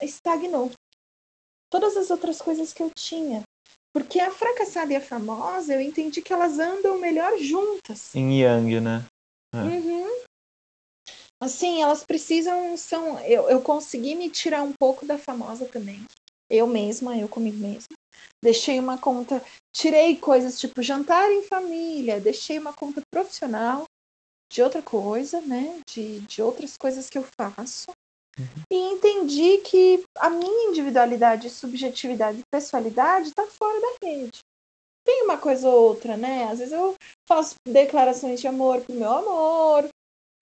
estagnou. 0.02 0.72
Todas 1.70 1.98
as 1.98 2.10
outras 2.10 2.42
coisas 2.42 2.72
que 2.72 2.82
eu 2.82 2.90
tinha. 2.96 3.44
Porque 3.96 4.20
a 4.20 4.30
fracassada 4.30 4.92
e 4.92 4.98
a 4.98 5.02
famosa, 5.02 5.74
eu 5.74 5.80
entendi 5.80 6.22
que 6.22 6.34
elas 6.34 6.60
andam 6.60 7.00
melhor 7.00 7.38
juntas. 7.38 8.14
Em 8.14 8.42
Yang, 8.42 8.82
né? 8.82 9.06
É. 9.54 9.58
Uhum. 9.58 10.24
Assim, 11.42 11.82
elas 11.82 12.04
precisam. 12.04 12.76
são 12.76 13.18
eu, 13.22 13.50
eu 13.50 13.62
consegui 13.62 14.14
me 14.14 14.30
tirar 14.30 14.64
um 14.64 14.74
pouco 14.74 15.06
da 15.06 15.18
famosa 15.18 15.66
também. 15.66 16.04
Eu 16.50 16.68
mesma, 16.68 17.18
eu 17.18 17.30
comigo 17.30 17.58
mesma. 17.58 17.96
Deixei 18.44 18.78
uma 18.80 18.98
conta. 18.98 19.42
Tirei 19.74 20.18
coisas 20.18 20.60
tipo 20.60 20.82
jantar 20.82 21.32
em 21.32 21.44
família, 21.44 22.20
deixei 22.20 22.60
uma 22.60 22.74
conta 22.74 23.02
profissional 23.10 23.86
de 24.52 24.62
outra 24.62 24.82
coisa, 24.82 25.40
né? 25.40 25.80
De, 25.90 26.20
de 26.20 26.42
outras 26.42 26.76
coisas 26.76 27.10
que 27.10 27.18
eu 27.18 27.26
faço. 27.40 27.86
Uhum. 28.38 28.64
E 28.70 28.76
entendi 28.94 29.60
que 29.60 30.04
a 30.18 30.30
minha 30.30 30.70
individualidade, 30.70 31.50
subjetividade 31.50 32.40
e 32.40 32.52
pessoalidade 32.52 33.30
está 33.30 33.46
fora 33.48 33.80
da 33.80 34.08
rede. 34.08 34.40
Tem 35.06 35.24
uma 35.24 35.38
coisa 35.38 35.70
ou 35.70 35.90
outra, 35.90 36.18
né? 36.18 36.46
Às 36.46 36.60
vezes 36.60 36.74
eu 36.74 36.96
faço 37.28 37.56
declarações 37.68 38.42
de 38.42 38.48
amor 38.48 38.82
pro 38.82 38.96
meu 38.96 39.12
amor, 39.12 39.88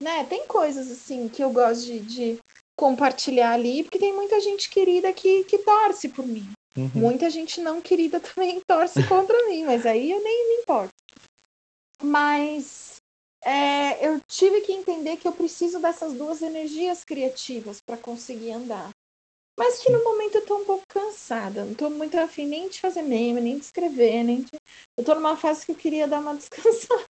né? 0.02 0.24
Tem 0.26 0.48
coisas 0.48 0.90
assim 0.90 1.28
que 1.28 1.44
eu 1.44 1.52
gosto 1.52 1.86
de, 1.86 2.00
de 2.00 2.40
compartilhar 2.78 3.52
ali, 3.52 3.84
porque 3.84 4.00
tem 4.00 4.14
muita 4.14 4.40
gente 4.40 4.70
querida 4.70 5.14
que, 5.14 5.44
que 5.44 5.60
torce 5.60 6.10
por 6.10 6.26
mim. 6.26 6.50
Uhum. 6.76 6.90
Muita 6.96 7.30
gente 7.30 7.62
não 7.62 7.82
querida 7.82 8.20
também 8.22 8.60
torce 8.68 9.06
contra 9.08 9.48
mim, 9.48 9.66
mas 9.66 9.86
aí 9.86 10.12
eu 10.12 10.24
nem 10.24 10.48
me 10.50 10.62
importo. 10.64 10.94
Mas 12.02 13.02
é, 13.46 14.08
eu 14.08 14.20
tive 14.28 14.62
que 14.62 14.72
entender 14.72 15.18
que 15.18 15.28
eu 15.28 15.32
preciso 15.32 15.80
dessas 15.80 16.14
duas 16.14 16.42
energias 16.42 17.04
criativas 17.04 17.80
para 17.82 17.98
conseguir 17.98 18.52
andar. 18.52 18.90
Mas 19.58 19.80
que 19.80 19.92
no 19.92 20.04
momento 20.04 20.36
eu 20.36 20.46
tô 20.46 20.58
um 20.58 20.66
pouco 20.66 20.84
cansada, 20.88 21.64
não 21.64 21.76
tô 21.76 21.90
muito 21.90 22.18
afim 22.20 22.48
nem 22.48 22.70
de 22.70 22.80
fazer 22.80 23.04
meme, 23.04 23.40
nem 23.40 23.58
de 23.58 23.66
escrever, 23.66 24.24
nem 24.24 24.42
de... 24.42 24.50
Eu 24.98 25.04
tô 25.04 25.14
numa 25.14 25.38
fase 25.38 25.66
que 25.66 25.72
eu 25.72 25.76
queria 25.76 26.08
dar 26.08 26.22
uma 26.22 26.34
descansada. 26.36 27.04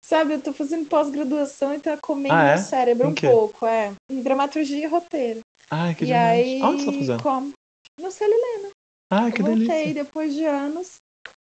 Sabe, 0.00 0.34
eu 0.34 0.40
tô 0.40 0.54
fazendo 0.54 0.88
pós-graduação 0.88 1.74
e 1.74 1.80
tá 1.80 1.98
comendo 1.98 2.34
ah, 2.34 2.44
é? 2.44 2.54
meu 2.54 2.64
cérebro 2.64 3.08
um 3.08 3.14
pouco, 3.14 3.66
é. 3.66 3.92
Em 4.10 4.22
dramaturgia 4.22 4.84
e 4.84 4.86
roteiro. 4.86 5.40
Ah, 5.70 5.92
que 5.94 6.04
e 6.04 6.06
demais. 6.06 6.24
aí, 6.24 6.62
Onde 6.62 6.82
você 6.82 6.86
tá 6.86 6.98
fazendo? 6.98 7.22
Como... 7.22 7.52
No 8.00 8.10
Celilena. 8.10 8.70
Ah, 9.10 9.30
que 9.30 9.42
eu 9.42 9.46
delícia. 9.46 9.74
Voltei 9.74 9.94
depois 9.94 10.34
de 10.34 10.44
anos 10.46 10.96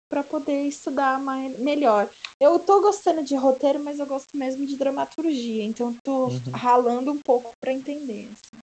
para 0.10 0.24
poder 0.24 0.64
estudar 0.64 1.20
mais, 1.20 1.58
melhor. 1.60 2.10
Eu 2.40 2.58
tô 2.58 2.82
gostando 2.82 3.24
de 3.24 3.36
roteiro, 3.36 3.80
mas 3.80 4.00
eu 4.00 4.08
gosto 4.08 4.36
mesmo 4.36 4.66
de 4.66 4.76
dramaturgia, 4.76 5.64
então 5.64 5.96
tô 6.04 6.28
uhum. 6.28 6.52
ralando 6.52 7.12
um 7.12 7.20
pouco 7.20 7.52
para 7.62 7.72
entender. 7.72 8.30
Assim, 8.32 8.62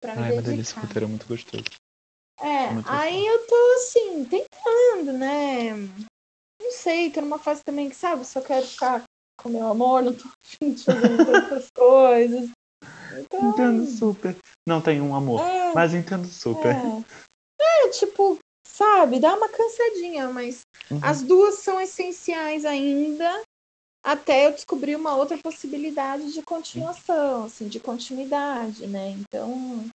pra 0.00 0.12
Ai, 0.12 0.30
me 0.30 0.36
mas 0.36 0.48
esse 0.48 0.74
roteiro 0.74 1.06
é 1.06 1.08
muito 1.08 1.26
gostoso. 1.26 1.64
É, 2.40 2.46
é 2.46 2.82
aí 2.86 3.26
eu 3.26 3.46
tô 3.46 3.74
assim, 3.76 4.24
tentando, 4.24 5.12
né? 5.12 5.72
Não 6.62 6.72
sei, 6.72 7.10
tô 7.10 7.20
numa 7.20 7.38
fase 7.38 7.62
também 7.64 7.88
que, 7.88 7.96
sabe, 7.96 8.24
só 8.24 8.40
quero 8.40 8.66
ficar 8.66 9.02
com 9.40 9.48
meu 9.48 9.66
amor, 9.66 10.02
não 10.02 10.14
tô 10.14 10.28
fazer 10.84 11.20
outras 11.28 11.66
coisas. 11.74 12.50
Então... 13.18 13.50
Entendo 13.50 13.86
super. 13.86 14.36
Não 14.66 14.80
tenho 14.80 15.04
um 15.04 15.14
amor, 15.14 15.40
é, 15.40 15.72
mas 15.74 15.92
entendo 15.92 16.26
super. 16.26 16.74
É. 16.74 17.86
é, 17.86 17.88
tipo, 17.90 18.38
sabe, 18.74 19.20
dá 19.20 19.34
uma 19.34 19.48
cansadinha, 19.48 20.28
mas 20.28 20.62
uhum. 20.90 21.00
as 21.02 21.22
duas 21.22 21.56
são 21.56 21.80
essenciais 21.80 22.64
ainda 22.64 23.42
até 24.02 24.46
eu 24.46 24.52
descobrir 24.52 24.96
uma 24.96 25.16
outra 25.16 25.38
possibilidade 25.38 26.32
de 26.32 26.42
continuação, 26.42 27.44
assim, 27.44 27.68
de 27.68 27.80
continuidade, 27.80 28.86
né? 28.86 29.10
Então, 29.10 29.88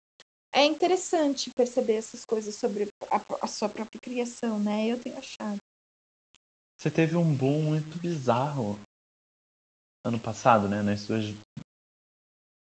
é 0.52 0.64
interessante 0.64 1.50
perceber 1.54 1.94
essas 1.94 2.24
coisas 2.24 2.54
sobre 2.54 2.88
a, 3.10 3.44
a 3.44 3.46
sua 3.46 3.68
própria 3.68 4.00
criação, 4.00 4.58
né? 4.58 4.86
Eu 4.86 4.98
tenho 4.98 5.18
achado. 5.18 5.58
Você 6.80 6.90
teve 6.90 7.16
um 7.16 7.34
boom 7.34 7.62
muito 7.64 7.98
bizarro 7.98 8.78
ano 10.06 10.18
passado, 10.18 10.68
né? 10.68 10.82
Nas 10.82 11.00
suas. 11.00 11.24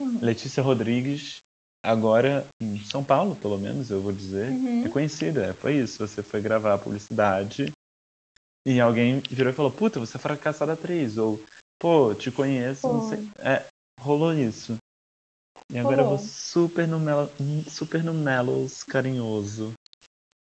Uhum. 0.01 0.19
Letícia 0.21 0.63
Rodrigues 0.63 1.39
agora 1.87 2.47
em 2.61 2.79
São 2.85 3.03
Paulo, 3.03 3.37
pelo 3.37 3.57
menos, 3.57 3.91
eu 3.91 4.01
vou 4.01 4.13
dizer, 4.13 4.51
uhum. 4.51 4.85
é 4.85 4.89
conhecida. 4.89 5.47
É, 5.47 5.53
foi 5.53 5.77
isso. 5.77 6.07
Você 6.07 6.23
foi 6.23 6.41
gravar 6.41 6.75
a 6.75 6.79
publicidade 6.79 7.73
e 8.67 8.81
alguém 8.81 9.23
virou 9.31 9.53
e 9.53 9.57
falou: 9.57 9.71
Puta, 9.71 10.01
você 10.01 10.17
é 10.17 10.21
fracassada 10.21 10.73
atriz. 10.73 11.17
Ou, 11.17 11.41
pô, 11.79 12.15
te 12.15 12.31
conheço, 12.31 12.89
não 12.89 13.09
sei. 13.09 13.29
É, 13.39 13.65
rolou 14.01 14.35
isso. 14.35 14.77
E 15.73 15.79
agora 15.79 16.03
rolou. 16.03 16.13
eu 16.13 16.19
vou 16.19 16.27
super 16.27 16.89
no, 16.89 16.99
mel... 16.99 17.31
super 17.69 18.03
no 18.03 18.13
Melos 18.13 18.83
carinhoso. 18.83 19.73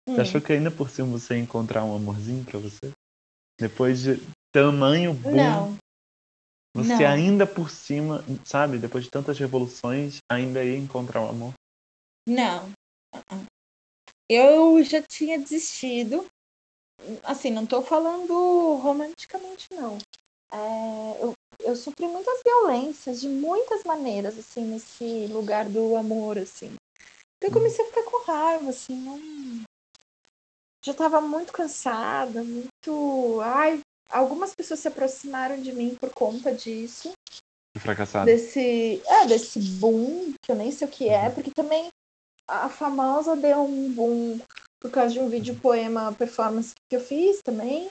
Hum. 0.08 0.14
Você 0.14 0.20
achou 0.22 0.40
que 0.40 0.52
ainda 0.54 0.70
por 0.70 0.88
cima 0.88 1.08
você 1.08 1.34
ia 1.34 1.42
encontrar 1.42 1.84
um 1.84 1.94
amorzinho 1.94 2.44
pra 2.44 2.58
você? 2.58 2.90
Depois 3.60 4.00
de 4.02 4.20
tamanho 4.52 5.14
boom, 5.14 5.36
não. 5.36 5.76
Você 6.76 7.04
não. 7.04 7.06
ainda 7.06 7.46
por 7.46 7.70
cima, 7.70 8.24
sabe, 8.44 8.78
depois 8.78 9.04
de 9.04 9.10
tantas 9.10 9.38
revoluções, 9.38 10.18
ainda 10.28 10.64
ia 10.64 10.76
encontrar 10.76 11.22
o 11.22 11.28
amor? 11.28 11.54
Não. 12.28 12.72
Eu 14.28 14.82
já 14.82 15.00
tinha 15.00 15.38
desistido. 15.38 16.26
Assim, 17.22 17.50
não 17.50 17.64
tô 17.64 17.80
falando 17.80 18.74
romanticamente, 18.76 19.68
não. 19.70 19.98
É, 20.50 21.22
eu, 21.22 21.32
eu 21.60 21.76
sofri 21.76 22.08
muitas 22.08 22.42
violências 22.42 23.20
de 23.20 23.28
muitas 23.28 23.84
maneiras, 23.84 24.36
assim, 24.36 24.64
nesse 24.64 25.26
lugar 25.28 25.68
do 25.68 25.96
amor, 25.96 26.38
assim. 26.38 26.74
Então 27.36 27.50
eu 27.50 27.52
comecei 27.52 27.84
a 27.84 27.88
ficar 27.88 28.04
com 28.04 28.24
raiva, 28.24 28.70
assim, 28.70 28.96
não... 28.96 29.64
Já 30.84 30.92
tava 30.92 31.20
muito 31.20 31.52
cansada, 31.52 32.42
muito. 32.42 33.40
Ai, 33.40 33.80
algumas 34.10 34.54
pessoas 34.54 34.80
se 34.80 34.88
aproximaram 34.88 35.60
de 35.60 35.72
mim 35.72 35.96
por 36.00 36.10
conta 36.10 36.52
disso. 36.52 37.12
Fracassado. 37.78 38.26
Desse, 38.26 39.02
é, 39.04 39.26
desse 39.26 39.58
boom, 39.58 40.32
que 40.42 40.52
eu 40.52 40.56
nem 40.56 40.70
sei 40.70 40.86
o 40.86 40.90
que 40.90 41.08
é, 41.08 41.26
uhum. 41.26 41.34
porque 41.34 41.50
também 41.50 41.88
a 42.48 42.68
famosa 42.68 43.34
deu 43.34 43.64
um 43.64 43.92
boom 43.92 44.38
por 44.80 44.90
causa 44.90 45.14
de 45.14 45.20
um 45.20 45.28
vídeo 45.28 45.58
poema 45.60 46.12
performance 46.12 46.74
que 46.88 46.96
eu 46.96 47.00
fiz 47.00 47.40
também. 47.42 47.88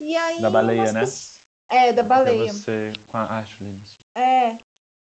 E 0.00 0.16
aí. 0.16 0.40
Da 0.40 0.50
baleia, 0.50 0.92
né? 0.92 1.00
Pessoas... 1.00 1.40
É, 1.70 1.92
da 1.92 2.02
baleia. 2.02 2.52
Você 2.52 2.92
com 3.06 3.16
a 3.16 3.38
Ashley. 3.38 3.78
É. 4.16 4.58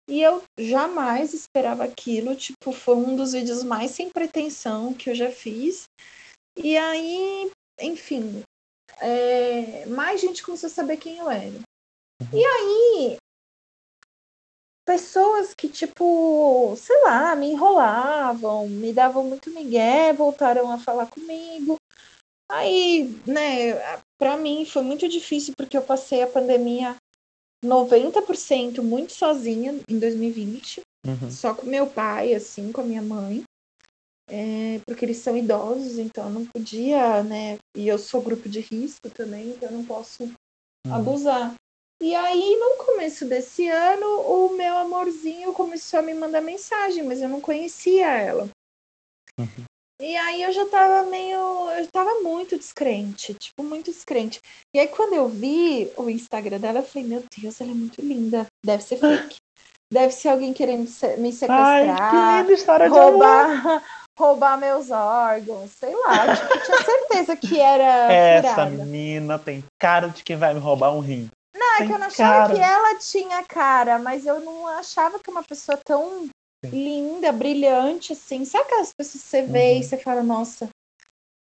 E 0.08 0.22
eu 0.22 0.42
jamais 0.58 1.34
esperava 1.34 1.84
aquilo. 1.84 2.34
Tipo, 2.34 2.72
foi 2.72 2.96
um 2.96 3.14
dos 3.14 3.32
vídeos 3.32 3.62
mais 3.62 3.90
sem 3.90 4.08
pretensão 4.08 4.94
que 4.94 5.10
eu 5.10 5.14
já 5.14 5.30
fiz. 5.30 5.84
E 6.56 6.76
aí, 6.76 7.50
enfim, 7.80 8.42
é, 9.00 9.86
mais 9.86 10.20
gente 10.20 10.42
começou 10.42 10.68
a 10.68 10.70
saber 10.70 10.96
quem 10.96 11.18
eu 11.18 11.30
era. 11.30 11.60
E 12.32 12.44
aí, 12.44 13.16
pessoas 14.86 15.52
que, 15.54 15.68
tipo, 15.68 16.74
sei 16.76 17.02
lá, 17.02 17.34
me 17.36 17.50
enrolavam, 17.50 18.68
me 18.68 18.92
davam 18.92 19.24
muito 19.24 19.50
migué, 19.50 20.12
voltaram 20.12 20.70
a 20.70 20.78
falar 20.78 21.06
comigo. 21.06 21.76
Aí, 22.50 23.20
né, 23.26 23.74
pra 24.18 24.36
mim 24.36 24.64
foi 24.64 24.82
muito 24.82 25.08
difícil 25.08 25.52
porque 25.56 25.76
eu 25.76 25.82
passei 25.82 26.22
a 26.22 26.28
pandemia 26.28 26.96
90% 27.64 28.82
muito 28.82 29.12
sozinha 29.12 29.74
em 29.88 29.98
2020. 29.98 30.80
Uhum. 31.06 31.30
Só 31.30 31.54
com 31.54 31.66
meu 31.66 31.86
pai, 31.86 32.34
assim, 32.34 32.72
com 32.72 32.80
a 32.80 32.84
minha 32.84 33.02
mãe 33.02 33.44
é, 34.28 34.80
porque 34.86 35.04
eles 35.04 35.18
são 35.18 35.36
idosos, 35.36 35.98
então 35.98 36.24
eu 36.24 36.30
não 36.30 36.46
podia, 36.46 37.22
né? 37.22 37.58
E 37.76 37.86
eu 37.86 37.98
sou 37.98 38.20
grupo 38.20 38.48
de 38.48 38.60
risco 38.60 39.08
também, 39.10 39.50
então 39.50 39.68
eu 39.68 39.76
não 39.76 39.84
posso 39.84 40.24
uhum. 40.24 40.94
abusar. 40.94 41.54
E 42.02 42.14
aí, 42.14 42.56
no 42.56 42.84
começo 42.84 43.24
desse 43.24 43.68
ano, 43.68 44.06
o 44.06 44.54
meu 44.54 44.76
amorzinho 44.76 45.52
começou 45.52 46.00
a 46.00 46.02
me 46.02 46.12
mandar 46.12 46.42
mensagem, 46.42 47.02
mas 47.02 47.22
eu 47.22 47.28
não 47.28 47.40
conhecia 47.40 48.06
ela. 48.06 48.50
Uhum. 49.38 49.64
E 50.00 50.14
aí 50.14 50.42
eu 50.42 50.52
já 50.52 50.66
tava 50.66 51.08
meio. 51.08 51.70
Eu 51.70 51.86
tava 51.90 52.20
muito 52.20 52.58
descrente, 52.58 53.32
tipo, 53.32 53.62
muito 53.62 53.90
descrente. 53.90 54.40
E 54.74 54.78
aí, 54.78 54.88
quando 54.88 55.14
eu 55.14 55.26
vi 55.26 55.90
o 55.96 56.10
Instagram 56.10 56.60
dela, 56.60 56.80
eu 56.80 56.82
falei, 56.82 57.08
meu 57.08 57.24
Deus, 57.38 57.60
ela 57.60 57.70
é 57.70 57.74
muito 57.74 58.02
linda. 58.02 58.46
Deve 58.64 58.82
ser 58.82 58.98
fake. 58.98 59.36
Deve 59.92 60.12
ser 60.12 60.30
alguém 60.30 60.52
querendo 60.52 60.80
me 61.18 61.32
sequestrar. 61.32 61.88
Ai, 61.88 62.10
que 62.10 62.42
linda 62.42 62.52
história 62.52 62.88
roubar, 62.88 63.82
roubar 64.18 64.58
meus 64.58 64.90
órgãos, 64.90 65.70
sei 65.72 65.94
lá. 65.94 66.34
Tipo, 66.36 66.64
tinha 66.64 66.84
certeza 66.84 67.36
que 67.36 67.60
era. 67.60 68.12
Essa 68.12 68.66
menina 68.66 69.38
tem 69.38 69.62
cara 69.78 70.08
de 70.08 70.24
quem 70.24 70.36
vai 70.36 70.54
me 70.54 70.60
roubar 70.60 70.92
um 70.92 71.00
rim. 71.00 71.30
Não, 71.54 71.74
é 71.74 71.86
que 71.86 71.92
eu 71.92 71.98
não 71.98 72.06
achava 72.06 72.48
cara. 72.48 72.54
que 72.54 72.60
ela 72.60 72.98
tinha 72.98 73.44
cara, 73.44 73.98
mas 73.98 74.26
eu 74.26 74.40
não 74.40 74.66
achava 74.66 75.18
que 75.18 75.30
uma 75.30 75.42
pessoa 75.42 75.78
tão 75.84 76.28
Sim. 76.64 76.70
linda, 76.70 77.32
brilhante, 77.32 78.12
assim. 78.12 78.44
Sabe 78.44 78.64
aquelas 78.64 78.92
pessoas 78.92 79.22
que 79.22 79.28
você 79.28 79.42
vê 79.42 79.72
uhum. 79.72 79.80
e 79.80 79.84
você 79.84 79.96
fala, 79.96 80.22
nossa, 80.22 80.68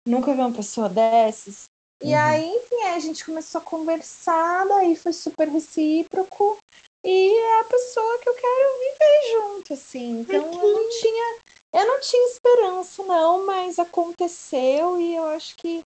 nunca 0.07 0.33
vi 0.33 0.41
uma 0.41 0.53
pessoa 0.53 0.89
dessas? 0.89 1.65
E 2.03 2.09
uhum. 2.09 2.19
aí, 2.19 2.49
enfim, 2.49 2.83
a 2.85 2.99
gente 2.99 3.25
começou 3.25 3.61
a 3.61 3.65
conversar, 3.65 4.67
daí 4.67 4.97
foi 4.97 5.13
super 5.13 5.49
recíproco. 5.49 6.59
E 7.05 7.39
é 7.39 7.61
a 7.61 7.65
pessoa 7.65 8.19
que 8.19 8.29
eu 8.29 8.35
quero 8.35 8.79
viver 8.79 9.33
junto, 9.33 9.73
assim. 9.73 10.21
Então 10.21 10.37
eu 10.37 10.75
não 10.75 10.91
tinha 11.01 11.39
eu 11.73 11.87
não 11.87 12.01
tinha 12.01 12.29
esperança, 12.29 13.03
não, 13.05 13.47
mas 13.47 13.79
aconteceu 13.79 15.01
e 15.01 15.15
eu 15.15 15.25
acho 15.27 15.57
que 15.57 15.83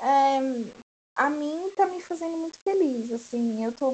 é, 0.00 0.38
a 1.14 1.30
mim 1.30 1.70
tá 1.76 1.86
me 1.86 2.00
fazendo 2.00 2.36
muito 2.36 2.58
feliz, 2.66 3.12
assim, 3.12 3.64
eu 3.64 3.72
tô, 3.72 3.92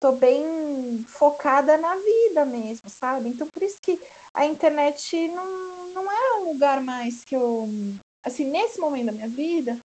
tô 0.00 0.12
bem 0.12 1.04
focada 1.06 1.76
na 1.76 1.96
vida 1.96 2.44
mesmo, 2.44 2.88
sabe? 2.88 3.28
Então 3.28 3.46
por 3.48 3.62
isso 3.62 3.78
que 3.82 4.00
a 4.34 4.46
internet 4.46 5.28
não, 5.28 5.88
não 5.88 6.10
é 6.10 6.34
um 6.40 6.52
lugar 6.52 6.82
mais 6.82 7.24
que 7.24 7.36
eu, 7.36 7.68
assim, 8.24 8.44
nesse 8.44 8.80
momento 8.80 9.06
da 9.06 9.12
minha 9.12 9.28
vida, 9.28 9.78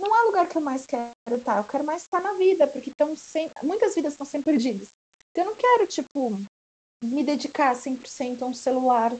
não 0.00 0.16
é 0.16 0.22
o 0.22 0.26
lugar 0.26 0.48
que 0.48 0.56
eu 0.56 0.62
mais 0.62 0.86
quero 0.86 1.12
estar, 1.28 1.58
eu 1.58 1.64
quero 1.64 1.84
mais 1.84 2.02
estar 2.02 2.20
na 2.20 2.32
vida, 2.32 2.66
porque 2.66 2.90
estão 2.90 3.16
sem, 3.16 3.50
muitas 3.62 3.94
vidas 3.94 4.14
estão 4.14 4.26
sendo 4.26 4.44
perdidas. 4.44 4.88
Então 5.30 5.44
eu 5.44 5.50
não 5.50 5.56
quero, 5.56 5.86
tipo, 5.86 6.30
me 7.04 7.22
dedicar 7.22 7.74
100% 7.74 8.42
a 8.42 8.46
um 8.46 8.54
celular 8.54 9.12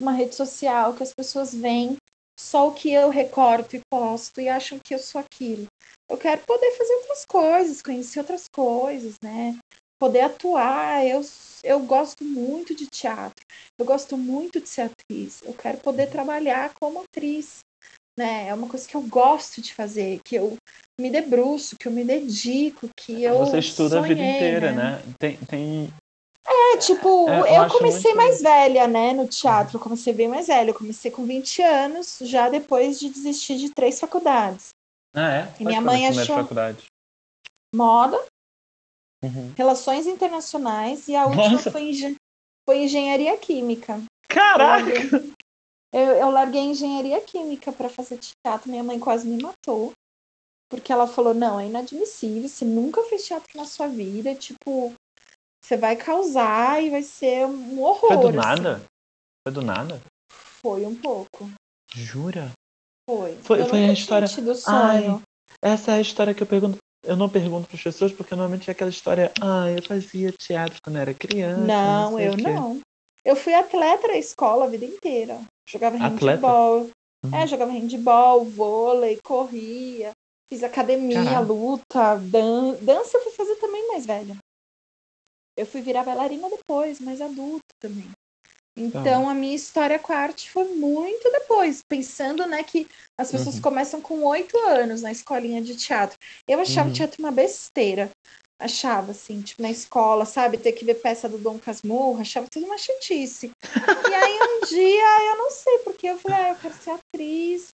uma 0.00 0.12
rede 0.12 0.34
social 0.34 0.94
que 0.94 1.02
as 1.02 1.12
pessoas 1.12 1.54
veem 1.54 1.96
só 2.38 2.68
o 2.68 2.72
que 2.72 2.92
eu 2.92 3.08
recorto 3.08 3.76
e 3.76 3.80
posto 3.90 4.40
e 4.40 4.48
acham 4.48 4.78
que 4.78 4.94
eu 4.94 4.98
sou 4.98 5.20
aquilo. 5.20 5.66
Eu 6.08 6.18
quero 6.18 6.42
poder 6.42 6.70
fazer 6.72 6.94
outras 6.94 7.24
coisas, 7.26 7.82
conhecer 7.82 8.20
outras 8.20 8.44
coisas, 8.48 9.14
né? 9.22 9.58
Poder 9.98 10.20
atuar. 10.20 11.04
Eu, 11.04 11.22
eu 11.64 11.80
gosto 11.80 12.22
muito 12.22 12.74
de 12.74 12.86
teatro, 12.86 13.44
eu 13.78 13.86
gosto 13.86 14.16
muito 14.16 14.60
de 14.60 14.68
ser 14.68 14.82
atriz. 14.82 15.40
Eu 15.42 15.54
quero 15.54 15.78
poder 15.78 16.10
trabalhar 16.10 16.74
como 16.78 17.02
atriz. 17.02 17.60
Né? 18.18 18.48
É 18.48 18.54
uma 18.54 18.68
coisa 18.68 18.88
que 18.88 18.94
eu 18.94 19.02
gosto 19.02 19.60
de 19.60 19.74
fazer, 19.74 20.20
que 20.24 20.36
eu 20.36 20.56
me 20.98 21.10
debruço, 21.10 21.76
que 21.78 21.86
eu 21.86 21.92
me 21.92 22.02
dedico, 22.02 22.88
que 22.96 23.22
eu. 23.22 23.38
Você 23.38 23.58
estuda 23.58 24.00
sonhei, 24.00 24.04
a 24.04 24.08
vida 24.14 24.22
inteira, 24.22 24.72
né? 24.72 25.02
né? 25.04 25.14
Tem, 25.18 25.36
tem 25.36 25.92
é, 26.48 26.76
tipo, 26.78 27.28
é, 27.28 27.58
eu, 27.58 27.62
eu 27.64 27.68
comecei 27.68 28.14
mais 28.14 28.40
velha, 28.40 28.86
né, 28.86 29.12
no 29.12 29.26
teatro. 29.26 29.76
Eu 29.76 29.80
comecei 29.80 30.12
bem 30.12 30.28
mais 30.28 30.46
velha. 30.46 30.70
Eu 30.70 30.74
comecei 30.74 31.10
com 31.10 31.24
20 31.24 31.62
anos, 31.62 32.18
já 32.22 32.48
depois 32.48 32.98
de 32.98 33.08
desistir 33.08 33.56
de 33.56 33.70
três 33.70 33.98
faculdades. 33.98 34.68
Ah, 35.14 35.32
é? 35.32 35.54
E 35.58 35.64
minha 35.64 35.80
mãe 35.80 36.06
achou. 36.06 36.36
Faculdade? 36.36 36.86
Moda, 37.74 38.22
uhum. 39.24 39.52
Relações 39.56 40.06
Internacionais 40.06 41.08
e 41.08 41.16
a 41.16 41.26
última 41.26 41.50
Nossa. 41.50 41.70
foi, 41.70 41.90
engen... 41.90 42.16
foi 42.64 42.84
Engenharia 42.84 43.36
Química. 43.36 44.00
Caraca! 44.28 44.90
Eu, 45.92 46.12
eu 46.12 46.30
larguei 46.30 46.60
Engenharia 46.60 47.20
Química 47.20 47.72
para 47.72 47.88
fazer 47.88 48.18
teatro. 48.18 48.70
Minha 48.70 48.84
mãe 48.84 48.98
quase 48.98 49.26
me 49.26 49.42
matou. 49.42 49.92
Porque 50.68 50.92
ela 50.92 51.06
falou: 51.06 51.32
não, 51.32 51.58
é 51.58 51.66
inadmissível, 51.66 52.48
você 52.48 52.64
nunca 52.64 53.02
fez 53.04 53.24
teatro 53.24 53.48
na 53.54 53.64
sua 53.64 53.86
vida, 53.86 54.34
tipo, 54.34 54.92
você 55.66 55.76
vai 55.76 55.96
causar 55.96 56.80
e 56.80 56.90
vai 56.90 57.02
ser 57.02 57.44
um 57.44 57.82
horror. 57.82 58.08
Foi 58.08 58.16
do 58.18 58.28
assim. 58.28 58.36
nada? 58.36 58.82
Foi 59.42 59.52
do 59.52 59.62
nada? 59.62 60.00
Foi 60.30 60.86
um 60.86 60.94
pouco. 60.94 61.50
Jura? 61.92 62.52
Foi. 63.08 63.36
Foi, 63.42 63.64
foi 63.64 63.84
a 63.84 63.92
história. 63.92 64.28
Ai, 64.68 65.20
essa 65.60 65.92
é 65.92 65.94
a 65.96 66.00
história 66.00 66.34
que 66.34 66.42
eu 66.42 66.46
pergunto. 66.46 66.78
Eu 67.04 67.16
não 67.16 67.28
pergunto 67.28 67.66
para 67.66 67.76
as 67.76 67.82
pessoas 67.82 68.12
porque 68.12 68.34
normalmente 68.34 68.68
é 68.68 68.72
aquela 68.72 68.90
história. 68.90 69.32
Ah, 69.40 69.68
eu 69.70 69.82
fazia 69.82 70.30
teatro 70.32 70.78
quando 70.82 70.98
era 70.98 71.12
criança. 71.12 71.60
Não, 71.60 72.12
não 72.12 72.20
eu 72.20 72.36
não. 72.36 72.80
Eu 73.24 73.34
fui 73.34 73.52
atleta 73.52 74.06
na 74.06 74.16
escola 74.16 74.66
a 74.66 74.68
vida 74.68 74.84
inteira. 74.84 75.40
Jogava 75.68 75.96
handball. 75.96 76.88
Uhum. 77.24 77.34
É, 77.34 77.44
jogava 77.46 77.72
handball, 77.72 78.44
vôlei, 78.44 79.18
corria. 79.24 80.12
Fiz 80.48 80.62
academia, 80.62 81.24
Caraca. 81.24 81.40
luta, 81.40 82.16
dan 82.16 82.74
dança 82.80 83.16
eu 83.16 83.22
fui 83.24 83.32
fazer 83.32 83.56
também 83.56 83.88
mais 83.88 84.06
velha. 84.06 84.36
Eu 85.56 85.66
fui 85.66 85.80
virar 85.80 86.04
bailarina 86.04 86.48
depois, 86.50 87.00
mais 87.00 87.20
adulta 87.20 87.64
também. 87.80 88.10
Então, 88.76 89.26
a 89.26 89.32
minha 89.32 89.56
história 89.56 89.98
com 89.98 90.12
a 90.12 90.18
arte 90.18 90.50
foi 90.50 90.64
muito 90.74 91.30
depois, 91.32 91.82
pensando, 91.82 92.44
né, 92.46 92.62
que 92.62 92.86
as 93.18 93.30
pessoas 93.30 93.54
uhum. 93.54 93.62
começam 93.62 94.02
com 94.02 94.22
oito 94.24 94.56
anos 94.58 95.00
na 95.00 95.10
escolinha 95.10 95.62
de 95.62 95.74
teatro. 95.74 96.18
Eu 96.46 96.60
achava 96.60 96.88
uhum. 96.88 96.94
teatro 96.94 97.22
uma 97.22 97.32
besteira. 97.32 98.10
Achava, 98.58 99.12
assim, 99.12 99.40
tipo, 99.40 99.62
na 99.62 99.70
escola, 99.70 100.24
sabe? 100.26 100.58
Ter 100.58 100.72
que 100.72 100.84
ver 100.84 100.94
peça 100.94 101.28
do 101.28 101.38
Dom 101.38 101.58
Casmurro, 101.58 102.20
achava 102.20 102.48
tudo 102.50 102.66
uma 102.66 102.78
chatice. 102.78 103.50
e 104.10 104.14
aí, 104.14 104.38
um 104.42 104.64
dia, 104.68 105.30
eu 105.30 105.38
não 105.38 105.50
sei 105.50 105.78
porque, 105.78 106.08
eu 106.08 106.18
falei, 106.18 106.38
ah, 106.38 106.48
eu 106.50 106.56
quero 106.56 106.74
ser 106.74 106.90
atriz. 106.90 107.68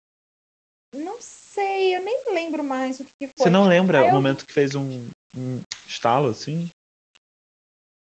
Não 0.94 1.18
sei, 1.20 1.96
eu 1.96 2.02
nem 2.02 2.32
lembro 2.32 2.62
mais 2.62 3.00
o 3.00 3.04
que, 3.04 3.26
foi. 3.26 3.32
Você 3.38 3.50
não 3.50 3.66
lembra 3.66 4.02
o 4.02 4.06
eu... 4.06 4.12
momento 4.12 4.46
que 4.46 4.52
fez 4.52 4.74
um, 4.74 5.08
um 5.36 5.60
estalo, 5.86 6.28
assim? 6.28 6.68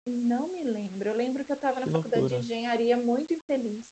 Não 0.10 0.47
me 0.47 0.64
lembro. 0.64 1.10
Eu 1.10 1.16
lembro 1.16 1.45
que 1.45 1.51
eu 1.51 1.55
estava 1.55 1.80
na 1.80 1.86
que 1.86 1.91
faculdade 1.91 2.22
loucura. 2.22 2.41
de 2.41 2.45
engenharia 2.45 2.97
muito 2.97 3.34
infeliz. 3.34 3.88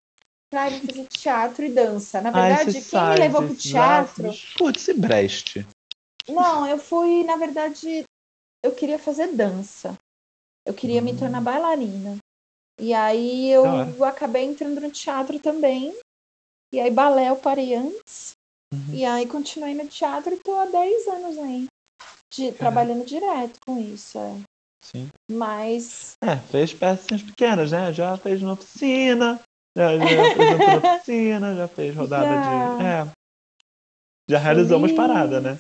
Ir 0.53 0.87
fazer 0.87 1.07
teatro 1.07 1.65
e 1.65 1.69
dança. 1.69 2.21
Na 2.21 2.31
verdade, 2.31 2.77
Ai, 2.77 2.83
quem 2.83 3.09
me 3.09 3.15
levou 3.15 3.43
pro 3.43 3.55
teatro. 3.55 4.29
Putz, 4.57 4.87
e 4.87 4.93
Brest? 4.93 5.57
Não, 6.27 6.67
eu 6.67 6.77
fui, 6.77 7.23
na 7.23 7.35
verdade, 7.35 8.03
eu 8.63 8.73
queria 8.73 8.97
fazer 8.97 9.27
dança. 9.27 9.97
Eu 10.65 10.73
queria 10.73 11.01
hum. 11.01 11.05
me 11.05 11.17
tornar 11.17 11.41
hum. 11.41 11.43
bailarina. 11.43 12.17
E 12.79 12.93
aí 12.93 13.49
eu 13.49 14.03
acabei 14.05 14.43
entrando 14.43 14.79
no 14.79 14.91
teatro 14.91 15.39
também. 15.39 15.97
E 16.73 16.79
aí 16.79 16.91
balé 16.91 17.29
eu 17.29 17.35
parei 17.35 17.75
antes. 17.75 18.33
Uhum. 18.73 18.93
E 18.93 19.05
aí 19.05 19.25
continuei 19.25 19.73
no 19.73 19.87
teatro 19.87 20.33
e 20.33 20.39
tô 20.39 20.55
há 20.55 20.65
10 20.65 21.07
anos 21.07 21.37
aí. 21.37 21.67
De, 22.31 22.51
trabalhando 22.51 23.05
direto 23.05 23.57
com 23.65 23.79
isso. 23.79 24.19
É. 24.19 24.41
Sim. 24.81 25.09
Mas. 25.31 26.13
É, 26.21 26.35
fez 26.35 26.73
peças 26.73 27.21
pequenas, 27.21 27.71
né? 27.71 27.91
Já 27.93 28.17
fez 28.17 28.41
na 28.41 28.53
oficina, 28.53 29.41
já, 29.75 29.97
já 29.97 30.31
apresentou 30.31 30.81
na 30.81 30.95
oficina, 30.95 31.55
já 31.55 31.67
fez 31.67 31.95
rodada 31.95 32.25
já. 32.25 32.77
de. 32.77 32.83
É. 32.83 33.11
Já 34.29 34.39
realizou 34.39 34.77
umas 34.77 34.91
paradas, 34.91 35.41
né? 35.41 35.59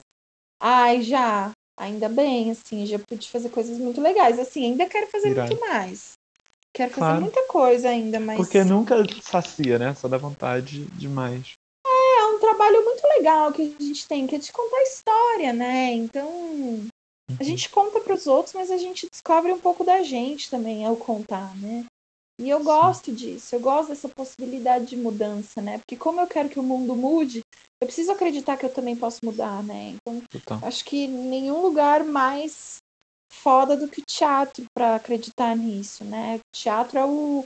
Ai, 0.61 1.01
já. 1.01 1.51
Ainda 1.79 2.09
bem, 2.09 2.51
assim, 2.51 2.85
já 2.85 2.97
pude 2.99 3.29
fazer 3.29 3.49
coisas 3.49 3.77
muito 3.77 4.01
legais. 4.01 4.39
Assim, 4.39 4.65
ainda 4.65 4.87
quero 4.87 5.07
fazer 5.07 5.29
Irado. 5.29 5.47
muito 5.47 5.61
mais. 5.61 6.13
Quero 6.73 6.91
fazer 6.91 6.99
claro. 6.99 7.21
muita 7.21 7.43
coisa 7.47 7.89
ainda, 7.89 8.19
mas. 8.19 8.37
Porque 8.37 8.63
nunca 8.63 8.95
sacia, 9.21 9.79
né? 9.79 9.93
Só 9.95 10.07
dá 10.07 10.17
vontade 10.17 10.85
demais. 10.97 11.53
É, 11.85 12.21
é 12.21 12.25
um 12.25 12.39
trabalho 12.39 12.83
muito 12.83 13.07
legal 13.07 13.51
que 13.51 13.75
a 13.79 13.83
gente 13.83 14.07
tem, 14.07 14.27
que 14.27 14.35
é 14.35 14.39
de 14.39 14.51
contar 14.51 14.81
história, 14.83 15.53
né? 15.53 15.91
Então, 15.93 16.87
a 17.39 17.43
gente 17.43 17.69
conta 17.69 17.99
para 17.99 18.13
os 18.13 18.25
outros, 18.25 18.53
mas 18.53 18.71
a 18.71 18.77
gente 18.77 19.07
descobre 19.09 19.51
um 19.51 19.59
pouco 19.59 19.83
da 19.83 20.01
gente 20.01 20.49
também 20.49 20.85
ao 20.85 20.95
contar, 20.95 21.55
né? 21.57 21.85
E 22.39 22.49
eu 22.49 22.63
gosto 22.63 23.11
disso, 23.11 23.55
eu 23.55 23.59
gosto 23.59 23.89
dessa 23.89 24.07
possibilidade 24.07 24.85
de 24.85 24.95
mudança, 24.95 25.59
né? 25.59 25.79
Porque 25.79 25.97
como 25.97 26.21
eu 26.21 26.27
quero 26.27 26.49
que 26.49 26.59
o 26.59 26.63
mundo 26.63 26.95
mude, 26.95 27.41
eu 27.81 27.87
preciso 27.87 28.11
acreditar 28.11 28.57
que 28.57 28.65
eu 28.65 28.73
também 28.73 28.95
posso 28.95 29.25
mudar, 29.25 29.63
né? 29.63 29.95
Então, 29.95 30.21
Total. 30.29 30.59
acho 30.61 30.85
que 30.85 31.07
nenhum 31.07 31.61
lugar 31.61 32.03
mais 32.03 32.77
foda 33.31 33.75
do 33.75 33.87
que 33.87 34.01
o 34.01 34.05
teatro 34.05 34.65
para 34.73 34.95
acreditar 34.95 35.55
nisso, 35.55 36.03
né? 36.03 36.37
O 36.37 36.55
teatro 36.55 36.99
é 36.99 37.05
o, 37.05 37.43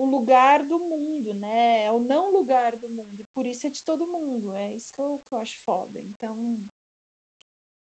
o 0.00 0.04
lugar 0.04 0.64
do 0.64 0.78
mundo, 0.78 1.34
né? 1.34 1.84
É 1.84 1.90
o 1.90 1.98
não 1.98 2.32
lugar 2.32 2.76
do 2.76 2.88
mundo. 2.88 3.24
Por 3.34 3.46
isso 3.46 3.66
é 3.66 3.70
de 3.70 3.82
todo 3.82 4.06
mundo. 4.06 4.54
É 4.54 4.72
isso 4.72 4.92
que 4.92 5.00
eu, 5.00 5.20
que 5.24 5.34
eu 5.34 5.38
acho 5.38 5.58
foda. 5.60 6.00
Então, 6.00 6.64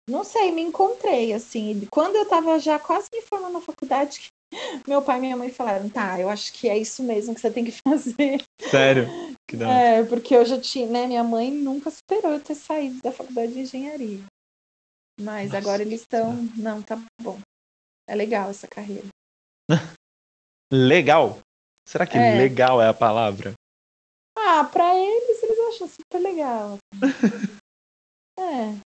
não 0.08 0.24
sei, 0.24 0.50
me 0.50 0.62
encontrei, 0.62 1.32
assim. 1.32 1.86
Quando 1.90 2.16
eu 2.16 2.28
tava 2.28 2.58
já 2.58 2.78
quase 2.78 3.08
me 3.12 3.22
formando 3.22 3.54
na 3.54 3.60
faculdade, 3.60 4.28
meu 4.86 5.02
pai 5.02 5.18
e 5.18 5.20
minha 5.20 5.36
mãe 5.36 5.50
falaram, 5.50 5.88
tá, 5.88 6.18
eu 6.20 6.28
acho 6.28 6.52
que 6.52 6.68
é 6.68 6.76
isso 6.76 7.02
mesmo 7.02 7.34
que 7.34 7.40
você 7.40 7.50
tem 7.50 7.64
que 7.64 7.72
fazer. 7.86 8.42
Sério? 8.60 9.06
Que 9.48 9.56
dá. 9.58 9.70
É, 9.70 10.04
porque 10.04 10.34
eu 10.34 10.46
já 10.46 10.58
tinha, 10.58 10.86
né, 10.86 11.06
minha 11.06 11.22
mãe 11.22 11.50
nunca 11.50 11.90
superou 11.90 12.32
eu 12.32 12.40
ter 12.40 12.54
saído 12.54 13.02
da 13.02 13.12
faculdade 13.12 13.52
de 13.52 13.60
engenharia. 13.60 14.24
Mas 15.20 15.52
Nossa, 15.52 15.58
agora 15.58 15.82
eles 15.82 16.00
estão, 16.00 16.32
não, 16.56 16.80
tá 16.80 16.98
bom. 17.20 17.38
É 18.08 18.14
legal 18.14 18.48
essa 18.48 18.66
carreira. 18.66 19.06
legal? 20.72 21.38
Será 21.86 22.06
que 22.06 22.16
é. 22.16 22.36
legal 22.38 22.80
é 22.80 22.88
a 22.88 22.94
palavra? 22.94 23.52
Ah, 24.38 24.64
pra 24.64 24.96
eles, 24.96 25.42
eles 25.42 25.58
acham 25.74 25.88
super 25.88 26.18
legal. 26.18 26.78
É. 28.38 28.91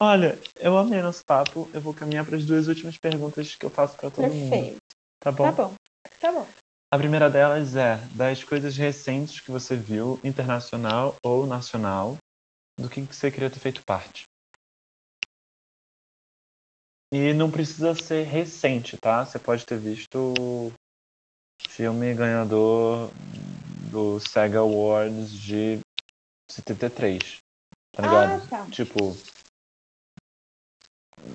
Olha, 0.00 0.38
eu 0.56 0.76
amei 0.76 1.00
nosso 1.02 1.24
papo. 1.24 1.68
Eu 1.72 1.80
vou 1.80 1.94
caminhar 1.94 2.24
para 2.24 2.36
as 2.36 2.44
duas 2.44 2.68
últimas 2.68 2.96
perguntas 2.98 3.54
que 3.54 3.64
eu 3.64 3.70
faço 3.70 3.96
para 3.96 4.10
todo 4.10 4.28
Perfeito. 4.28 4.46
mundo. 4.46 4.76
Tá 5.20 5.32
bom? 5.32 5.44
Tá 5.44 5.52
bom. 5.52 5.74
Tá 6.20 6.32
bom. 6.32 6.46
A 6.90 6.96
primeira 6.96 7.28
delas 7.28 7.76
é 7.76 7.96
das 8.14 8.42
coisas 8.42 8.76
recentes 8.76 9.40
que 9.40 9.50
você 9.50 9.76
viu, 9.76 10.18
internacional 10.24 11.16
ou 11.22 11.46
nacional, 11.46 12.16
do 12.78 12.88
que 12.88 13.02
você 13.02 13.30
queria 13.30 13.50
ter 13.50 13.58
feito 13.58 13.82
parte. 13.84 14.24
E 17.12 17.32
não 17.34 17.50
precisa 17.50 17.94
ser 17.94 18.24
recente, 18.24 18.96
tá? 18.96 19.24
Você 19.24 19.38
pode 19.38 19.66
ter 19.66 19.78
visto 19.78 20.34
o 20.38 20.72
filme 21.68 22.14
ganhador 22.14 23.10
do 23.90 24.20
SEGA 24.20 24.60
Awards 24.60 25.30
de 25.30 25.80
73. 26.50 27.38
Tá 27.92 28.02
ligado? 28.02 28.42
Ah, 28.44 28.46
tá. 28.48 28.66
Tipo, 28.70 29.16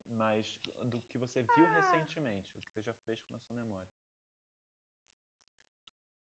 mas 0.07 0.57
do 0.57 1.01
que 1.01 1.17
você 1.17 1.43
viu 1.43 1.65
ah, 1.65 1.79
recentemente, 1.79 2.57
o 2.57 2.61
que 2.61 2.71
você 2.73 2.81
já 2.81 2.95
fez 3.07 3.21
com 3.21 3.35
a 3.35 3.39
sua 3.39 3.55
memória. 3.55 3.87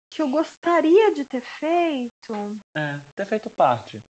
Que 0.09 0.21
eu 0.21 0.29
gostaria 0.29 1.13
de 1.13 1.25
ter 1.25 1.41
feito. 1.41 2.59
É, 2.75 2.99
ter 3.15 3.25
feito 3.25 3.49
parte. 3.49 4.01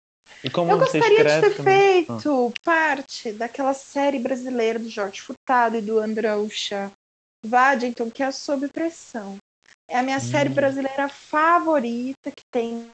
E 0.43 0.49
como 0.49 0.71
eu 0.71 0.79
gostaria 0.79 1.07
escreve, 1.07 1.41
de 1.41 1.49
ter 1.49 1.57
também... 1.57 2.05
feito 2.05 2.53
ah. 2.55 2.59
parte 2.63 3.31
daquela 3.33 3.73
série 3.73 4.19
brasileira 4.19 4.79
do 4.79 4.89
Jorge 4.89 5.21
Furtado 5.21 5.77
e 5.77 5.81
do 5.81 5.99
Androucha 5.99 6.91
Vaddington, 7.45 8.11
que 8.11 8.23
é 8.23 8.31
Sob 8.31 8.67
Pressão. 8.69 9.37
É 9.89 9.97
a 9.99 10.03
minha 10.03 10.17
hum. 10.17 10.21
série 10.21 10.49
brasileira 10.49 11.07
favorita, 11.07 12.29
que 12.29 12.43
tem 12.51 12.89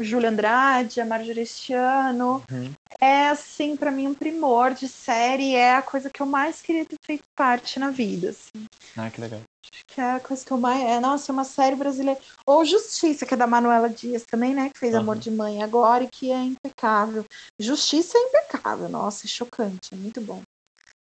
o 0.00 0.04
Júlio 0.04 0.28
Andrade, 0.28 1.00
a 1.00 1.04
Marjorie 1.04 1.42
Estiano. 1.42 2.42
Uhum. 2.50 2.72
É, 3.00 3.28
assim, 3.28 3.76
para 3.76 3.90
mim, 3.90 4.06
um 4.06 4.14
primor 4.14 4.72
de 4.72 4.86
série. 4.86 5.54
É 5.54 5.74
a 5.74 5.82
coisa 5.82 6.08
que 6.08 6.22
eu 6.22 6.26
mais 6.26 6.62
queria 6.62 6.84
ter 6.84 6.96
feito 7.04 7.24
parte 7.36 7.80
na 7.80 7.90
vida. 7.90 8.30
Assim. 8.30 8.66
Ah, 8.96 9.10
que 9.10 9.20
legal. 9.20 9.40
Que 9.86 10.00
é 10.00 10.12
a 10.12 10.20
coisa 10.20 10.44
que 10.44 10.52
eu 10.52 10.58
mais. 10.58 10.80
É, 10.82 11.00
nossa, 11.00 11.30
é 11.30 11.34
uma 11.34 11.44
série 11.44 11.76
brasileira. 11.76 12.20
Ou 12.46 12.64
Justiça, 12.64 13.26
que 13.26 13.34
é 13.34 13.36
da 13.36 13.46
Manuela 13.46 13.88
Dias 13.88 14.24
também, 14.24 14.54
né? 14.54 14.70
Que 14.72 14.78
fez 14.78 14.94
uhum. 14.94 15.00
Amor 15.00 15.16
de 15.16 15.30
Mãe 15.30 15.62
agora 15.62 16.04
e 16.04 16.08
que 16.08 16.30
é 16.30 16.40
impecável. 16.40 17.24
Justiça 17.58 18.16
é 18.16 18.20
impecável, 18.20 18.88
nossa, 18.88 19.26
é 19.26 19.28
chocante, 19.28 19.92
é 19.92 19.96
muito 19.96 20.20
bom. 20.20 20.40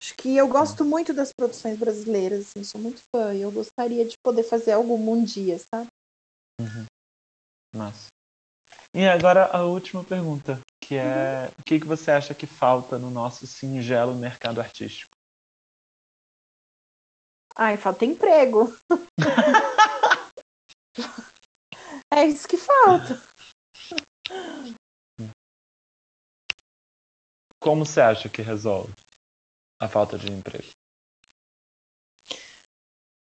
Acho 0.01 0.15
que 0.15 0.37
eu 0.37 0.47
gosto 0.47 0.85
muito 0.85 1.13
das 1.13 1.33
produções 1.33 1.77
brasileiras, 1.77 2.49
assim, 2.49 2.63
sou 2.63 2.81
muito 2.81 3.03
fã 3.13 3.35
e 3.35 3.43
eu 3.43 3.51
gostaria 3.51 4.07
de 4.07 4.17
poder 4.23 4.45
fazer 4.45 4.73
algum 4.73 4.97
um 5.11 5.25
dia, 5.25 5.59
sabe? 5.59 5.89
Uhum. 6.61 6.87
Massa. 7.75 8.07
E 8.95 9.07
agora 9.07 9.47
a 9.47 9.65
última 9.65 10.05
pergunta, 10.05 10.61
que 10.81 10.95
é 10.95 11.47
uhum. 11.47 11.55
o 11.59 11.63
que, 11.65 11.81
que 11.81 11.87
você 11.87 12.13
acha 12.13 12.33
que 12.33 12.47
falta 12.47 12.97
no 12.97 13.11
nosso 13.11 13.45
singelo 13.47 14.15
mercado 14.15 14.61
artístico? 14.61 15.11
Ai, 17.57 17.77
falta 17.77 18.05
emprego. 18.05 18.73
é 22.15 22.25
isso 22.25 22.47
que 22.47 22.57
falta. 22.57 23.21
Como 27.61 27.85
você 27.85 28.01
acha 28.01 28.29
que 28.29 28.41
resolve 28.41 28.93
a 29.79 29.89
falta 29.89 30.19
de 30.19 30.31
emprego? 30.31 30.69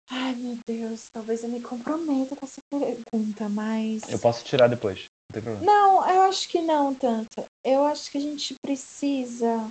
Ai, 0.09 0.35
meu 0.35 0.57
Deus, 0.65 1.09
talvez 1.09 1.43
eu 1.43 1.49
me 1.49 1.61
comprometa 1.61 2.35
com 2.35 2.45
essa 2.45 2.61
pergunta, 2.69 3.49
mas. 3.49 4.07
Eu 4.09 4.19
posso 4.19 4.43
tirar 4.43 4.67
depois, 4.67 5.05
não 5.29 5.33
tem 5.33 5.41
problema. 5.41 5.65
Não, 5.65 6.09
eu 6.09 6.21
acho 6.23 6.49
que 6.49 6.61
não 6.61 6.93
tanto. 6.93 7.45
Eu 7.63 7.85
acho 7.85 8.11
que 8.11 8.17
a 8.17 8.21
gente 8.21 8.53
precisa 8.61 9.69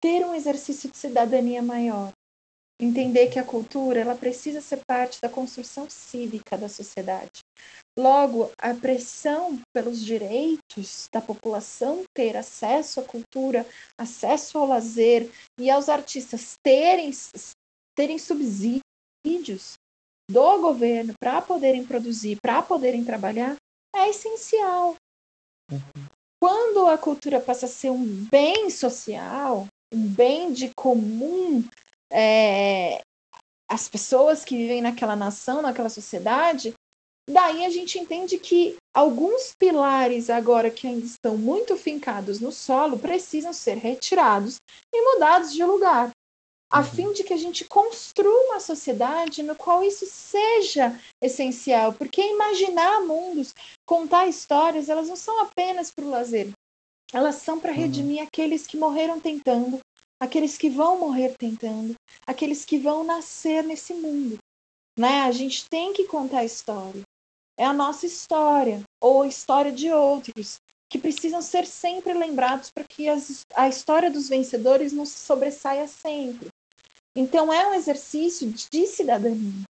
ter 0.00 0.24
um 0.26 0.34
exercício 0.34 0.90
de 0.90 0.96
cidadania 0.96 1.62
maior. 1.62 2.12
Entender 2.80 3.28
que 3.28 3.38
a 3.38 3.44
cultura 3.44 4.00
ela 4.00 4.14
precisa 4.14 4.60
ser 4.60 4.80
parte 4.86 5.20
da 5.20 5.28
construção 5.28 5.88
cívica 5.88 6.56
da 6.56 6.68
sociedade. 6.68 7.40
Logo, 7.98 8.52
a 8.58 8.72
pressão 8.74 9.60
pelos 9.74 10.04
direitos 10.04 11.08
da 11.12 11.20
população 11.20 12.04
ter 12.14 12.36
acesso 12.36 13.00
à 13.00 13.02
cultura, 13.02 13.66
acesso 13.98 14.56
ao 14.56 14.68
lazer 14.68 15.28
e 15.58 15.68
aos 15.68 15.88
artistas 15.88 16.54
terem, 16.64 17.10
terem 17.96 18.16
subsídios 18.16 19.74
do 20.30 20.58
governo 20.60 21.12
para 21.18 21.42
poderem 21.42 21.84
produzir, 21.84 22.38
para 22.40 22.62
poderem 22.62 23.04
trabalhar, 23.04 23.56
é 23.92 24.08
essencial. 24.10 24.94
Uhum. 25.68 26.06
Quando 26.40 26.86
a 26.86 26.96
cultura 26.96 27.40
passa 27.40 27.66
a 27.66 27.68
ser 27.68 27.90
um 27.90 28.06
bem 28.30 28.70
social, 28.70 29.66
um 29.92 30.06
bem 30.06 30.52
de 30.52 30.70
comum 30.76 31.64
é, 32.12 33.02
as 33.68 33.88
pessoas 33.88 34.44
que 34.44 34.56
vivem 34.56 34.80
naquela 34.80 35.16
nação, 35.16 35.60
naquela 35.60 35.90
sociedade, 35.90 36.72
daí 37.28 37.64
a 37.64 37.70
gente 37.70 37.98
entende 37.98 38.38
que 38.38 38.76
alguns 38.94 39.52
pilares 39.58 40.30
agora 40.30 40.70
que 40.70 40.86
ainda 40.86 41.04
estão 41.04 41.36
muito 41.36 41.76
fincados 41.76 42.40
no 42.40 42.50
solo 42.50 42.98
precisam 42.98 43.52
ser 43.52 43.76
retirados 43.76 44.56
e 44.92 45.14
mudados 45.14 45.52
de 45.52 45.62
lugar, 45.62 46.10
a 46.70 46.80
uhum. 46.80 46.84
fim 46.84 47.12
de 47.12 47.22
que 47.22 47.34
a 47.34 47.36
gente 47.36 47.64
construa 47.66 48.46
uma 48.46 48.60
sociedade 48.60 49.42
no 49.42 49.54
qual 49.54 49.84
isso 49.84 50.06
seja 50.06 50.98
essencial, 51.22 51.92
porque 51.92 52.22
imaginar 52.22 53.02
mundos, 53.02 53.54
contar 53.86 54.26
histórias, 54.26 54.88
elas 54.88 55.08
não 55.08 55.16
são 55.16 55.42
apenas 55.42 55.90
para 55.90 56.04
o 56.04 56.10
lazer, 56.10 56.50
elas 57.12 57.36
são 57.36 57.60
para 57.60 57.72
uhum. 57.72 57.78
redimir 57.78 58.22
aqueles 58.22 58.66
que 58.66 58.76
morreram 58.76 59.20
tentando, 59.20 59.78
aqueles 60.20 60.58
que 60.58 60.68
vão 60.68 60.98
morrer 60.98 61.34
tentando, 61.38 61.94
aqueles 62.26 62.64
que 62.64 62.78
vão 62.78 63.04
nascer 63.04 63.62
nesse 63.62 63.94
mundo. 63.94 64.38
Né? 64.98 65.20
A 65.20 65.30
gente 65.30 65.64
tem 65.70 65.92
que 65.92 66.04
contar 66.04 66.40
a 66.40 66.44
história. 66.44 67.02
É 67.58 67.64
a 67.64 67.72
nossa 67.72 68.06
história, 68.06 68.82
ou 69.00 69.22
a 69.22 69.26
história 69.28 69.72
de 69.72 69.90
outros, 69.90 70.58
que 70.88 70.98
precisam 70.98 71.42
ser 71.42 71.66
sempre 71.66 72.14
lembrados 72.14 72.70
para 72.70 72.84
que 72.84 73.08
as, 73.08 73.40
a 73.54 73.68
história 73.68 74.10
dos 74.10 74.28
vencedores 74.28 74.92
não 74.92 75.04
se 75.04 75.18
sobressaia 75.18 75.86
sempre. 75.88 76.48
Então, 77.16 77.52
é 77.52 77.66
um 77.66 77.74
exercício 77.74 78.50
de 78.50 78.86
cidadania. 78.86 79.64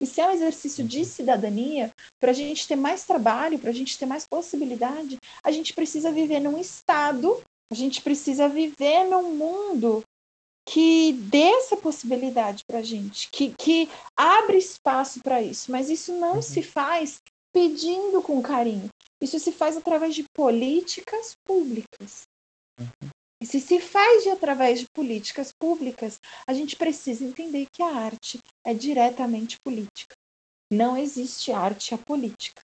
E 0.00 0.06
se 0.06 0.20
é 0.20 0.26
um 0.26 0.32
exercício 0.32 0.84
de 0.84 1.04
cidadania, 1.04 1.90
para 2.20 2.30
a 2.30 2.34
gente 2.34 2.68
ter 2.68 2.76
mais 2.76 3.04
trabalho, 3.04 3.58
para 3.58 3.70
a 3.70 3.74
gente 3.74 3.98
ter 3.98 4.06
mais 4.06 4.26
possibilidade, 4.26 5.16
a 5.42 5.50
gente 5.50 5.72
precisa 5.72 6.12
viver 6.12 6.40
num 6.40 6.58
estado 6.58 7.42
a 7.72 7.74
gente 7.74 8.02
precisa 8.02 8.48
viver 8.48 9.04
num 9.04 9.32
mundo 9.36 10.02
que 10.68 11.12
dê 11.12 11.50
essa 11.52 11.76
possibilidade 11.76 12.64
para 12.64 12.80
a 12.80 12.82
gente, 12.82 13.28
que, 13.30 13.54
que 13.54 13.88
abre 14.16 14.58
espaço 14.58 15.20
para 15.20 15.40
isso. 15.40 15.70
Mas 15.70 15.88
isso 15.88 16.12
não 16.12 16.36
uhum. 16.36 16.42
se 16.42 16.62
faz 16.62 17.20
pedindo 17.52 18.22
com 18.22 18.42
carinho. 18.42 18.88
Isso 19.20 19.38
se 19.38 19.52
faz 19.52 19.76
através 19.76 20.14
de 20.14 20.24
políticas 20.34 21.34
públicas. 21.44 22.22
Uhum. 22.78 23.10
E 23.42 23.46
se 23.46 23.60
se 23.60 23.80
faz 23.80 24.22
de 24.22 24.30
através 24.30 24.80
de 24.80 24.86
políticas 24.94 25.50
públicas, 25.58 26.18
a 26.46 26.52
gente 26.52 26.76
precisa 26.76 27.24
entender 27.24 27.66
que 27.72 27.82
a 27.82 27.94
arte 27.94 28.38
é 28.64 28.74
diretamente 28.74 29.56
política. 29.64 30.14
Não 30.70 30.96
existe 30.96 31.50
arte 31.50 31.94
apolítica. 31.94 32.60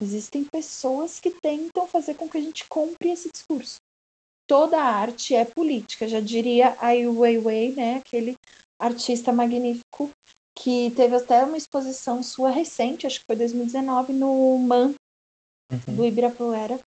Existem 0.00 0.44
pessoas 0.44 1.20
que 1.20 1.30
tentam 1.30 1.86
fazer 1.86 2.14
com 2.14 2.28
que 2.28 2.36
a 2.36 2.40
gente 2.40 2.66
compre 2.68 3.10
esse 3.10 3.30
discurso 3.30 3.78
toda 4.46 4.80
arte 4.80 5.34
é 5.34 5.44
política, 5.44 6.08
já 6.08 6.20
diria 6.20 6.76
Ai 6.78 7.06
Weiwei, 7.06 7.72
né, 7.72 7.96
aquele 7.96 8.36
artista 8.78 9.32
magnífico 9.32 10.10
que 10.56 10.90
teve 10.92 11.14
até 11.14 11.44
uma 11.44 11.56
exposição 11.56 12.22
sua 12.22 12.50
recente, 12.50 13.06
acho 13.06 13.20
que 13.20 13.26
foi 13.26 13.36
2019, 13.36 14.12
no 14.14 14.58
MAN, 14.58 14.94
uhum. 15.70 15.94
do 15.94 16.04
Ibirapuera. 16.04 16.80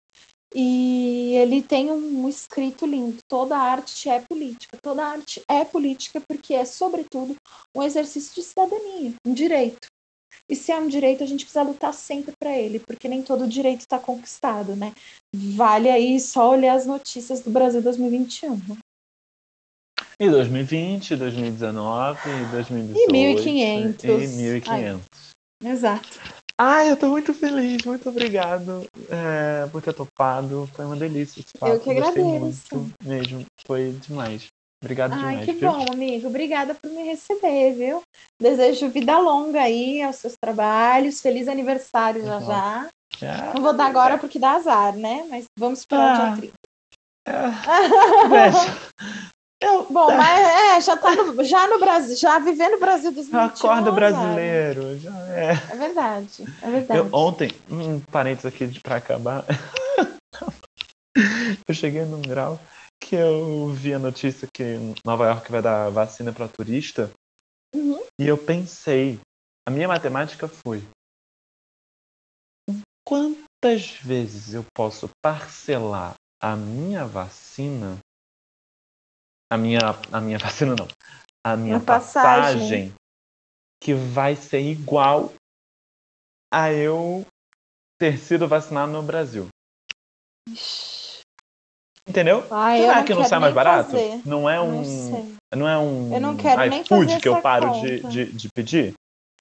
E 0.55 1.35
ele 1.35 1.63
tem 1.63 1.93
um 1.93 2.27
escrito 2.27 2.87
lindo: 2.87 3.19
toda 3.29 3.59
arte 3.59 4.09
é 4.09 4.21
política. 4.21 4.79
Toda 4.83 5.05
arte 5.05 5.43
é 5.47 5.65
política 5.65 6.23
porque 6.27 6.55
é, 6.55 6.65
sobretudo, 6.65 7.37
um 7.77 7.83
exercício 7.83 8.35
de 8.35 8.43
cidadania, 8.43 9.13
um 9.27 9.35
direito. 9.35 9.87
E 10.49 10.57
se 10.57 10.73
é 10.73 10.79
um 10.79 10.89
direito, 10.89 11.23
a 11.23 11.27
gente 11.27 11.45
precisa 11.45 11.63
lutar 11.63 11.93
sempre 11.93 12.33
para 12.41 12.57
ele, 12.57 12.81
porque 12.81 13.09
nem 13.09 13.23
todo 13.23 13.47
direito 13.47 13.81
está 13.81 13.99
conquistado, 13.99 14.75
né? 14.75 14.95
Vale 15.35 15.91
aí 15.91 16.19
só 16.19 16.51
olhar 16.51 16.75
as 16.75 16.87
notícias 16.87 17.41
do 17.41 17.51
Brasil 17.51 17.83
2021. 17.83 18.59
E 20.21 20.29
2020, 20.29 21.15
2019, 21.15 22.19
2018. 22.51 22.99
E 22.99 23.13
1500. 23.13 24.05
E 24.05 24.37
1500. 24.37 24.69
Ai, 24.69 25.01
exato. 25.71 26.09
Ai, 26.61 26.91
eu 26.91 26.97
tô 26.97 27.09
muito 27.09 27.33
feliz, 27.33 27.85
muito 27.85 28.09
obrigado 28.09 28.85
é, 29.09 29.69
por 29.71 29.81
ter 29.81 29.95
topado. 29.95 30.69
Foi 30.75 30.87
uma 30.87 30.97
delícia 30.97 31.39
esse 31.39 31.57
papo. 31.57 31.73
Eu 31.73 31.81
que 31.81 31.91
agradeço. 31.91 32.93
Mesmo, 33.05 33.47
foi 33.65 33.93
demais. 33.93 34.47
Obrigado 34.83 35.13
Ai, 35.13 35.19
demais. 35.19 35.45
que 35.45 35.53
viu? 35.53 35.71
bom, 35.71 35.87
amigo. 35.93 36.27
Obrigada 36.27 36.75
por 36.75 36.91
me 36.91 37.05
receber, 37.05 37.75
viu? 37.75 38.03
Desejo 38.41 38.91
vida 38.91 39.17
longa 39.19 39.63
aí 39.63 40.03
aos 40.03 40.17
seus 40.17 40.35
trabalhos. 40.43 41.21
Feliz 41.21 41.47
aniversário 41.47 42.25
já 42.25 42.41
já. 42.41 42.89
Ah, 43.23 43.53
Não 43.55 43.63
vou 43.63 43.73
dar 43.73 43.87
agora 43.87 44.19
porque 44.19 44.39
dá 44.39 44.53
azar, 44.53 44.97
né? 44.97 45.27
Mas 45.31 45.45
vamos 45.57 45.81
esperar 45.81 46.09
ah, 46.09 46.33
o 46.33 46.41
dia 46.41 46.43
30. 46.43 46.55
Eu, 49.61 49.87
Bom, 49.91 50.17
mas 50.17 50.41
é, 50.41 50.81
já 50.81 50.97
tá 50.97 51.17
no, 51.17 51.45
já 51.45 51.67
no 51.67 51.81
Brasil, 51.81 52.17
já 52.17 52.39
vivendo 52.39 52.73
no 52.73 52.79
Brasil 52.79 53.11
dos 53.11 53.33
Acorda 53.35 53.91
brasileiro, 53.91 54.97
já 54.99 55.11
é. 55.31 55.51
É 55.51 55.77
verdade, 55.77 56.45
é 56.63 56.71
verdade. 56.71 57.01
Eu, 57.01 57.09
ontem, 57.13 57.51
um 57.69 57.99
parênteses 57.99 58.47
aqui 58.47 58.81
para 58.81 58.97
acabar. 58.97 59.45
eu 61.67 61.75
cheguei 61.75 62.05
num 62.05 62.23
grau 62.23 62.61
que 63.01 63.17
eu 63.17 63.69
vi 63.71 63.95
a 63.95 63.99
notícia 63.99 64.47
que 64.53 64.77
Nova 65.05 65.27
York 65.27 65.51
vai 65.51 65.63
dar 65.63 65.91
vacina 65.91 66.33
para 66.33 66.47
turista. 66.47 67.11
Uhum. 67.75 68.01
E 68.21 68.29
eu 68.29 68.39
pensei, 68.39 69.19
a 69.67 69.71
minha 69.71 69.89
matemática 69.89 70.47
foi: 70.47 70.85
quantas 73.05 73.91
vezes 73.91 74.55
eu 74.55 74.65
posso 74.73 75.11
parcelar 75.21 76.15
a 76.41 76.55
minha 76.55 77.05
vacina? 77.07 77.99
A 79.51 79.57
minha, 79.57 79.81
a 80.13 80.21
minha 80.21 80.39
vacina 80.41 80.75
não. 80.75 80.89
A 81.45 81.57
minha 81.57 81.81
passagem. 81.81 82.61
passagem 82.61 82.95
que 83.81 83.95
vai 83.95 84.35
ser 84.37 84.61
igual 84.61 85.33
a 86.53 86.73
eu 86.73 87.25
ter 87.99 88.19
sido 88.19 88.49
vacinado 88.49 88.93
no 88.93 89.03
Brasil. 89.03 89.49
Entendeu? 92.07 92.47
Ai, 92.51 92.81
Será 92.81 92.97
não 92.97 93.05
que 93.05 93.15
não 93.15 93.25
sai 93.25 93.39
mais 93.39 93.55
barato? 93.55 93.91
Fazer. 93.91 94.23
Não 94.25 94.49
é 94.49 94.61
um. 94.61 94.83
Não, 94.83 95.59
não, 95.59 95.69
é 95.69 95.79
um. 95.79 96.15
Eu 96.15 96.21
não 96.21 96.37
quero 96.37 96.85
fazer 96.87 97.21
que 97.21 97.29
eu 97.29 97.41
paro 97.43 97.81
de, 97.81 98.01
de, 98.01 98.33
de, 98.33 98.49
pedir? 98.55 98.95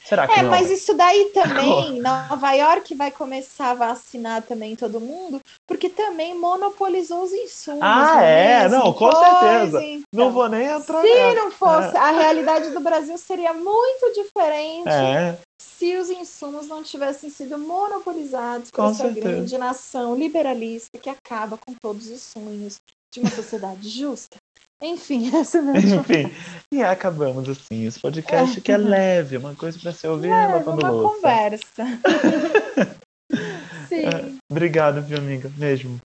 Será 0.03 0.27
que 0.27 0.39
é, 0.39 0.43
não? 0.43 0.49
mas 0.49 0.71
isso 0.71 0.93
daí 0.93 1.25
também, 1.33 1.99
Nova 1.99 2.53
York 2.53 2.95
vai 2.95 3.11
começar 3.11 3.71
a 3.71 3.73
vacinar 3.73 4.41
também 4.41 4.75
todo 4.75 5.01
mundo, 5.01 5.41
porque 5.65 5.89
também 5.89 6.33
monopolizou 6.33 7.23
os 7.23 7.33
insumos. 7.33 7.81
Ah, 7.81 8.21
é? 8.21 8.69
Não, 8.69 8.93
com 8.93 9.11
certeza. 9.11 9.83
Então, 9.83 10.03
não 10.13 10.31
vou 10.31 10.47
nem 10.47 10.65
entrar. 10.65 11.01
Se 11.01 11.35
não 11.35 11.51
fosse, 11.51 11.95
é. 11.95 11.99
a 11.99 12.11
realidade 12.11 12.69
do 12.69 12.79
Brasil 12.79 13.17
seria 13.17 13.53
muito 13.53 14.13
diferente 14.13 14.89
é. 14.89 15.37
se 15.61 15.97
os 15.97 16.09
insumos 16.09 16.67
não 16.67 16.83
tivessem 16.83 17.29
sido 17.29 17.57
monopolizados 17.57 18.71
por 18.71 18.77
com 18.77 18.89
essa 18.89 19.03
certeza. 19.03 19.27
grande 19.27 19.57
nação 19.57 20.15
liberalista 20.15 20.97
que 20.97 21.09
acaba 21.09 21.57
com 21.57 21.73
todos 21.81 22.09
os 22.09 22.21
sonhos 22.21 22.77
de 23.11 23.19
uma 23.19 23.29
sociedade 23.29 23.89
justa. 23.89 24.37
Enfim, 24.81 25.29
essa 25.35 25.61
mesmo. 25.61 26.01
Enfim, 26.01 26.31
e 26.71 26.83
acabamos 26.83 27.49
assim. 27.49 27.85
Esse 27.85 27.99
podcast 27.99 28.59
é. 28.59 28.61
que 28.61 28.71
é 28.71 28.77
leve, 28.77 29.37
uma 29.37 29.55
coisa 29.55 29.79
para 29.79 29.91
se 29.91 30.07
ouvir 30.07 30.29
leve, 30.29 30.53
lavando 30.53 30.81
uma 30.81 30.89
louça. 30.89 31.15
conversa. 31.15 31.85
Sim. 33.89 34.05
É, 34.05 34.31
obrigado, 34.51 35.01
viu, 35.01 35.17
amiga? 35.17 35.51
Mesmo. 35.57 35.99